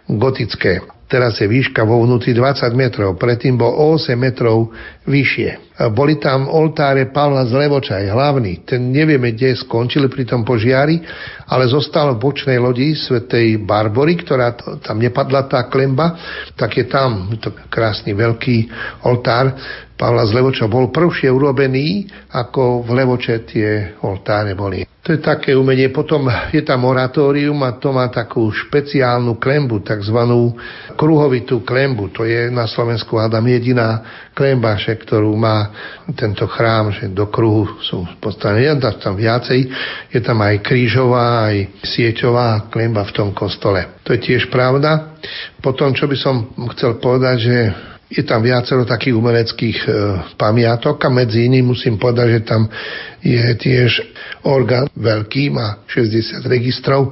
gotické. 0.08 0.84
Teraz 1.08 1.40
je 1.40 1.48
výška 1.48 1.88
vo 1.88 2.04
vnútri 2.04 2.36
20 2.36 2.68
metrov, 2.76 3.16
predtým 3.16 3.56
bol 3.56 3.72
8 3.96 4.12
metrov 4.20 4.76
vyššie. 5.08 5.80
Boli 5.96 6.20
tam 6.20 6.52
oltáre 6.52 7.08
Pavla 7.10 7.48
z 7.48 7.56
Levočaj, 7.56 8.12
hlavný. 8.12 8.68
Ten 8.68 8.92
nevieme, 8.92 9.32
kde 9.32 9.56
skončili 9.56 10.12
pri 10.12 10.28
tom 10.28 10.44
požiari, 10.44 11.00
ale 11.48 11.72
zostal 11.72 12.14
v 12.14 12.22
bočnej 12.22 12.60
lodi 12.60 12.92
svätej 12.92 13.64
Barbory, 13.64 14.20
ktorá 14.20 14.54
to, 14.54 14.84
tam 14.84 15.00
nepadla 15.00 15.48
tá 15.48 15.66
klemba, 15.72 16.20
tak 16.60 16.76
je 16.76 16.86
tam 16.92 17.32
to 17.40 17.56
krásny 17.72 18.12
veľký 18.12 18.68
oltár 19.08 19.56
Pavla 19.98 20.30
z 20.30 20.38
Levoča 20.38 20.70
bol 20.70 20.94
prvšie 20.94 21.26
urobený, 21.34 22.06
ako 22.30 22.86
v 22.86 22.90
Levoče 23.02 23.36
tie 23.50 23.98
oltáre 24.06 24.54
boli. 24.54 24.86
To 25.02 25.10
je 25.10 25.18
také 25.18 25.58
umenie. 25.58 25.90
Potom 25.90 26.30
je 26.54 26.62
tam 26.62 26.86
oratórium 26.86 27.58
a 27.66 27.74
to 27.82 27.90
má 27.90 28.06
takú 28.14 28.46
špeciálnu 28.54 29.42
klembu, 29.42 29.82
takzvanú 29.82 30.54
kruhovitú 30.94 31.66
klembu. 31.66 32.14
To 32.14 32.30
je 32.30 32.54
na 32.54 32.70
Slovensku, 32.70 33.18
hádam, 33.18 33.50
jediná 33.50 34.06
klemba, 34.38 34.78
že, 34.78 34.94
ktorú 34.94 35.34
má 35.34 35.74
tento 36.14 36.46
chrám, 36.46 36.94
že 36.94 37.10
do 37.10 37.26
kruhu 37.26 37.82
sú 37.82 38.06
postavené. 38.22 38.70
Je 38.70 38.78
tam 39.02 39.18
viacej. 39.18 39.60
Je 40.14 40.20
tam 40.22 40.38
aj 40.46 40.62
krížová, 40.62 41.50
aj 41.50 41.82
sieťová 41.82 42.70
klemba 42.70 43.02
v 43.10 43.16
tom 43.18 43.34
kostole. 43.34 43.98
To 44.06 44.14
je 44.14 44.22
tiež 44.22 44.54
pravda. 44.54 45.18
Potom, 45.58 45.98
čo 45.98 46.06
by 46.06 46.18
som 46.22 46.54
chcel 46.78 47.02
povedať, 47.02 47.38
že 47.42 47.58
je 48.08 48.24
tam 48.24 48.40
viacero 48.40 48.88
takých 48.88 49.20
umeleckých 49.20 49.80
e, 49.84 49.88
pamiatok 50.40 50.96
a 51.04 51.10
medzi 51.12 51.44
iným 51.44 51.76
musím 51.76 52.00
povedať, 52.00 52.40
že 52.40 52.42
tam 52.48 52.72
je 53.20 53.44
tiež 53.60 53.92
orgán 54.48 54.88
veľký, 54.96 55.52
má 55.52 55.84
60 55.92 56.40
registrov, 56.48 57.12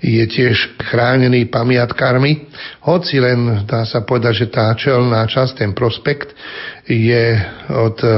je 0.00 0.24
tiež 0.24 0.80
chránený 0.80 1.52
pamiatkármi. 1.52 2.48
Hoci 2.88 3.20
len 3.20 3.68
dá 3.68 3.84
sa 3.84 4.00
povedať, 4.00 4.44
že 4.44 4.46
tá 4.48 4.72
čelná 4.72 5.28
časť, 5.28 5.60
ten 5.60 5.72
prospekt, 5.76 6.32
je 6.90 7.38
od 7.70 8.02
e, 8.02 8.08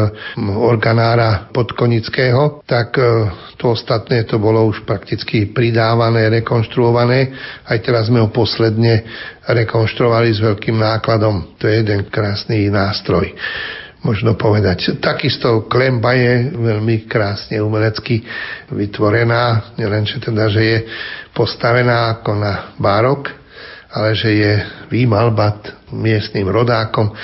organára 0.56 1.52
Podkonického, 1.52 2.64
tak 2.64 2.96
e, 2.96 3.04
to 3.58 3.76
ostatné 3.76 4.24
to 4.24 4.38
bolo 4.38 4.64
už 4.70 4.86
prakticky 4.88 5.50
pridávané, 5.50 6.32
rekonštruované. 6.40 7.34
Aj 7.68 7.78
teraz 7.82 8.08
sme 8.08 8.22
ho 8.22 8.32
posledne 8.32 9.04
rekonštruovali 9.44 10.32
s 10.32 10.40
veľkým 10.40 10.78
nákladom. 10.78 11.58
To 11.60 11.68
je 11.68 11.84
jeden 11.84 12.08
krásny 12.08 12.72
nástroj 12.72 13.34
možno 14.02 14.34
povedať. 14.34 14.98
Takisto 14.98 15.66
klemba 15.70 16.14
je 16.14 16.50
veľmi 16.52 17.06
krásne 17.06 17.62
umelecky 17.62 18.22
vytvorená, 18.70 19.74
nielen, 19.78 20.06
že 20.06 20.18
teda, 20.18 20.50
že 20.50 20.62
je 20.62 20.78
postavená 21.32 22.18
ako 22.18 22.30
na 22.34 22.74
bárok, 22.78 23.30
ale 23.92 24.14
že 24.18 24.30
je 24.34 24.52
výmalba 24.90 25.62
miestnym 25.94 26.48
rodákom 26.50 27.14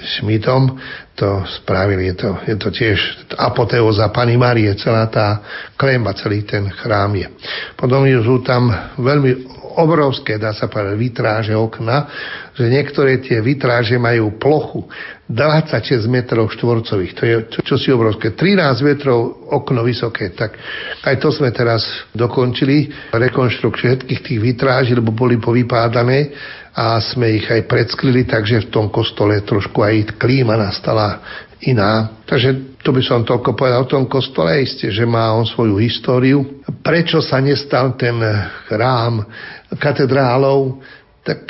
Šmitom 0.00 0.80
to 1.12 1.44
spravili. 1.60 2.08
Je 2.08 2.16
to, 2.16 2.30
je 2.48 2.56
to 2.56 2.68
tiež 2.72 2.98
apoteóza 3.36 4.08
Pany 4.08 4.40
Marie, 4.40 4.72
celá 4.80 5.04
tá 5.12 5.44
klemba, 5.76 6.16
celý 6.16 6.48
ten 6.48 6.72
chrám 6.72 7.20
je. 7.20 7.28
Potom 7.76 8.08
sú 8.08 8.40
tam 8.40 8.72
veľmi 8.96 9.59
obrovské, 9.80 10.36
dá 10.36 10.52
sa 10.52 10.68
povedať, 10.68 10.96
vitráže 10.96 11.54
okna, 11.56 12.06
že 12.54 12.68
niektoré 12.68 13.18
tie 13.20 13.40
vitráže 13.40 13.96
majú 13.96 14.36
plochu 14.36 14.86
26 15.26 16.06
metrov 16.10 16.50
štvorcových. 16.54 17.12
To 17.16 17.22
je 17.22 17.36
čo, 17.54 17.60
čo 17.64 17.74
si 17.80 17.88
obrovské. 17.90 18.34
13 18.36 18.86
metrov 18.86 19.50
okno 19.50 19.82
vysoké. 19.82 20.30
Tak 20.36 20.54
aj 21.04 21.14
to 21.18 21.34
sme 21.34 21.50
teraz 21.50 21.86
dokončili. 22.14 22.92
Rekonštrukciu 23.14 23.90
všetkých 23.90 24.20
tých 24.22 24.40
vitráží, 24.40 24.92
lebo 24.94 25.10
boli 25.10 25.40
povypádané 25.40 26.30
a 26.76 27.02
sme 27.02 27.34
ich 27.34 27.46
aj 27.50 27.66
predsklili, 27.66 28.22
takže 28.22 28.68
v 28.68 28.70
tom 28.70 28.86
kostole 28.94 29.42
trošku 29.42 29.82
aj 29.82 30.14
klíma 30.20 30.54
nastala 30.54 31.18
iná. 31.66 32.22
Takže 32.26 32.69
to 32.80 32.96
by 32.96 33.02
som 33.04 33.28
toľko 33.28 33.52
povedal 33.52 33.84
o 33.84 33.90
tom 33.90 34.08
kostole, 34.08 34.64
isté, 34.64 34.88
že 34.88 35.04
má 35.04 35.36
on 35.36 35.44
svoju 35.44 35.76
históriu. 35.76 36.64
Prečo 36.80 37.20
sa 37.20 37.36
nestal 37.36 37.92
ten 38.00 38.16
chrám 38.68 39.20
katedrálov, 39.76 40.80
tak 41.20 41.44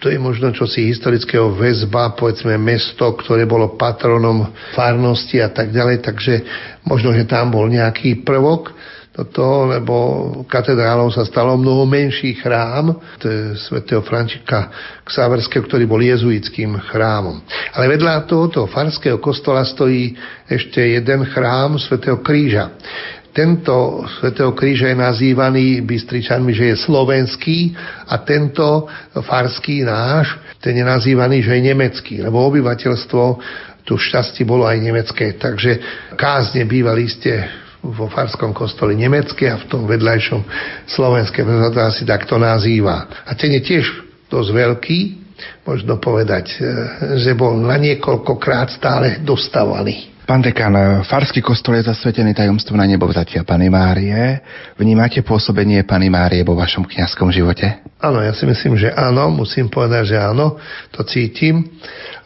to 0.00 0.08
je 0.08 0.16
možno 0.16 0.48
čosi 0.56 0.88
historického. 0.88 1.52
Väzba, 1.52 2.16
povedzme 2.16 2.56
mesto, 2.56 3.12
ktoré 3.12 3.44
bolo 3.44 3.76
patronom 3.76 4.48
farnosti 4.72 5.44
a 5.44 5.52
tak 5.52 5.68
ďalej, 5.68 6.00
takže 6.00 6.34
možno, 6.88 7.12
že 7.12 7.28
tam 7.28 7.52
bol 7.52 7.68
nejaký 7.68 8.24
prvok 8.24 8.72
toto, 9.20 9.68
lebo 9.68 9.96
katedrálou 10.48 11.12
sa 11.12 11.28
stalo 11.28 11.60
mnoho 11.60 11.84
menší 11.84 12.40
chrám, 12.40 12.96
to 13.20 13.28
je 13.28 13.40
svätého 13.60 14.00
Frančika 14.00 14.72
Ksaverského, 15.04 15.60
ktorý 15.68 15.84
bol 15.84 16.00
jezuitským 16.00 16.80
chrámom. 16.88 17.44
Ale 17.76 17.92
vedľa 17.92 18.24
tohoto 18.24 18.64
farského 18.64 19.20
kostola 19.20 19.60
stojí 19.68 20.16
ešte 20.48 20.80
jeden 20.80 21.28
chrám 21.28 21.76
svätého 21.76 22.24
Kríža. 22.24 22.72
Tento 23.30 24.02
svätého 24.18 24.50
kríža 24.58 24.90
je 24.90 24.98
nazývaný 24.98 25.86
Bystričanmi, 25.86 26.50
že 26.50 26.74
je 26.74 26.82
slovenský 26.82 27.78
a 28.10 28.18
tento 28.26 28.90
farský 29.22 29.86
náš, 29.86 30.34
ten 30.58 30.74
je 30.74 30.82
nazývaný, 30.82 31.38
že 31.38 31.54
je 31.54 31.62
nemecký, 31.62 32.14
lebo 32.26 32.42
obyvateľstvo 32.50 33.22
tu 33.86 33.94
šťastie 33.94 34.42
bolo 34.42 34.66
aj 34.66 34.82
nemecké, 34.82 35.38
takže 35.38 35.78
kázne 36.18 36.66
bývali 36.66 37.06
ste 37.06 37.46
vo 37.80 38.06
farskom 38.12 38.52
kostole 38.52 38.92
nemecké 38.92 39.48
a 39.48 39.56
v 39.56 39.68
tom 39.68 39.88
vedľajšom 39.88 40.40
slovenské, 40.84 41.40
preto 41.42 41.72
to 41.72 41.80
asi 41.80 42.04
takto 42.04 42.36
nazýva. 42.36 43.08
A 43.24 43.32
ten 43.32 43.56
je 43.56 43.60
tiež 43.64 43.84
dosť 44.28 44.50
veľký, 44.52 44.98
možno 45.64 45.96
povedať, 45.96 46.52
e, 46.52 46.56
že 47.16 47.32
bol 47.32 47.56
na 47.56 47.80
niekoľkokrát 47.80 48.76
stále 48.76 49.24
dostávaný. 49.24 50.10
Pán 50.30 50.46
dekan, 50.46 51.02
Farský 51.10 51.42
kostol 51.42 51.82
je 51.82 51.90
zasvetený 51.90 52.38
tajomstvu 52.38 52.78
na 52.78 52.86
nebo 52.86 53.02
vzatia 53.10 53.42
Pany 53.42 53.66
Márie. 53.66 54.38
Vnímate 54.78 55.26
pôsobenie 55.26 55.82
Pany 55.82 56.06
Márie 56.06 56.46
vo 56.46 56.54
vašom 56.54 56.86
kňazskom 56.86 57.34
živote? 57.34 57.66
Áno, 57.98 58.22
ja 58.22 58.30
si 58.30 58.46
myslím, 58.46 58.78
že 58.78 58.94
áno. 58.94 59.26
Musím 59.34 59.66
povedať, 59.66 60.14
že 60.14 60.18
áno. 60.22 60.54
To 60.94 61.02
cítim. 61.02 61.66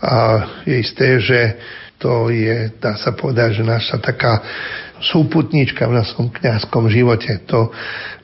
A 0.04 0.44
je 0.68 0.84
isté, 0.84 1.16
že 1.16 1.56
to 1.96 2.28
je, 2.28 2.68
dá 2.76 2.92
sa 3.00 3.16
povedať, 3.16 3.56
že 3.56 3.64
naša 3.64 3.96
taká 3.96 4.36
súputníčka 5.02 5.86
v 5.90 5.98
našom 5.98 6.30
kňazskom 6.30 6.86
živote. 6.90 7.42
To 7.50 7.70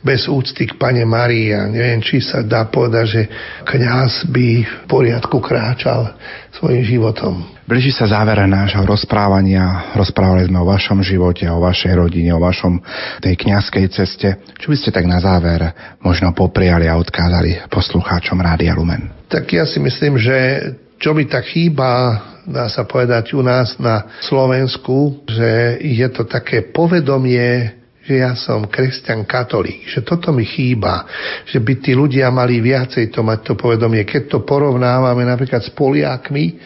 bez 0.01 0.31
úcty 0.31 0.65
k 0.71 0.79
Pane 0.81 1.05
Marii. 1.05 1.53
Ja 1.53 1.69
neviem, 1.69 2.01
či 2.01 2.23
sa 2.25 2.41
dá 2.41 2.67
povedať, 2.69 3.05
že 3.07 3.23
kňaz 3.67 4.31
by 4.33 4.47
v 4.65 4.75
poriadku 4.89 5.39
kráčal 5.43 6.17
svojim 6.57 6.85
životom. 6.85 7.45
Blíži 7.71 7.95
sa 7.95 8.11
záver 8.11 8.43
nášho 8.51 8.83
rozprávania. 8.83 9.95
Rozprávali 9.95 10.51
sme 10.51 10.59
o 10.59 10.67
vašom 10.67 11.07
živote, 11.07 11.47
o 11.47 11.63
vašej 11.63 11.95
rodine, 11.95 12.35
o 12.35 12.43
vašom 12.43 12.83
tej 13.23 13.39
kňazskej 13.39 13.87
ceste. 13.95 14.29
Čo 14.59 14.75
by 14.75 14.77
ste 14.77 14.91
tak 14.91 15.07
na 15.07 15.23
záver 15.23 15.71
možno 16.03 16.35
popriali 16.35 16.91
a 16.91 16.99
odkázali 16.99 17.71
poslucháčom 17.71 18.43
Rádia 18.43 18.75
Lumen? 18.75 19.15
Tak 19.31 19.47
ja 19.55 19.63
si 19.63 19.79
myslím, 19.79 20.19
že 20.19 20.35
čo 21.01 21.17
mi 21.17 21.25
tak 21.25 21.49
chýba 21.49 22.21
dá 22.51 22.67
sa 22.67 22.83
povedať, 22.83 23.37
u 23.37 23.43
nás 23.45 23.79
na 23.79 24.19
Slovensku, 24.25 25.23
že 25.29 25.79
je 25.81 26.09
to 26.11 26.27
také 26.27 26.67
povedomie 26.75 27.81
že 28.01 28.27
ja 28.27 28.33
som 28.35 28.67
kresťan 28.67 29.23
katolík, 29.23 29.87
že 29.87 30.03
toto 30.03 30.33
mi 30.35 30.43
chýba, 30.43 31.07
že 31.47 31.63
by 31.63 31.79
tí 31.79 31.93
ľudia 31.95 32.33
mali 32.33 32.59
viacej 32.59 33.13
to 33.13 33.21
mať 33.23 33.53
to 33.53 33.55
povedomie. 33.55 34.03
Keď 34.03 34.27
to 34.27 34.39
porovnávame 34.43 35.23
napríklad 35.23 35.63
s 35.63 35.71
Poliakmi, 35.71 36.59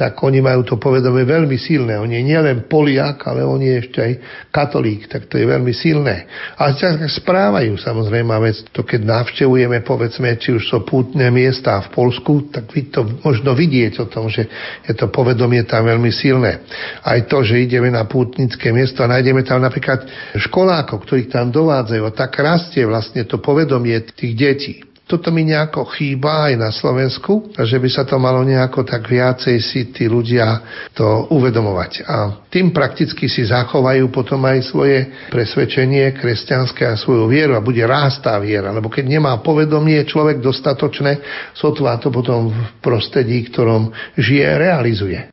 tak 0.00 0.16
oni 0.24 0.40
majú 0.40 0.64
to 0.64 0.80
povedomie 0.80 1.28
veľmi 1.28 1.60
silné. 1.60 2.00
On 2.00 2.08
je 2.08 2.24
nielen 2.24 2.64
Poliak, 2.64 3.20
ale 3.28 3.44
on 3.44 3.60
je 3.60 3.84
ešte 3.84 4.00
aj 4.00 4.12
katolík, 4.48 5.04
tak 5.12 5.28
to 5.28 5.36
je 5.36 5.44
veľmi 5.44 5.76
silné. 5.76 6.24
A 6.56 6.72
sa 6.72 6.96
správajú 6.96 7.76
samozrejme, 7.76 8.32
vec, 8.40 8.64
to 8.72 8.80
keď 8.80 9.04
navštevujeme, 9.04 9.84
povedzme, 9.84 10.32
či 10.40 10.56
už 10.56 10.72
sú 10.72 10.80
pútne 10.88 11.28
miesta 11.28 11.76
v 11.84 11.92
Polsku, 11.92 12.48
tak 12.48 12.72
vy 12.72 12.88
to 12.88 13.04
možno 13.20 13.52
vidieť 13.52 14.00
o 14.00 14.08
tom, 14.08 14.32
že 14.32 14.48
je 14.88 14.96
to 14.96 15.12
povedomie 15.12 15.68
tam 15.68 15.84
veľmi 15.84 16.08
silné. 16.08 16.64
Aj 17.04 17.20
to, 17.28 17.44
že 17.44 17.60
ideme 17.60 17.92
na 17.92 18.08
pútnické 18.08 18.72
miesto 18.72 19.04
a 19.04 19.12
nájdeme 19.12 19.44
tam 19.44 19.60
napríklad 19.60 20.08
školákov, 20.40 21.04
ktorých 21.04 21.28
tam 21.28 21.52
dovádzajú 21.52 22.08
tak 22.16 22.40
rastie 22.40 22.88
vlastne 22.88 23.28
to 23.28 23.36
povedomie 23.36 24.00
tých 24.16 24.32
detí. 24.32 24.89
Toto 25.10 25.34
mi 25.34 25.42
nejako 25.42 25.90
chýba 25.90 26.46
aj 26.46 26.54
na 26.54 26.70
Slovensku, 26.70 27.50
že 27.58 27.82
by 27.82 27.88
sa 27.90 28.06
to 28.06 28.14
malo 28.22 28.46
nejako 28.46 28.86
tak 28.86 29.10
viacej 29.10 29.58
si 29.58 29.90
tí 29.90 30.06
ľudia 30.06 30.62
to 30.94 31.26
uvedomovať. 31.34 32.06
A 32.06 32.46
tým 32.46 32.70
prakticky 32.70 33.26
si 33.26 33.42
zachovajú 33.42 34.06
potom 34.14 34.38
aj 34.46 34.70
svoje 34.70 35.10
presvedčenie 35.34 36.14
kresťanské 36.14 36.86
a 36.86 36.94
svoju 36.94 37.26
vieru 37.26 37.58
a 37.58 37.64
bude 37.64 37.82
rástá 37.82 38.38
viera. 38.38 38.70
Lebo 38.70 38.86
keď 38.86 39.10
nemá 39.10 39.34
povedomie 39.42 39.98
človek 40.06 40.38
dostatočné, 40.38 41.18
sotva 41.58 41.98
to 41.98 42.14
potom 42.14 42.54
v 42.54 42.58
prostredí, 42.78 43.50
ktorom 43.50 43.90
žije, 44.14 44.46
realizuje. 44.62 45.26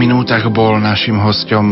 Minútach 0.00 0.42
bol 0.50 0.80
našim 0.82 1.20
hostom 1.22 1.70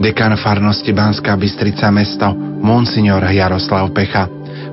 dekan 0.00 0.34
farnosti 0.40 0.90
Banská 0.90 1.36
Bystrica 1.36 1.92
mesto 1.92 2.32
Monsignor 2.36 3.22
Jaroslav 3.28 3.92
Pecha. 3.92 4.26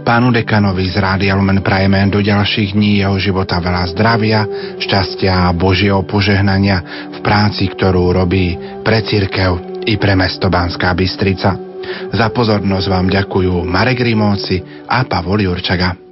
Pánu 0.08 0.32
dekanovi 0.32 0.88
z 0.88 1.04
Rádia 1.04 1.36
Lumen 1.36 1.60
prajeme 1.60 2.08
do 2.08 2.24
ďalších 2.24 2.74
dní 2.74 3.04
jeho 3.04 3.20
života 3.20 3.60
veľa 3.60 3.92
zdravia, 3.92 4.40
šťastia 4.80 5.52
a 5.52 5.54
Božieho 5.54 6.00
požehnania 6.08 7.12
v 7.12 7.20
práci, 7.20 7.68
ktorú 7.68 8.16
robí 8.16 8.56
pre 8.88 9.04
církev 9.04 9.84
i 9.84 10.00
pre 10.00 10.16
mesto 10.16 10.48
Banská 10.48 10.96
Bystrica. 10.96 11.60
Za 12.16 12.28
pozornosť 12.32 12.88
vám 12.88 13.12
ďakujú 13.12 13.68
Marek 13.68 14.00
Rimóci 14.00 14.64
a 14.88 15.04
Pavol 15.04 15.44
Jurčaga. 15.44 16.07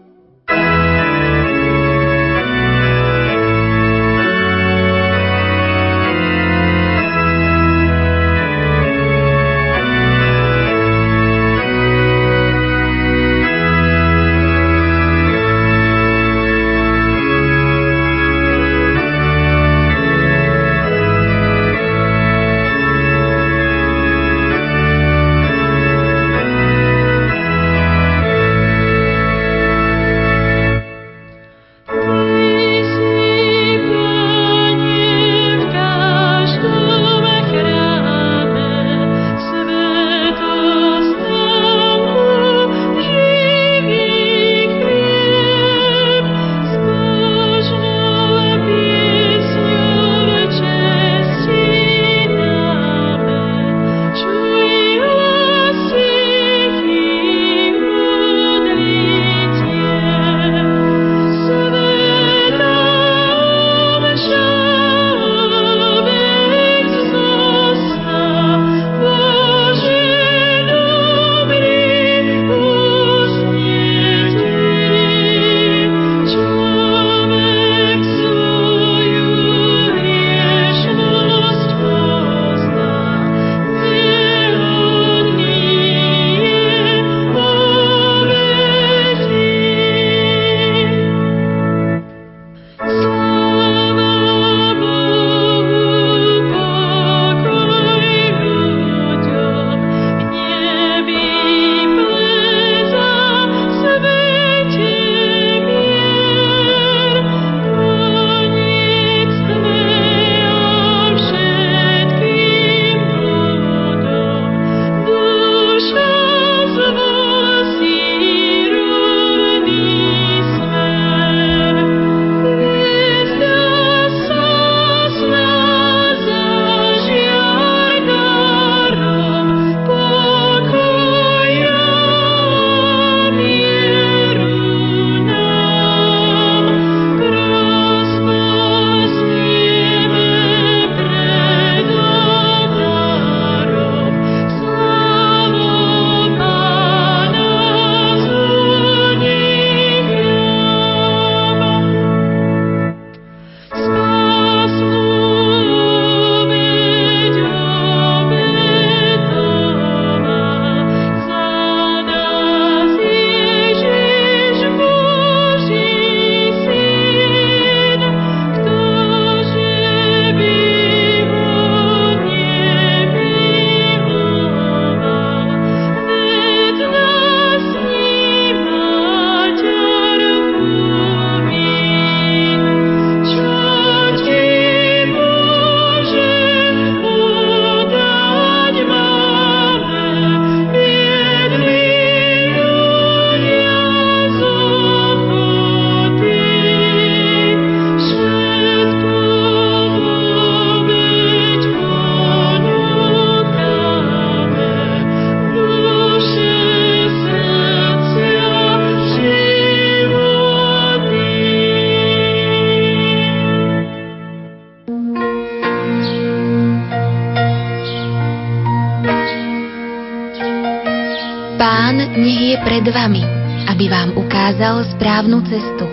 Pred 222.85 223.01
vami, 223.01 223.25
aby 223.65 223.89
vám 223.89 224.13
ukázal 224.13 224.85
správnu 224.93 225.41
cestu. 225.49 225.89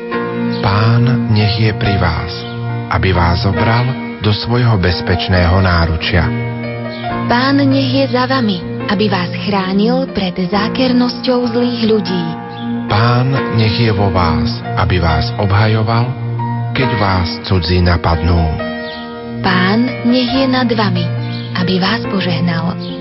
Pán 0.61 1.33
nech 1.33 1.57
je 1.57 1.73
pri 1.73 1.97
vás, 1.97 2.29
aby 2.93 3.17
vás 3.17 3.49
zobral 3.49 3.89
do 4.21 4.29
svojho 4.29 4.77
bezpečného 4.77 5.57
náručia. 5.65 6.29
Pán 7.33 7.65
nech 7.65 7.97
je 7.97 8.13
za 8.13 8.29
vami, 8.29 8.61
aby 8.93 9.09
vás 9.09 9.33
chránil 9.49 10.05
pred 10.13 10.37
zákernosťou 10.37 11.57
zlých 11.57 11.81
ľudí. 11.89 12.25
Pán 12.93 13.57
nech 13.57 13.73
je 13.73 13.93
vo 13.97 14.13
vás, 14.13 14.53
aby 14.77 15.01
vás 15.01 15.33
obhajoval, 15.41 16.13
keď 16.77 16.91
vás 17.01 17.29
cudzí 17.49 17.81
napadnú. 17.81 18.53
Pán 19.41 19.89
nech 20.05 20.29
je 20.29 20.45
nad 20.45 20.69
vami, 20.69 21.09
aby 21.57 21.81
vás 21.81 22.05
požehnal. 22.13 22.92